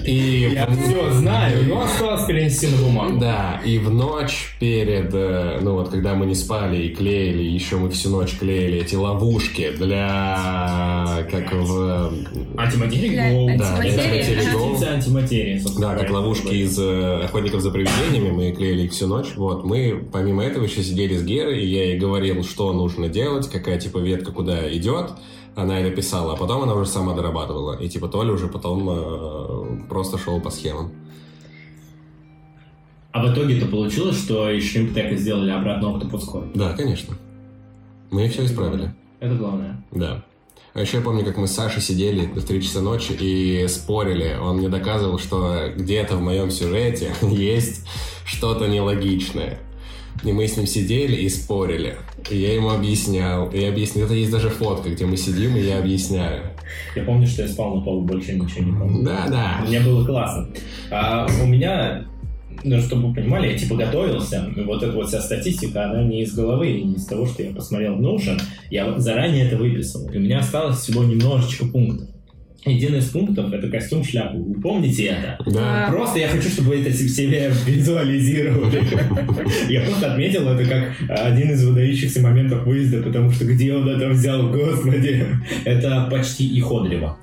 И 0.05 0.51
Я 0.55 0.67
все 0.67 1.13
знаю, 1.13 1.69
но 1.69 1.83
осталось 1.83 2.25
перенести 2.27 2.69
на 2.69 2.77
бумагу. 2.79 3.19
да, 3.19 3.61
и 3.65 3.79
в 3.79 3.91
ночь 3.93 4.57
перед, 4.61 5.13
э, 5.13 5.59
ну 5.63 5.75
вот, 5.75 5.89
когда 5.91 6.15
мы 6.15 6.27
не 6.27 6.35
спали 6.35 6.85
и 6.85 6.95
клеили, 6.95 7.43
еще 7.43 7.77
мы 7.77 7.91
всю 7.91 8.11
ночь 8.11 8.37
клеили 8.39 8.81
эти 8.81 8.95
ловушки 8.95 9.71
для, 9.77 11.27
как 11.31 11.53
в, 11.53 12.13
Антиматерия 12.57 13.11
Для 13.11 13.33
Гоу. 13.33 13.59
Да, 13.59 13.77
антиматерии, 13.77 14.95
антиматерии, 14.95 15.63
Да, 15.81 15.95
как 15.95 16.11
ловушки 16.11 16.55
из 16.55 16.79
э, 16.79 17.25
«Охотников 17.25 17.61
за 17.61 17.71
привидениями», 17.71 18.31
мы 18.31 18.53
клеили 18.53 18.83
их 18.83 18.93
всю 18.93 19.07
ночь. 19.07 19.33
Вот, 19.37 19.65
мы, 19.65 20.05
помимо 20.13 20.45
этого, 20.45 20.65
еще 20.65 20.83
сидели 20.83 21.17
с 21.17 21.25
Герой, 21.25 21.63
и 21.63 21.67
я 21.67 21.85
ей 21.87 21.99
говорил, 21.99 22.43
что 22.45 22.73
нужно 22.73 23.09
делать, 23.09 23.49
какая, 23.49 23.79
типа, 23.79 23.99
ветка 23.99 24.33
куда 24.33 24.73
идет. 24.75 25.11
Она 25.57 25.81
это 25.81 25.95
писала, 25.95 26.35
а 26.35 26.37
потом 26.37 26.63
она 26.63 26.75
уже 26.75 26.89
сама 26.89 27.15
дорабатывала. 27.15 27.79
И, 27.79 27.89
типа, 27.89 28.09
Толя 28.09 28.33
уже 28.33 28.49
потом 28.49 28.89
э, 28.91 29.89
просто 29.89 30.19
шел 30.19 30.41
по 30.41 30.51
схемам. 30.51 30.93
А 33.13 33.25
в 33.25 33.33
итоге-то 33.33 33.67
получилось, 33.67 34.19
что 34.19 34.51
и 34.51 34.61
Шримптека 34.61 35.15
сделали 35.17 35.51
обратно 35.51 35.87
Octopus. 35.87 36.51
Да, 36.55 36.73
конечно. 36.73 37.17
Мы 38.11 38.29
все 38.29 38.45
исправили. 38.45 38.93
Это 39.21 39.37
главное. 39.37 39.85
Да. 39.93 40.25
А 40.75 40.81
еще 40.81 40.97
я 40.97 41.03
помню, 41.05 41.25
как 41.25 41.37
мы 41.37 41.47
с 41.47 41.53
Сашей 41.53 41.81
сидели 41.81 42.27
в 42.27 42.45
3 42.45 42.61
часа 42.61 42.81
ночи 42.81 43.13
и 43.13 43.69
спорили. 43.69 44.37
Он 44.43 44.57
мне 44.57 44.69
доказывал, 44.69 45.21
что 45.21 45.73
где-то 45.77 46.17
в 46.17 46.21
моем 46.21 46.51
сюжете 46.51 47.15
есть 47.23 47.87
что-то 48.27 48.67
нелогичное. 48.67 49.61
И 50.23 50.33
мы 50.33 50.47
с 50.47 50.57
ним 50.57 50.67
сидели 50.67 51.17
и 51.17 51.29
спорили. 51.29 51.97
И 52.31 52.37
я 52.37 52.55
ему 52.55 52.71
объяснял. 52.71 53.51
И 53.51 53.63
объяснил. 53.65 54.07
Это 54.07 54.15
есть 54.15 54.31
даже 54.31 54.49
фотка, 54.49 54.91
где 54.91 55.05
мы 55.05 55.17
сидим, 55.17 55.57
и 55.57 55.61
я 55.61 55.79
объясняю. 55.79 56.45
Я 56.97 57.05
помню, 57.05 57.27
что 57.27 57.43
я 57.43 57.49
спал 57.49 57.77
на 57.77 57.83
полу, 57.83 58.03
больше 58.03 58.33
ничего 58.33 58.65
не 58.65 58.73
помню. 58.73 59.05
Да-да. 59.05 59.65
Мне 59.67 59.81
было 59.81 60.05
классно. 60.05 60.49
А 60.91 61.27
у 61.43 61.47
меня, 61.47 62.05
ну, 62.63 62.81
чтобы 62.81 63.09
вы 63.09 63.15
понимали, 63.15 63.53
я 63.53 63.59
типа 63.59 63.77
готовился. 63.77 64.51
и 64.57 64.63
Вот 64.63 64.83
эта 64.83 64.93
вот 64.93 65.09
вся 65.09 65.21
статистика, 65.21 65.85
она 65.91 66.05
не 66.05 66.23
из 66.23 66.35
головы, 66.35 66.71
и 66.71 66.85
не 66.85 66.95
из 66.95 67.07
того, 67.07 67.27
что 67.27 67.43
я 67.43 67.51
посмотрел 67.51 67.97
в 67.97 68.01
Notion. 68.01 68.41
Я 68.71 68.99
заранее 68.99 69.47
это 69.47 69.57
выписал. 69.57 70.09
И 70.11 70.17
у 70.17 70.21
меня 70.21 70.39
осталось 70.39 70.79
всего 70.79 71.05
немножечко 71.05 71.67
пунктов. 71.67 72.09
Один 72.65 72.97
из 72.97 73.11
пунктов— 73.11 73.53
это 73.53 73.69
костюм-шляпу. 73.69 74.43
Вы 74.43 74.61
помните 74.61 75.05
это? 75.05 75.39
Да. 75.51 75.89
Просто 75.91 76.19
я 76.19 76.29
хочу, 76.29 76.49
чтобы 76.49 76.71
вы 76.71 76.81
это 76.81 76.93
себе 76.93 77.53
визуализировали. 77.67 78.83
Я 79.73 79.83
просто 79.83 80.13
отметил 80.13 80.49
это 80.49 80.65
как 80.69 81.11
один 81.11 81.51
из 81.51 81.63
выдающихся 81.63 82.23
моментов 82.23 82.65
выезда, 82.65 83.03
потому 83.03 83.31
что 83.31 83.45
где 83.45 83.75
он 83.75 83.87
это 83.89 84.09
взял, 84.09 84.51
господи. 84.51 85.27
Это 85.65 86.09
почти 86.11 86.47
и 86.47 86.61
Ходрева. 86.61 87.19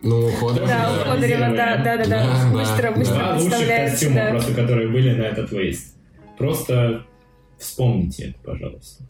Ну, 0.00 0.28
Ходоров, 0.28 0.68
Да, 0.68 0.96
да. 0.96 1.10
Ходорева, 1.10 1.56
да, 1.56 1.76
да, 1.76 1.96
да, 1.96 2.04
Да. 2.06 2.50
Быстро, 2.52 2.92
быстро 2.92 3.14
Два 3.14 3.36
лучших 3.36 3.66
костюма, 3.66 4.30
просто 4.30 4.54
которые 4.54 4.88
были 4.88 5.12
на 5.12 5.22
этот 5.22 5.50
выезд. 5.50 5.96
Просто 6.38 7.02
вспомните 7.58 8.28
это, 8.28 8.38
пожалуйста. 8.42 9.04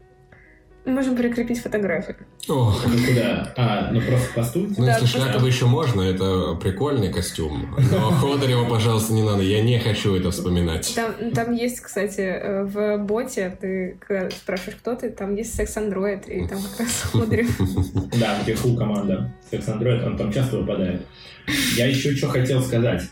Мы 0.88 0.94
Можем 0.94 1.16
прикрепить 1.16 1.60
фотографию. 1.60 2.16
Ох. 2.48 2.82
Ну 2.86 3.06
куда? 3.06 3.52
А, 3.56 3.90
ну 3.92 4.00
просто 4.00 4.28
постуйте. 4.34 4.74
Ну, 4.78 4.86
Да, 4.86 4.94
если 4.94 5.06
Шлякову 5.06 5.46
еще 5.46 5.66
можно, 5.66 6.00
это 6.00 6.54
прикольный 6.54 7.12
костюм. 7.12 7.76
Но 7.92 8.10
Ходорева, 8.20 8.64
пожалуйста, 8.64 9.12
не 9.12 9.22
надо. 9.22 9.42
Я 9.42 9.62
не 9.62 9.78
хочу 9.78 10.16
это 10.16 10.30
вспоминать. 10.30 10.90
Там, 10.96 11.30
там 11.32 11.52
есть, 11.52 11.80
кстати, 11.80 12.22
э, 12.22 12.64
в 12.64 12.96
боте, 13.04 13.54
ты 13.60 13.98
когда 14.00 14.30
спрашиваешь, 14.30 14.78
кто 14.80 14.94
ты, 14.94 15.10
там 15.10 15.36
есть 15.36 15.54
секс-андроид, 15.54 16.26
и 16.26 16.48
там 16.48 16.58
как 16.62 16.80
раз 16.80 17.02
Ходорев. 17.12 17.60
Да, 18.18 18.38
где 18.42 18.54
фул 18.54 18.74
команда. 18.74 19.30
Секс 19.50 19.68
Android, 19.68 20.04
он 20.06 20.16
там 20.16 20.32
часто 20.32 20.56
выпадает. 20.56 21.06
Я 21.76 21.86
еще 21.86 22.16
что 22.16 22.28
хотел 22.28 22.62
сказать. 22.62 23.02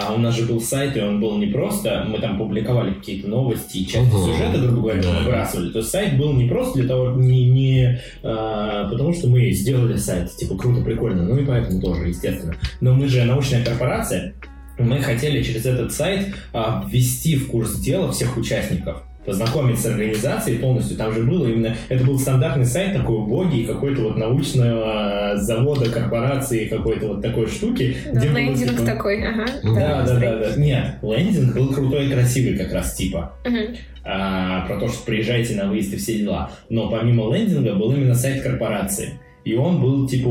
А 0.00 0.14
у 0.14 0.18
нас 0.18 0.36
же 0.36 0.44
был 0.46 0.60
сайт, 0.60 0.96
и 0.96 1.00
он 1.00 1.20
был 1.20 1.36
не 1.38 1.46
просто, 1.46 2.04
мы 2.08 2.18
там 2.18 2.38
публиковали 2.38 2.94
какие-то 2.94 3.28
новости 3.28 3.78
и 3.78 3.86
часть 3.86 4.12
Мгм. 4.12 4.24
сюжета, 4.26 4.58
грубо 4.58 4.80
говоря, 4.82 5.02
Да. 5.02 5.18
выбрасывали. 5.20 5.70
То 5.70 5.78
есть 5.78 5.90
сайт 5.90 6.16
был 6.18 6.32
не 6.32 6.48
просто 6.48 6.78
для 6.78 6.88
того, 6.88 7.10
не, 7.20 7.44
не 7.50 7.98
а, 8.22 8.88
потому 8.88 9.12
что 9.14 9.28
мы 9.28 9.50
сделали 9.50 9.96
сайт, 9.96 10.34
типа 10.36 10.56
круто, 10.56 10.82
прикольно, 10.82 11.22
ну 11.24 11.38
и 11.38 11.44
поэтому 11.44 11.80
тоже, 11.80 12.08
естественно. 12.08 12.54
Но 12.80 12.94
мы 12.94 13.08
же 13.08 13.24
научная 13.24 13.64
корпорация, 13.64 14.34
мы 14.78 15.00
хотели 15.00 15.42
через 15.42 15.66
этот 15.66 15.92
сайт 15.92 16.34
а, 16.52 16.84
ввести 16.88 17.36
в 17.36 17.48
курс 17.48 17.74
дела 17.80 18.12
всех 18.12 18.36
участников 18.36 19.02
познакомить 19.24 19.78
с 19.78 19.86
организацией 19.86 20.58
полностью. 20.58 20.96
Там 20.96 21.12
же 21.12 21.22
было 21.22 21.46
именно... 21.46 21.74
Это 21.88 22.04
был 22.04 22.18
стандартный 22.18 22.64
сайт 22.64 22.94
такой 22.94 23.16
убогий, 23.16 23.64
какой-то 23.64 24.02
вот 24.02 24.16
научного 24.16 25.32
а, 25.32 25.36
завода, 25.36 25.90
корпорации, 25.90 26.66
какой-то 26.66 27.08
вот 27.08 27.22
такой 27.22 27.46
штуки. 27.46 27.96
Да, 28.06 28.20
где 28.20 28.28
было, 28.28 28.38
лендинг 28.38 28.70
типа, 28.70 28.84
такой, 28.84 29.22
ага. 29.22 29.46
Да, 29.62 30.02
да, 30.02 30.18
да, 30.18 30.38
да. 30.38 30.56
Нет, 30.56 30.94
лендинг 31.02 31.54
был 31.54 31.68
крутой 31.72 32.06
и 32.06 32.10
красивый 32.10 32.56
как 32.56 32.72
раз 32.72 32.94
типа. 32.94 33.34
Мгм. 33.44 33.76
А, 34.04 34.66
про 34.66 34.78
то, 34.78 34.88
что 34.88 35.04
приезжайте 35.04 35.54
на 35.54 35.68
выезд 35.68 35.92
и 35.92 35.96
все 35.96 36.18
дела. 36.18 36.50
Но 36.70 36.90
помимо 36.90 37.34
лендинга 37.34 37.74
был 37.74 37.92
именно 37.92 38.14
сайт 38.14 38.42
корпорации. 38.42 39.20
И 39.44 39.54
он 39.54 39.80
был 39.80 40.08
типа 40.08 40.28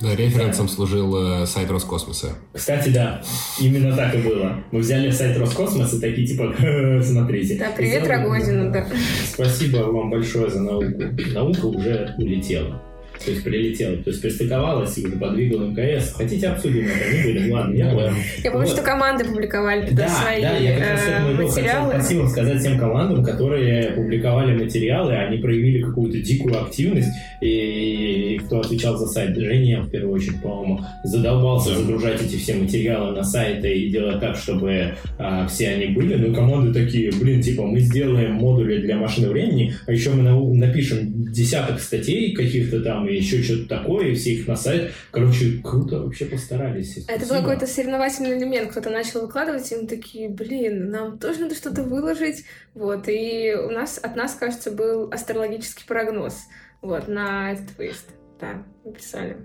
убойненький. 0.00 0.16
Да, 0.16 0.16
референсом 0.16 0.68
служил 0.68 1.42
э, 1.42 1.46
сайт 1.46 1.70
Роскосмоса. 1.70 2.34
Кстати, 2.52 2.88
да, 2.90 3.22
именно 3.60 3.96
так 3.96 4.14
и 4.14 4.18
было. 4.18 4.56
Мы 4.70 4.80
взяли 4.80 5.10
сайт 5.10 5.36
Роскосмоса 5.38 5.96
и 5.96 6.00
такие 6.00 6.26
типа, 6.26 6.54
смотрите. 7.02 7.56
Да, 7.58 7.70
привет 7.76 8.06
Рогозину, 8.06 8.72
да. 8.72 8.86
Спасибо 9.32 9.78
вам 9.78 10.10
большое 10.10 10.50
за 10.50 10.60
науку. 10.60 10.86
Наука 11.32 11.66
уже 11.66 12.14
улетела. 12.18 12.82
То 13.24 13.30
есть 13.32 13.44
прилетела, 13.44 13.96
то 13.98 14.10
есть 14.10 14.22
пристыковалась 14.22 14.96
и 14.96 15.06
подвигала 15.06 15.66
МКС. 15.70 16.12
Хотите 16.14 16.48
обсудим 16.48 16.86
это? 16.86 17.16
Не 17.16 17.32
будем, 17.34 17.52
ладно, 17.52 17.74
я 17.74 17.90
понял. 17.90 18.12
Я 18.42 18.50
помню, 18.50 18.66
Вот. 18.66 18.74
что 18.74 18.82
команды 18.82 19.24
публиковали 19.26 19.86
туда 19.86 20.04
Да, 20.04 20.08
свои 20.08 20.40
да, 20.40 20.56
я 20.56 20.78
как 20.78 20.88
раз 20.88 21.00
к 21.02 21.08
э, 21.08 21.32
иду. 21.34 21.46
Хотел 21.48 21.62
материалы. 21.62 21.92
спасибо 21.94 22.26
сказать 22.28 22.62
тем 22.62 22.78
командам, 22.78 23.22
которые 23.22 23.90
публиковали 23.90 24.56
материалы, 24.56 25.12
они 25.14 25.36
проявили 25.38 25.82
какую-то 25.82 26.18
дикую 26.18 26.62
активность, 26.62 27.08
и, 27.42 28.40
кто 28.46 28.60
отвечал 28.60 28.96
за 28.96 29.06
сайт, 29.06 29.36
Женя, 29.36 29.82
в 29.82 29.90
первую 29.90 30.14
очередь, 30.14 30.40
по-моему, 30.42 30.80
задолбался 31.04 31.74
загружать 31.74 32.22
эти 32.22 32.36
все 32.36 32.54
материалы 32.54 33.14
на 33.14 33.24
сайты 33.24 33.72
и 33.74 33.90
делать 33.90 34.20
так, 34.20 34.36
чтобы 34.36 34.94
а, 35.18 35.46
все 35.46 35.68
они 35.70 35.86
были. 35.86 36.14
Ну, 36.14 36.32
и 36.32 36.34
команды 36.34 36.72
такие, 36.72 37.10
блин, 37.12 37.42
типа, 37.42 37.62
мы 37.66 37.80
сделаем 37.80 38.32
модули 38.34 38.78
для 38.78 38.96
машины 38.96 39.28
времени, 39.28 39.74
а 39.86 39.92
еще 39.92 40.10
мы 40.10 40.22
на- 40.22 40.40
напишем 40.54 41.32
десяток 41.32 41.80
статей 41.80 42.32
каких-то 42.34 42.80
там, 42.80 43.09
и 43.10 43.16
еще 43.16 43.42
что-то 43.42 43.68
такое, 43.68 44.08
и 44.08 44.14
все 44.14 44.34
их 44.34 44.46
на 44.48 44.56
сайт. 44.56 44.92
Короче, 45.10 45.60
круто 45.62 46.00
вообще 46.00 46.26
постарались. 46.26 46.96
Это 46.96 47.20
был 47.20 47.26
Спасибо. 47.26 47.38
какой-то 47.40 47.66
соревновательный 47.66 48.38
элемент. 48.38 48.70
Кто-то 48.70 48.90
начал 48.90 49.22
выкладывать, 49.22 49.70
и 49.72 49.76
мы 49.76 49.86
такие, 49.86 50.28
блин, 50.28 50.90
нам 50.90 51.18
тоже 51.18 51.40
надо 51.40 51.54
что-то 51.54 51.82
выложить. 51.82 52.44
Вот, 52.74 53.08
и 53.08 53.54
у 53.54 53.70
нас, 53.70 53.98
от 53.98 54.16
нас, 54.16 54.34
кажется, 54.34 54.70
был 54.70 55.10
астрологический 55.10 55.84
прогноз 55.86 56.38
вот, 56.82 57.08
на 57.08 57.52
этот 57.52 57.76
выезд. 57.76 58.06
Да, 58.40 58.64
написали. 58.84 59.36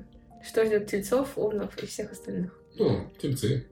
Что 0.48 0.66
ждет 0.66 0.88
тельцов, 0.88 1.38
овнов 1.38 1.76
и 1.82 1.86
всех 1.86 2.12
остальных. 2.12 2.58
Ну, 2.78 3.12
тельцы. 3.20 3.68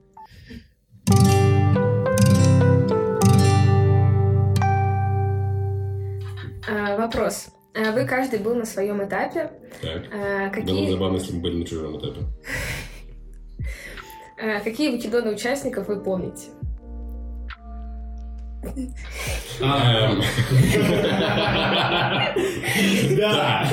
А, 6.66 6.96
вопрос. 6.96 7.53
А, 7.76 7.90
Вы 7.92 8.04
каждый 8.06 8.38
был 8.38 8.54
на 8.54 8.64
своем 8.64 9.02
этапе. 9.04 9.50
Так. 9.82 10.04
А, 10.12 10.48
Было 10.48 10.48
бы 10.48 10.54
Какие, 10.54 10.90
забавно, 10.90 11.16
если 11.16 11.32
бы 11.34 11.40
были 11.40 11.56
на 11.58 11.66
чужом 11.66 11.98
этапе. 11.98 12.20
а, 14.40 14.60
какие 14.64 14.90
выкидоны 14.90 15.32
участников 15.32 15.88
вы 15.88 16.00
помните? 16.00 16.44
А, 19.60 20.10
Эм, 20.10 20.22
Да. 23.18 23.68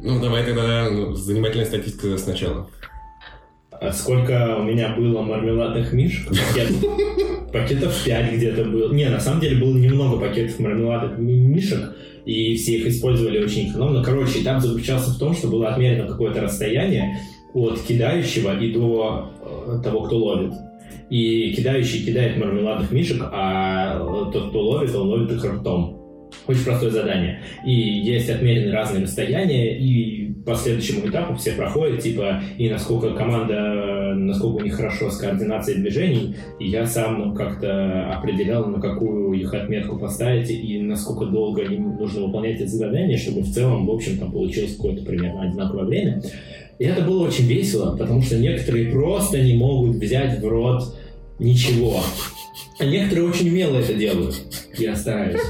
Ну, 0.00 0.20
давай 0.20 0.44
тогда 0.44 0.88
ну, 0.90 1.12
занимательная 1.14 1.66
статистика 1.66 2.16
сначала. 2.18 2.68
А 3.70 3.92
сколько 3.92 4.56
у 4.56 4.62
меня 4.64 4.88
было 4.96 5.22
мармеладных 5.22 5.92
мишек? 5.92 6.28
Пакет- 6.30 7.52
Пакетов 7.52 8.04
5 8.04 8.32
где-то 8.34 8.64
было. 8.64 8.92
Не, 8.92 9.08
на 9.08 9.20
самом 9.20 9.40
деле 9.40 9.64
было 9.64 9.76
немного 9.76 10.18
пакетов 10.20 10.58
мармеладных 10.58 11.18
ми- 11.18 11.38
мишек, 11.38 11.94
и 12.28 12.56
все 12.56 12.76
их 12.76 12.86
использовали 12.88 13.42
очень 13.42 13.70
экономно. 13.70 14.02
Короче, 14.02 14.42
этап 14.42 14.60
заключался 14.60 15.10
в 15.12 15.18
том, 15.18 15.34
что 15.34 15.48
было 15.48 15.70
отмерено 15.70 16.06
какое-то 16.06 16.42
расстояние 16.42 17.20
от 17.54 17.80
кидающего 17.80 18.60
и 18.60 18.70
до 18.70 19.30
э, 19.40 19.80
того, 19.82 20.02
кто 20.02 20.18
ловит. 20.18 20.52
И 21.08 21.54
кидающий 21.54 22.04
кидает 22.04 22.36
мармеладных 22.36 22.92
мишек, 22.92 23.22
а 23.32 23.96
э, 23.96 24.30
тот, 24.30 24.50
кто 24.50 24.60
ловит, 24.60 24.94
он 24.94 25.08
ловит 25.08 25.32
их 25.32 25.42
ртом. 25.42 25.96
Очень 26.46 26.64
простое 26.64 26.90
задание. 26.90 27.40
И 27.64 27.72
есть 27.72 28.28
отмерены 28.28 28.72
разные 28.72 29.04
расстояния, 29.04 29.78
и 29.78 30.27
по 30.44 30.54
следующему 30.54 31.08
этапу 31.08 31.34
все 31.34 31.52
проходят, 31.52 32.02
типа, 32.02 32.42
и 32.56 32.68
насколько 32.68 33.14
команда, 33.14 34.14
насколько 34.14 34.62
у 34.62 34.64
них 34.64 34.74
хорошо 34.74 35.10
с 35.10 35.18
координацией 35.18 35.80
движений, 35.80 36.36
и 36.58 36.68
я 36.68 36.86
сам 36.86 37.18
ну, 37.18 37.34
как-то 37.34 38.12
определял, 38.12 38.66
на 38.66 38.80
какую 38.80 39.32
их 39.32 39.52
отметку 39.54 39.98
поставить, 39.98 40.50
и 40.50 40.80
насколько 40.80 41.26
долго 41.26 41.62
им 41.62 41.96
нужно 41.96 42.26
выполнять 42.26 42.60
эти 42.60 42.70
задания, 42.70 43.16
чтобы 43.16 43.42
в 43.42 43.52
целом, 43.52 43.86
в 43.86 43.90
общем, 43.90 44.18
там 44.18 44.32
получилось 44.32 44.76
какое-то 44.76 45.04
примерно 45.04 45.42
одинаковое 45.42 45.84
время. 45.84 46.22
И 46.78 46.84
это 46.84 47.02
было 47.02 47.26
очень 47.26 47.46
весело, 47.46 47.96
потому 47.96 48.22
что 48.22 48.38
некоторые 48.38 48.90
просто 48.90 49.42
не 49.42 49.54
могут 49.54 49.96
взять 49.96 50.40
в 50.40 50.46
рот 50.46 50.96
ничего. 51.38 52.00
А 52.78 52.84
некоторые 52.84 53.28
очень 53.28 53.48
умело 53.48 53.78
это 53.78 53.94
делают. 53.94 54.36
Я 54.76 54.94
стараюсь. 54.94 55.40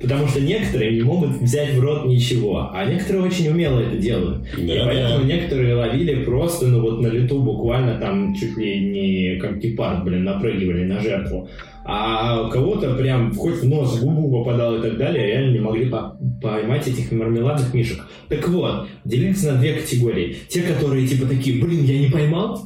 Потому 0.00 0.26
что 0.28 0.40
некоторые 0.40 0.92
не 0.94 1.02
могут 1.02 1.30
взять 1.40 1.74
в 1.74 1.80
рот 1.80 2.06
ничего, 2.06 2.70
а 2.72 2.84
некоторые 2.84 3.24
очень 3.24 3.48
умело 3.48 3.80
это 3.80 3.96
делают. 3.96 4.46
И 4.56 4.66
Да, 4.66 4.84
поэтому 4.84 5.18
да. 5.20 5.34
некоторые 5.34 5.74
ловили 5.74 6.24
просто, 6.24 6.66
ну 6.68 6.80
вот 6.82 7.00
на 7.00 7.08
лету 7.08 7.40
буквально 7.42 7.98
там 7.98 8.34
чуть 8.34 8.56
ли 8.56 8.80
не 8.90 9.36
как 9.40 9.58
гепард, 9.58 10.04
блин, 10.04 10.24
напрыгивали 10.24 10.84
на 10.84 11.00
жертву. 11.00 11.48
А 11.90 12.46
у 12.46 12.50
кого-то 12.50 12.94
прям 12.96 13.34
хоть 13.34 13.62
в 13.62 13.68
нос, 13.68 13.96
в 13.98 14.04
губу 14.04 14.30
попадал 14.44 14.76
и 14.76 14.82
так 14.82 14.98
далее, 14.98 15.26
реально 15.26 15.52
не 15.54 15.60
могли 15.60 15.86
по- 15.86 16.18
поймать 16.42 16.86
этих 16.86 17.10
мармеладных 17.10 17.72
мишек. 17.72 18.00
Так 18.28 18.46
вот, 18.48 18.86
делиться 19.06 19.52
на 19.54 19.58
две 19.58 19.72
категории. 19.72 20.36
Те, 20.48 20.62
которые 20.62 21.06
типа 21.08 21.26
такие, 21.26 21.64
блин, 21.64 21.84
я 21.84 21.98
не 21.98 22.08
поймал, 22.10 22.60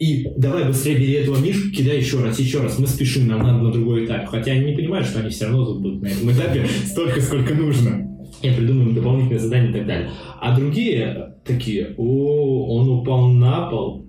и 0.00 0.26
давай 0.34 0.64
быстрее 0.64 0.96
бери 0.96 1.12
этого 1.12 1.38
мишку, 1.38 1.70
кидай 1.70 1.98
еще 1.98 2.22
раз, 2.22 2.38
еще 2.38 2.62
раз, 2.62 2.78
мы 2.78 2.86
спешим, 2.86 3.28
нам 3.28 3.42
надо 3.42 3.58
на 3.58 3.70
другой 3.70 4.06
этап. 4.06 4.26
Хотя 4.28 4.52
они 4.52 4.70
не 4.70 4.74
понимают, 4.74 5.06
что 5.06 5.20
они 5.20 5.28
все 5.28 5.44
равно 5.44 5.66
тут 5.66 5.82
будут 5.82 6.02
на 6.02 6.06
этом 6.06 6.32
этапе 6.32 6.66
столько, 6.86 7.20
сколько 7.20 7.54
нужно. 7.54 8.08
Я 8.40 8.54
придумаю 8.54 8.94
дополнительные 8.94 9.38
задания 9.38 9.68
и 9.68 9.72
так 9.74 9.86
далее. 9.86 10.10
А 10.40 10.56
другие 10.56 11.34
такие, 11.44 11.94
о, 11.98 12.78
он 12.78 12.88
упал 12.88 13.28
на 13.28 13.68
пол, 13.68 14.06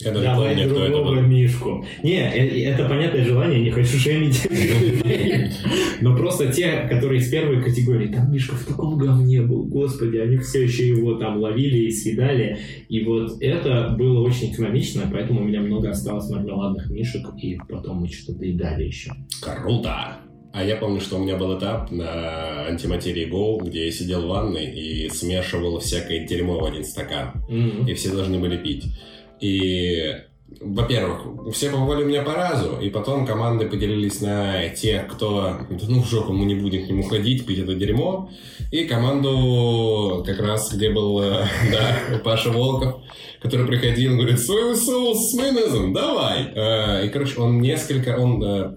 Я 0.00 0.10
даже 0.12 0.24
давай 0.24 0.54
помню, 0.54 0.70
кто 0.70 0.82
это 0.82 0.92
другого 0.92 1.14
был. 1.14 1.22
мишку. 1.22 1.84
Не, 2.02 2.18
э- 2.18 2.64
это 2.64 2.88
понятное 2.88 3.24
желание, 3.24 3.60
не 3.62 3.70
хочу 3.70 3.96
шемить. 3.98 4.46
Но 6.00 6.16
просто 6.16 6.52
те, 6.52 6.86
которые 6.90 7.20
из 7.20 7.30
первой 7.30 7.62
категории, 7.62 8.08
там 8.08 8.30
Мишка 8.30 8.54
в 8.54 8.64
таком 8.66 8.98
говне 8.98 9.40
был, 9.42 9.64
господи, 9.64 10.18
они 10.18 10.36
все 10.38 10.64
еще 10.64 10.88
его 10.88 11.14
там 11.14 11.38
ловили 11.38 11.86
и 11.86 11.90
съедали. 11.90 12.58
И 12.88 13.02
вот 13.04 13.40
это 13.40 13.94
было 13.98 14.20
очень 14.20 14.52
экономично, 14.52 15.08
поэтому 15.10 15.40
у 15.40 15.44
меня 15.44 15.60
много 15.60 15.90
осталось 15.90 16.28
мармеладных 16.28 16.90
мишек, 16.90 17.26
и 17.42 17.58
потом 17.68 18.02
мы 18.02 18.08
что-то 18.08 18.38
доедали 18.38 18.84
еще. 18.84 19.12
Круто! 19.42 20.18
А 20.52 20.64
я 20.64 20.76
помню, 20.76 21.00
что 21.00 21.16
у 21.16 21.22
меня 21.22 21.36
был 21.36 21.58
этап 21.58 21.90
на 21.90 22.66
антиматерии 22.66 23.30
Go, 23.30 23.62
где 23.66 23.86
я 23.86 23.92
сидел 23.92 24.22
в 24.22 24.28
ванной 24.28 24.66
и 24.66 25.08
смешивал 25.10 25.80
всякое 25.80 26.26
дерьмо 26.26 26.58
в 26.58 26.64
один 26.64 26.82
стакан. 26.84 27.44
М. 27.50 27.86
И 27.86 27.92
все 27.94 28.10
должны 28.10 28.38
были 28.38 28.56
пить. 28.56 28.84
И, 29.40 30.14
во-первых, 30.60 31.52
все 31.52 31.70
попали 31.70 32.04
у 32.04 32.06
меня 32.06 32.22
по 32.22 32.34
разу, 32.34 32.78
и 32.80 32.88
потом 32.90 33.26
команды 33.26 33.66
поделились 33.66 34.20
на 34.20 34.68
тех, 34.70 35.08
кто, 35.08 35.58
ну 35.68 36.02
в 36.02 36.08
жопу, 36.08 36.32
мы 36.32 36.46
не 36.46 36.54
будем 36.54 36.86
к 36.86 36.88
нему 36.88 37.02
ходить, 37.02 37.46
пить 37.46 37.58
это 37.58 37.74
дерьмо, 37.74 38.30
и 38.72 38.84
команду 38.84 40.22
как 40.26 40.40
раз, 40.40 40.72
где 40.72 40.90
был, 40.90 41.20
э, 41.20 41.44
да, 41.72 42.18
Паша 42.24 42.50
Волков, 42.50 43.02
который 43.42 43.66
приходил, 43.66 44.16
говорит, 44.16 44.40
соевый 44.40 44.76
соус 44.76 45.30
с 45.30 45.34
майонезом, 45.34 45.92
давай. 45.92 46.52
Э, 46.54 47.06
И, 47.06 47.08
короче, 47.10 47.40
он 47.40 47.60
несколько, 47.60 48.16
он 48.18 48.42
э, 48.42 48.74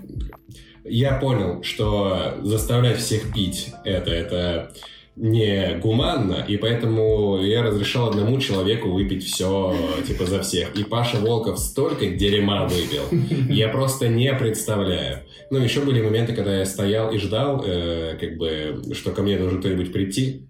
я 0.89 1.13
понял, 1.19 1.63
что 1.63 2.39
заставлять 2.41 2.97
всех 2.97 3.33
пить 3.33 3.73
это, 3.85 4.11
это 4.11 4.73
не 5.19 5.77
гуманно, 5.83 6.45
и 6.47 6.55
поэтому 6.55 7.39
я 7.43 7.61
разрешал 7.61 8.09
одному 8.09 8.39
человеку 8.39 8.89
выпить 8.89 9.25
все, 9.25 9.75
типа, 10.07 10.25
за 10.25 10.41
всех. 10.41 10.73
И 10.77 10.83
Паша 10.85 11.17
Волков 11.17 11.59
столько 11.59 12.07
дерьма 12.07 12.65
выпил, 12.65 13.03
я 13.49 13.67
просто 13.67 14.07
не 14.07 14.33
представляю. 14.33 15.23
Ну, 15.51 15.59
еще 15.59 15.81
были 15.81 16.01
моменты, 16.01 16.33
когда 16.33 16.59
я 16.59 16.65
стоял 16.65 17.11
и 17.11 17.17
ждал, 17.17 17.63
э, 17.65 18.15
как 18.19 18.37
бы, 18.37 18.81
что 18.93 19.11
ко 19.11 19.21
мне 19.21 19.37
должен 19.37 19.59
кто-нибудь 19.59 19.91
прийти. 19.91 20.47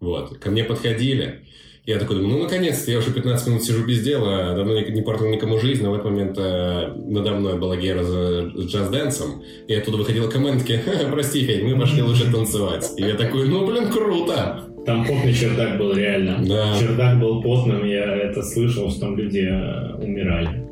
Вот, 0.00 0.38
ко 0.38 0.50
мне 0.50 0.62
подходили. 0.62 1.46
Я 1.86 1.98
такой 1.98 2.16
думаю, 2.16 2.38
ну, 2.38 2.42
наконец-то, 2.44 2.90
я 2.90 2.98
уже 2.98 3.12
15 3.12 3.46
минут 3.46 3.62
сижу 3.62 3.86
без 3.86 4.02
дела, 4.02 4.54
давно 4.54 4.80
не, 4.80 4.90
не 4.90 5.02
портил 5.02 5.28
никому 5.28 5.58
жизнь, 5.58 5.82
но 5.82 5.90
в 5.90 5.94
этот 5.94 6.06
момент 6.06 6.38
э, 6.38 6.94
надо 6.96 7.32
мной 7.32 7.58
была 7.58 7.76
Гера 7.76 8.02
за- 8.02 8.50
с 8.56 8.66
джаз-дэнсом, 8.72 9.42
и 9.68 9.74
оттуда 9.74 9.98
выходила 9.98 10.30
«Ха-ха, 10.30 11.10
прости, 11.12 11.44
Федь, 11.44 11.62
мы 11.62 11.78
пошли 11.78 12.02
лучше 12.02 12.32
танцевать. 12.32 12.90
И 12.96 13.02
я 13.02 13.14
такой, 13.14 13.48
ну, 13.48 13.66
блин, 13.66 13.90
круто! 13.92 14.62
Там 14.86 15.04
потный 15.06 15.34
чердак 15.34 15.76
был 15.78 15.92
реально. 15.92 16.42
Да. 16.46 16.78
Чердак 16.80 17.20
был 17.20 17.42
потным, 17.42 17.84
я 17.84 18.16
это 18.16 18.42
слышал, 18.42 18.90
что 18.90 19.00
там 19.00 19.18
люди 19.18 19.46
э, 19.46 19.94
умирали. 20.02 20.66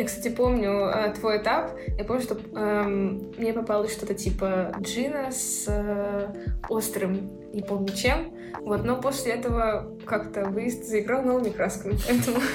Я, 0.00 0.06
кстати, 0.06 0.34
помню 0.34 0.86
э, 0.86 1.12
твой 1.12 1.36
этап. 1.36 1.72
Я 1.98 2.04
помню, 2.04 2.22
что 2.22 2.38
эм, 2.56 3.34
мне 3.36 3.52
попалось 3.52 3.92
что-то 3.92 4.14
типа 4.14 4.72
джина 4.80 5.30
с 5.30 5.66
э, 5.68 6.26
острым, 6.70 7.30
не 7.52 7.60
помню 7.60 7.92
чем. 7.94 8.32
Вот, 8.62 8.82
но 8.82 8.98
после 8.98 9.32
этого 9.32 9.94
как-то 10.06 10.48
выезд 10.48 10.86
заиграл 10.86 11.22
новыми 11.22 11.50
красками. 11.50 11.98
Поэтому... 12.08 12.38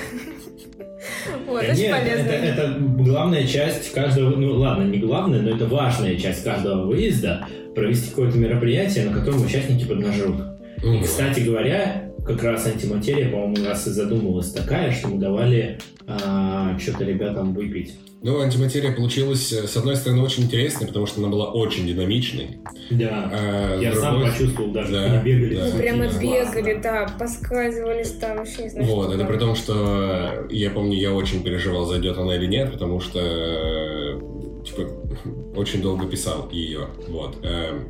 Вот, 1.46 1.62
Да 1.62 1.72
очень 1.72 1.82
нет, 1.84 1.92
полезно. 1.92 2.30
Это, 2.30 2.62
это 2.62 2.80
главная 2.80 3.46
часть 3.46 3.94
каждого, 3.94 4.32
ну 4.32 4.54
ладно, 4.54 4.84
не 4.84 4.98
главная, 4.98 5.42
но 5.42 5.56
это 5.56 5.68
важная 5.68 6.16
часть 6.18 6.44
каждого 6.44 6.88
выезда, 6.88 7.48
провести 7.76 8.10
какое-то 8.10 8.40
мероприятие, 8.40 9.06
на 9.06 9.20
котором 9.20 9.46
участники 9.46 9.86
поднажрут. 9.86 10.42
И, 10.84 11.02
кстати 11.04 11.42
говоря, 11.42 12.05
как 12.26 12.42
раз 12.44 12.66
антиматерия, 12.68 13.30
по-моему, 13.30 13.56
у 13.58 13.64
нас 13.70 13.86
и 13.88 13.92
задумывалась 13.92 14.52
такая, 14.52 14.92
что 14.92 15.08
мы 15.10 15.20
давали 15.20 15.80
а, 16.08 16.78
что-то 16.80 17.04
ребятам 17.04 17.54
выпить. 17.54 17.96
Ну, 18.24 18.40
антиматерия 18.42 18.92
получилась, 18.96 19.52
э, 19.54 19.68
с 19.68 19.78
одной 19.78 19.96
стороны, 19.96 20.24
очень 20.24 20.44
интересной, 20.46 20.88
потому 20.88 21.06
что 21.06 21.20
она 21.22 21.30
была 21.30 21.52
очень 21.52 21.86
динамичной. 21.86 22.58
Да. 22.90 23.30
А, 23.32 23.80
Я 23.80 23.94
с 23.94 24.00
сам 24.00 24.16
другой- 24.16 24.32
почувствовал 24.32 24.72
даже, 24.72 24.92
Да, 24.94 25.04
они 25.06 25.24
бегали. 25.24 25.56
да. 25.56 25.78
Прямо 25.78 26.04
классно. 26.06 26.20
бегали, 26.22 26.80
да, 26.82 27.16
поскальзывались 27.20 28.12
там, 28.14 28.38
вообще 28.38 28.64
не 28.64 28.70
знаю, 28.70 28.88
Вот, 28.88 29.10
это 29.10 29.20
там. 29.20 29.28
при 29.28 29.38
том, 29.38 29.56
что 29.56 30.48
я 30.50 30.72
помню, 30.72 30.98
я 30.98 31.14
очень 31.14 31.44
переживал, 31.44 31.86
зайдет 31.86 32.18
она 32.18 32.36
или 32.36 32.48
нет, 32.48 32.72
потому 32.72 33.00
что 33.00 33.20
э, 33.22 34.20
типа, 34.66 34.90
очень 35.56 35.82
долго 35.84 36.08
писал 36.08 36.50
ее. 36.52 36.88
Вот. 37.08 37.38
Эм, 37.44 37.88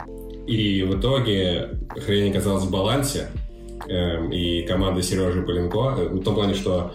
И 0.48 0.84
в 0.84 1.00
итоге 1.00 1.70
хрень 2.06 2.30
оказалась 2.32 2.66
в 2.66 2.72
балансе. 2.72 3.28
Эм, 3.88 4.32
И 4.32 4.64
команда 4.64 5.02
Сережи 5.02 5.42
Поленко, 5.44 5.96
э, 5.98 6.08
в 6.08 6.24
том 6.24 6.36
плане, 6.36 6.54
что 6.56 6.94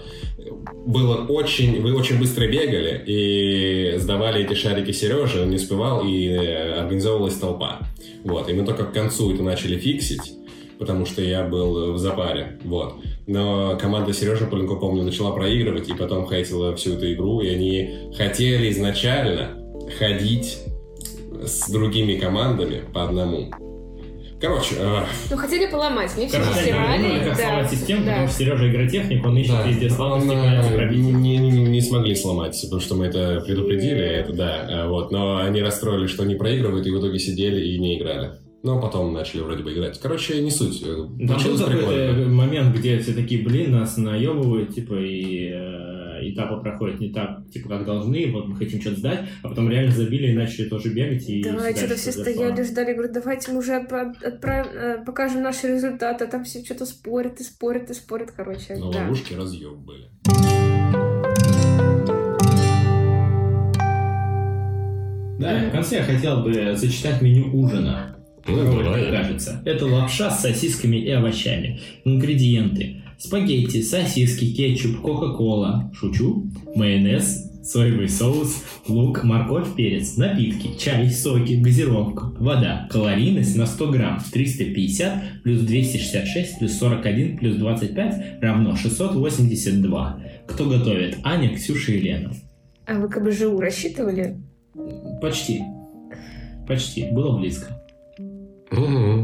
было 0.86 1.26
очень, 1.26 1.80
вы 1.82 1.94
очень 1.94 2.18
быстро 2.18 2.46
бегали 2.48 3.02
и 3.06 3.94
сдавали 3.98 4.44
эти 4.44 4.54
шарики 4.54 4.90
Сереже, 4.90 5.42
он 5.42 5.50
не 5.50 5.56
успевал, 5.56 6.04
и 6.04 6.26
э, 6.28 6.80
организовывалась 6.80 7.36
толпа. 7.36 7.80
Вот, 8.24 8.48
и 8.48 8.52
мы 8.52 8.64
только 8.64 8.84
к 8.84 8.92
концу 8.92 9.32
это 9.32 9.42
начали 9.42 9.78
фиксить, 9.78 10.32
потому 10.78 11.06
что 11.06 11.22
я 11.22 11.44
был 11.44 11.92
в 11.92 11.98
запаре, 11.98 12.58
вот. 12.64 12.94
Но 13.26 13.78
команда 13.80 14.12
Сережи 14.12 14.46
Поленко, 14.46 14.74
помню, 14.76 15.04
начала 15.04 15.30
проигрывать, 15.30 15.88
и 15.88 15.94
потом 15.94 16.28
хейтила 16.28 16.74
всю 16.74 16.94
эту 16.94 17.12
игру, 17.12 17.40
и 17.40 17.48
они 17.48 17.90
хотели 18.16 18.70
изначально 18.70 19.56
ходить 19.98 20.58
с 21.44 21.70
другими 21.70 22.18
командами 22.18 22.82
по 22.92 23.04
одному. 23.04 23.50
Короче, 24.40 24.74
э, 24.78 25.00
Ну, 25.30 25.36
хотели 25.36 25.70
поломать, 25.70 26.16
не 26.16 26.26
все 26.26 26.42
стирали. 26.42 27.24
да, 27.26 27.34
сломать 27.34 27.70
систему, 27.70 28.04
да. 28.04 28.10
потому 28.12 28.28
что 28.28 28.38
Сережа 28.38 28.70
игротехник, 28.70 29.26
он 29.26 29.36
ищет 29.36 29.52
Да, 29.52 29.66
везде 29.68 29.90
слабости, 29.90 30.30
э, 30.32 30.76
пробить. 30.76 30.98
не, 30.98 31.36
не- 31.36 31.50
не 31.64 31.80
смогли 31.82 32.14
сломать, 32.14 32.58
потому 32.62 32.80
что 32.80 32.94
мы 32.94 33.06
это 33.06 33.42
предупредили, 33.46 34.00
это 34.02 34.32
да, 34.32 34.66
э, 34.70 34.88
вот, 34.88 35.10
но 35.12 35.38
они 35.38 35.60
расстроились, 35.60 36.10
что 36.10 36.22
они 36.22 36.36
проигрывают, 36.36 36.86
и 36.86 36.90
в 36.90 36.98
итоге 36.98 37.18
сидели 37.18 37.62
и 37.66 37.78
не 37.78 37.98
играли. 37.98 38.30
Но 38.62 38.80
потом 38.80 39.12
начали 39.14 39.40
вроде 39.40 39.62
бы 39.62 39.72
играть. 39.72 39.98
Короче, 40.00 40.40
не 40.42 40.50
суть. 40.50 40.82
э, 40.82 40.86
Там 40.86 41.42
был 41.42 41.58
прикольно. 41.66 42.28
момент, 42.28 42.76
где 42.76 42.98
все 42.98 43.12
такие, 43.14 43.42
блин, 43.42 43.72
нас 43.72 43.96
наебывают, 43.96 44.74
типа, 44.74 44.94
и 44.94 45.50
э, 45.52 45.99
этапы 46.22 46.60
проходят 46.62 47.00
не 47.00 47.12
так, 47.12 47.48
типа, 47.52 47.68
как 47.68 47.84
должны, 47.84 48.30
вот 48.30 48.48
мы 48.48 48.56
хотим 48.56 48.80
что-то 48.80 48.96
сдать, 48.98 49.20
а 49.42 49.48
потом 49.48 49.70
реально 49.70 49.92
забили 49.92 50.28
и 50.28 50.34
начали 50.34 50.68
тоже 50.68 50.90
бегать. 50.92 51.28
И 51.28 51.42
Да, 51.42 51.70
что-то 51.74 51.96
все 51.96 52.12
стояли, 52.12 52.62
ждали, 52.62 52.92
говорят, 52.92 53.12
давайте 53.12 53.52
мы 53.52 53.58
уже 53.58 53.72
отпра- 53.72 54.14
отправим, 54.22 54.70
э, 54.72 55.04
покажем 55.04 55.42
наши 55.42 55.68
результаты, 55.68 56.24
а 56.24 56.28
там 56.28 56.44
все 56.44 56.64
что-то 56.64 56.86
спорят 56.86 57.40
и 57.40 57.44
спорят 57.44 57.90
и 57.90 57.94
спорят, 57.94 58.32
короче. 58.32 58.76
Но 58.76 58.92
да. 58.92 59.00
ловушки 59.00 59.34
разъеб 59.34 59.74
были. 59.74 60.08
Да, 65.40 65.58
в 65.68 65.72
конце 65.72 65.96
я 65.96 66.02
хотел 66.02 66.42
бы 66.42 66.76
зачитать 66.76 67.22
меню 67.22 67.50
ужина. 67.58 68.16
Ну, 68.46 68.56
Как 68.56 68.84
давай. 68.84 69.10
кажется. 69.10 69.62
Это 69.64 69.86
лапша 69.86 70.30
с 70.30 70.42
сосисками 70.42 70.96
и 70.96 71.10
овощами. 71.10 71.80
Ингредиенты. 72.04 73.02
Спагетти, 73.20 73.82
сосиски, 73.82 74.54
кетчуп, 74.54 75.02
кока-кола, 75.02 75.92
шучу, 75.92 76.50
майонез, 76.74 77.50
соевый 77.62 78.08
соус, 78.08 78.64
лук, 78.88 79.24
морковь, 79.24 79.74
перец, 79.76 80.16
напитки, 80.16 80.70
чай, 80.78 81.10
соки, 81.10 81.52
газировка, 81.52 82.32
вода. 82.40 82.88
Калорийность 82.90 83.56
на 83.56 83.66
100 83.66 83.90
грамм 83.90 84.20
350 84.32 85.42
плюс 85.42 85.60
266 85.60 86.60
плюс 86.60 86.72
41 86.78 87.36
плюс 87.36 87.56
25 87.56 88.40
равно 88.40 88.74
682. 88.74 90.22
Кто 90.46 90.64
готовит? 90.64 91.18
Аня, 91.22 91.54
Ксюша 91.54 91.92
и 91.92 92.00
Лена. 92.00 92.32
А 92.86 92.94
вы 92.94 93.10
КБЖУ 93.10 93.60
рассчитывали? 93.60 94.40
Почти. 95.20 95.60
Почти. 96.66 97.10
Было 97.12 97.36
близко. 97.36 97.84
Мгм. 98.70 99.22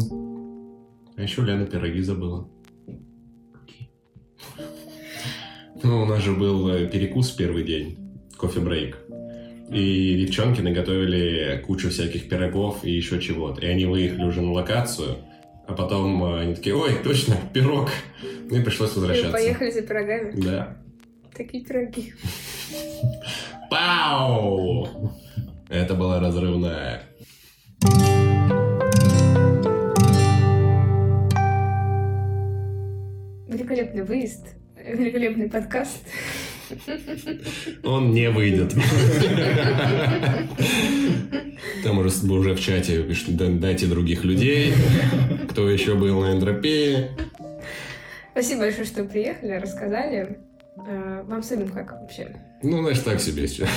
А 1.16 1.22
еще 1.22 1.40
Лена 1.40 1.64
пироги 1.64 2.02
забыла. 2.02 2.46
Ну, 5.82 6.02
у 6.02 6.04
нас 6.06 6.22
же 6.22 6.32
был 6.32 6.68
э, 6.68 6.86
перекус 6.86 7.30
первый 7.30 7.62
день, 7.62 7.98
кофе-брейк. 8.36 8.98
И 9.70 10.14
девчонки 10.24 10.60
наготовили 10.60 11.62
кучу 11.66 11.90
всяких 11.90 12.28
пирогов 12.28 12.84
и 12.84 12.90
еще 12.90 13.20
чего-то. 13.20 13.60
И 13.60 13.66
они 13.66 13.84
выехали 13.84 14.24
уже 14.24 14.40
на 14.40 14.52
локацию, 14.52 15.18
а 15.66 15.74
потом 15.74 16.24
э, 16.24 16.40
они 16.40 16.54
такие, 16.54 16.74
ой, 16.74 16.94
точно, 17.02 17.36
пирог. 17.52 17.90
Ну 18.48 18.56
и 18.56 18.62
пришлось 18.62 18.94
возвращаться. 18.94 19.32
поехали 19.32 19.70
за 19.70 19.82
пирогами? 19.82 20.40
Да. 20.40 20.76
Такие 21.34 21.64
пироги. 21.64 22.14
Пау! 23.70 25.12
Это 25.68 25.94
была 25.94 26.20
разрывная. 26.20 27.02
Великолепный 33.48 34.04
выезд. 34.04 34.56
Великолепный 34.86 35.48
подкаст. 35.50 35.98
Он 37.84 38.12
не 38.12 38.28
выйдет. 38.30 38.74
Там 41.84 41.98
уже, 41.98 42.08
уже 42.32 42.54
в 42.54 42.60
чате 42.60 43.02
пишут, 43.02 43.36
«Да- 43.36 43.46
дайте 43.48 43.86
других 43.86 44.24
людей, 44.24 44.72
кто 45.50 45.68
еще 45.70 45.94
был 45.94 46.20
на 46.22 46.32
эндропее. 46.32 47.10
Спасибо 48.32 48.60
большое, 48.62 48.84
что 48.86 49.04
приехали, 49.04 49.52
рассказали. 49.52 50.38
Э, 50.86 51.22
Вам 51.26 51.42
самим 51.42 51.68
как 51.70 51.90
вообще? 51.92 52.36
Ну, 52.62 52.82
значит, 52.82 53.04
так 53.04 53.20
себе 53.20 53.48
сейчас. 53.48 53.68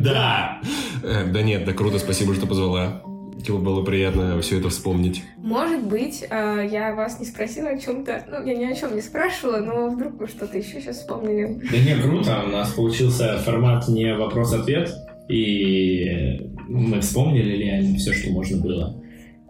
Да. 0.00 0.60
Э, 1.02 1.24
Да 1.26 1.42
нет, 1.42 1.64
да 1.64 1.72
круто, 1.72 1.98
спасибо, 1.98 2.34
что 2.34 2.46
позвала. 2.46 3.02
Типа 3.44 3.58
было 3.58 3.82
приятно 3.84 4.40
все 4.40 4.58
это 4.58 4.70
вспомнить. 4.70 5.22
Может 5.36 5.86
быть, 5.86 6.24
э, 6.28 6.68
я 6.70 6.94
вас 6.94 7.20
не 7.20 7.26
спросила 7.26 7.68
о 7.68 7.78
чем-то. 7.78 8.24
Ну, 8.28 8.46
я 8.46 8.54
ни 8.56 8.64
о 8.64 8.74
чем 8.74 8.94
не 8.94 9.02
спрашивала, 9.02 9.58
но 9.58 9.88
вдруг 9.90 10.18
вы 10.18 10.26
что-то 10.26 10.56
еще 10.56 10.80
сейчас 10.80 10.98
вспомнили. 10.98 11.60
Да 11.70 11.78
не, 11.78 12.00
круто. 12.00 12.42
У 12.46 12.50
нас 12.50 12.72
получился 12.72 13.36
формат 13.38 13.88
не 13.88 14.14
вопрос-ответ. 14.14 14.92
И 15.28 16.50
мы 16.68 17.00
вспомнили 17.00 17.56
реально 17.56 17.98
все, 17.98 18.12
что 18.12 18.30
можно 18.30 18.60
было. 18.60 19.02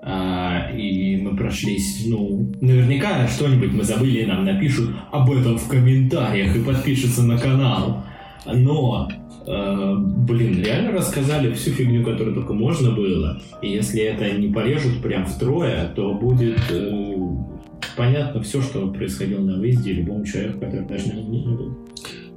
А, 0.09 0.71
и 0.71 1.17
мы 1.17 1.37
прошлись, 1.37 2.05
ну, 2.07 2.53
наверняка 2.61 3.27
что-нибудь 3.27 3.73
мы 3.73 3.83
забыли, 3.83 4.21
и 4.21 4.27
нам 4.27 4.45
напишут 4.45 4.91
об 5.11 5.31
этом 5.33 5.59
в 5.59 5.69
комментариях 5.69 6.55
и 6.55 6.63
подпишутся 6.63 7.23
на 7.25 7.37
канал. 7.37 8.05
Но, 8.47 9.09
блин, 9.47 10.63
реально 10.63 10.93
рассказали 10.93 11.53
всю 11.55 11.71
фигню, 11.71 12.05
которую 12.05 12.35
только 12.35 12.53
можно 12.53 12.91
было. 12.91 13.41
И 13.63 13.69
если 13.69 14.03
это 14.03 14.31
не 14.31 14.53
порежут 14.53 15.01
прям 15.03 15.25
втрое, 15.27 15.93
то 15.95 16.15
будет 16.15 16.59
э, 16.71 17.17
понятно 17.97 18.43
все, 18.43 18.61
что 18.61 18.89
происходило 18.89 19.41
на 19.41 19.59
выезде 19.59 19.93
любому 19.93 20.25
человеку, 20.25 20.61
который 20.61 20.87
даже 20.87 21.09
на 21.09 21.21
не 21.21 21.45
был. 21.45 21.79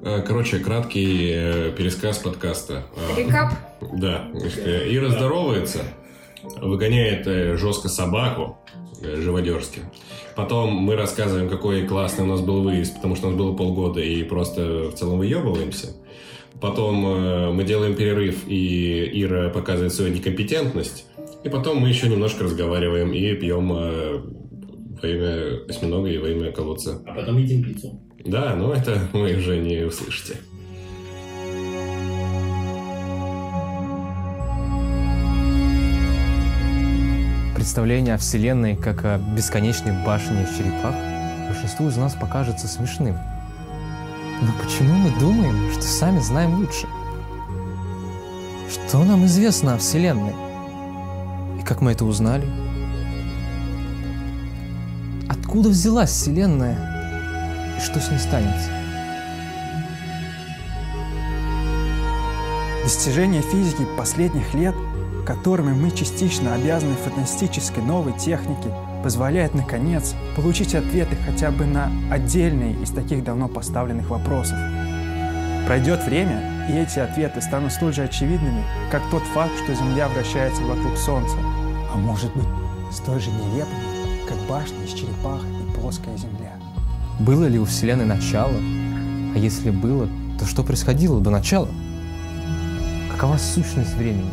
Э, 0.03 0.21
Короче, 0.21 0.59
краткий 0.59 1.31
э, 1.33 1.71
пересказ 1.75 2.19
подкаста. 2.19 2.85
А, 2.95 3.19
Рекап. 3.19 3.53
Да, 3.93 4.27
э, 4.33 4.93
Ира 4.93 5.09
здоровается, 5.09 5.79
выгоняет 6.61 7.25
э, 7.27 7.55
жестко 7.57 7.87
собаку, 7.87 8.57
э, 9.01 9.15
живодерски. 9.21 9.81
Потом 10.35 10.73
мы 10.73 10.95
рассказываем, 10.95 11.49
какой 11.49 11.87
классный 11.87 12.25
у 12.25 12.27
нас 12.27 12.41
был 12.41 12.61
выезд, 12.61 12.95
потому 12.95 13.15
что 13.15 13.27
у 13.27 13.29
нас 13.31 13.39
было 13.39 13.55
полгода, 13.55 14.01
и 14.01 14.23
просто 14.23 14.89
в 14.89 14.93
целом 14.95 15.19
выебываемся. 15.19 15.87
Потом 16.61 17.05
э, 17.05 17.51
мы 17.51 17.63
делаем 17.63 17.95
перерыв, 17.95 18.47
и 18.47 19.23
Ира 19.23 19.49
показывает 19.49 19.93
свою 19.93 20.13
некомпетентность. 20.13 21.05
И 21.43 21.49
потом 21.49 21.77
мы 21.77 21.87
еще 21.87 22.09
немножко 22.09 22.43
разговариваем 22.43 23.13
и 23.13 23.33
пьем 23.35 23.71
э, 23.71 24.21
во 25.01 25.07
имя 25.07 25.65
осьминога 25.69 26.09
и 26.09 26.17
во 26.17 26.29
имя 26.29 26.51
колодца. 26.51 27.01
А 27.05 27.13
потом 27.13 27.37
едим 27.37 27.63
пиццу. 27.63 28.01
Да, 28.25 28.55
но 28.55 28.73
это 28.73 29.07
вы 29.13 29.37
уже 29.37 29.57
не 29.57 29.85
услышите. 29.85 30.35
Представление 37.55 38.15
о 38.15 38.17
Вселенной 38.17 38.75
как 38.75 39.05
о 39.05 39.17
бесконечной 39.35 39.93
башне 40.05 40.43
из 40.43 40.57
черепах 40.57 40.95
большинству 41.47 41.87
из 41.87 41.97
нас 41.97 42.15
покажется 42.15 42.67
смешным. 42.67 43.15
Но 44.41 44.51
почему 44.63 44.93
мы 44.93 45.11
думаем, 45.19 45.71
что 45.71 45.81
сами 45.83 46.19
знаем 46.19 46.59
лучше? 46.59 46.87
Что 48.69 49.03
нам 49.03 49.25
известно 49.25 49.75
о 49.75 49.77
Вселенной? 49.77 50.33
И 51.59 51.63
как 51.63 51.81
мы 51.81 51.91
это 51.91 52.05
узнали? 52.05 52.47
Откуда 55.27 55.69
взялась 55.69 56.11
Вселенная? 56.11 57.77
И 57.77 57.81
что 57.81 57.99
с 57.99 58.09
ней 58.09 58.19
станется? 58.19 58.69
Достижения 62.83 63.41
физики 63.41 63.85
последних 63.97 64.53
лет 64.53 64.75
которыми 65.29 65.73
мы 65.73 65.91
частично 65.91 66.55
обязаны 66.55 66.95
фантастической 66.95 67.83
новой 67.83 68.13
технике, 68.13 68.73
позволяет, 69.03 69.53
наконец, 69.53 70.13
получить 70.35 70.75
ответы 70.75 71.15
хотя 71.25 71.51
бы 71.51 71.65
на 71.65 71.91
отдельные 72.11 72.73
из 72.81 72.91
таких 72.91 73.23
давно 73.23 73.47
поставленных 73.47 74.09
вопросов. 74.09 74.57
Пройдет 75.65 76.03
время, 76.05 76.67
и 76.69 76.73
эти 76.73 76.99
ответы 76.99 77.41
станут 77.41 77.71
столь 77.71 77.93
же 77.93 78.03
очевидными, 78.03 78.63
как 78.91 79.01
тот 79.11 79.23
факт, 79.33 79.51
что 79.63 79.73
Земля 79.73 80.07
вращается 80.07 80.63
вокруг 80.63 80.97
Солнца. 80.97 81.37
А 81.93 81.97
может 81.97 82.33
быть, 82.35 82.47
столь 82.91 83.19
же 83.19 83.29
нелепыми, 83.31 84.27
как 84.27 84.37
башни 84.47 84.83
из 84.85 84.93
черепах 84.93 85.41
и 85.43 85.79
плоская 85.79 86.17
Земля. 86.17 86.53
Было 87.19 87.45
ли 87.45 87.59
у 87.59 87.65
Вселенной 87.65 88.05
начало? 88.05 88.53
А 89.35 89.37
если 89.37 89.69
было, 89.69 90.07
то 90.39 90.45
что 90.45 90.63
происходило 90.63 91.19
до 91.19 91.29
начала? 91.29 91.69
Какова 93.11 93.37
сущность 93.37 93.95
времени? 93.95 94.31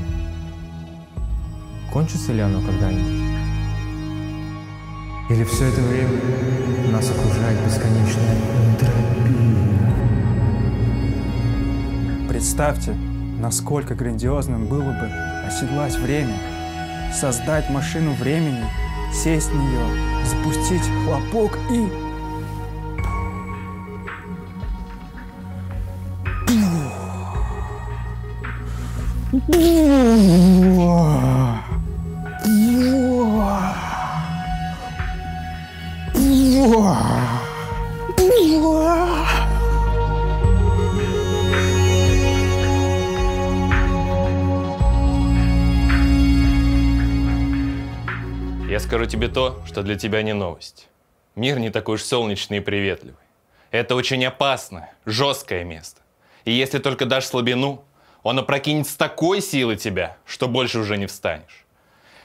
Кончится 1.93 2.33
ли 2.33 2.41
оно 2.41 2.61
когда-нибудь? 2.61 3.36
Или 5.29 5.43
все 5.43 5.65
это 5.65 5.81
время 5.81 6.21
нас 6.93 7.11
окружает 7.11 7.59
бесконечная 7.65 8.37
энтропия? 8.71 8.95
Представьте, 12.29 12.95
насколько 13.41 13.97
грандиозным 13.97 14.67
было 14.67 14.93
бы 14.93 15.11
оседлать 15.45 15.99
время, 15.99 16.37
создать 17.13 17.69
машину 17.71 18.13
времени, 18.13 18.67
сесть 19.13 19.51
в 19.51 19.55
нее, 19.55 19.85
запустить 20.25 20.89
хлопок 21.05 21.59
и... 21.73 21.89
Я 29.49 31.56
скажу 49.07 49.11
тебе 49.11 49.29
то, 49.29 49.63
что 49.67 49.83
для 49.83 49.97
тебя 49.97 50.23
не 50.23 50.35
новость. 50.35 50.89
Мир 51.37 51.59
не 51.59 51.71
такой 51.71 51.95
уж 51.95 52.03
солнечный 52.03 52.59
и 52.59 52.61
приветливый. 52.61 53.17
Это 53.71 53.95
очень 53.95 54.25
опасное, 54.25 54.95
жесткое 55.05 55.65
место. 55.65 56.01
И 56.45 56.53
если 56.53 56.79
только 56.79 57.07
дашь 57.07 57.27
слабину, 57.27 57.85
он 58.23 58.39
опрокинет 58.39 58.87
с 58.87 58.97
такой 58.97 59.41
силой 59.41 59.77
тебя, 59.77 60.17
что 60.27 60.49
больше 60.49 60.79
уже 60.79 60.97
не 60.97 61.07
встанешь. 61.07 61.65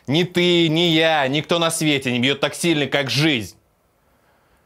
Ни 0.07 0.23
ты, 0.23 0.69
ни 0.69 0.89
я, 0.91 1.27
никто 1.27 1.59
на 1.59 1.69
свете 1.69 2.11
не 2.11 2.19
бьет 2.19 2.39
так 2.39 2.55
сильно, 2.55 2.87
как 2.87 3.09
жизнь. 3.09 3.55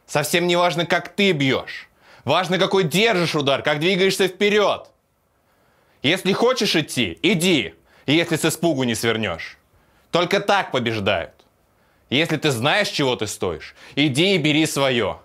Совсем 0.06 0.46
не 0.46 0.56
важно, 0.56 0.86
как 0.86 1.08
ты 1.08 1.32
бьешь. 1.32 1.88
Важно, 2.24 2.58
какой 2.58 2.84
держишь 2.84 3.34
удар, 3.34 3.62
как 3.62 3.78
двигаешься 3.78 4.28
вперед. 4.28 4.88
Если 6.02 6.32
хочешь 6.32 6.76
идти, 6.76 7.18
иди, 7.22 7.74
если 8.06 8.36
с 8.36 8.44
испугу 8.44 8.84
не 8.84 8.94
свернешь. 8.94 9.58
Только 10.10 10.40
так 10.40 10.70
побеждают. 10.70 11.35
Если 12.08 12.36
ты 12.36 12.50
знаешь, 12.50 12.88
чего 12.88 13.16
ты 13.16 13.26
стоишь, 13.26 13.74
иди 13.96 14.34
и 14.34 14.38
бери 14.38 14.66
свое. 14.66 15.20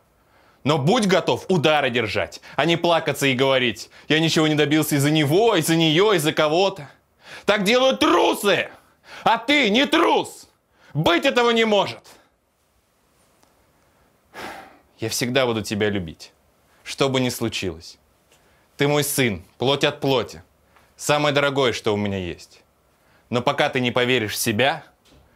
Но 0.64 0.78
будь 0.78 1.08
готов 1.08 1.46
удары 1.50 1.90
держать, 1.90 2.42
а 2.56 2.66
не 2.66 2.78
плакаться 2.78 3.28
и 3.28 3.34
говорить, 3.34 3.90
я 4.08 4.20
ничего 4.20 4.48
не 4.48 4.56
добился 4.56 4.96
из-за 4.96 5.12
него, 5.12 5.56
из-за 5.56 5.76
нее, 5.76 6.16
из-за 6.16 6.34
кого-то. 6.34 6.90
Так 7.46 7.64
делают 7.64 8.00
трусы, 8.00 8.70
а 9.24 9.38
ты 9.38 9.70
не 9.70 9.86
трус. 9.86 10.48
Быть 10.94 11.26
этого 11.26 11.52
не 11.52 11.66
может. 11.66 12.02
Я 15.00 15.10
всегда 15.10 15.46
буду 15.46 15.64
тебя 15.64 15.90
любить, 15.90 16.32
что 16.84 17.10
бы 17.10 17.20
ни 17.20 17.30
случилось. 17.30 17.98
Ты 18.78 18.88
мой 18.88 19.04
сын, 19.04 19.44
плоть 19.58 19.84
от 19.84 20.00
плоти, 20.00 20.44
самое 20.96 21.34
дорогое, 21.34 21.74
что 21.74 21.94
у 21.94 21.98
меня 21.98 22.18
есть. 22.18 22.62
Но 23.30 23.42
пока 23.42 23.70
ты 23.70 23.80
не 23.80 23.92
поверишь 23.92 24.34
в 24.34 24.38
себя, 24.38 24.84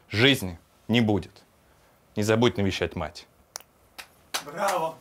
жизни 0.09 0.59
не 0.87 1.01
будет. 1.01 1.43
Не 2.15 2.23
забудь 2.23 2.57
навещать 2.57 2.95
мать. 2.95 3.27
Браво! 4.45 4.95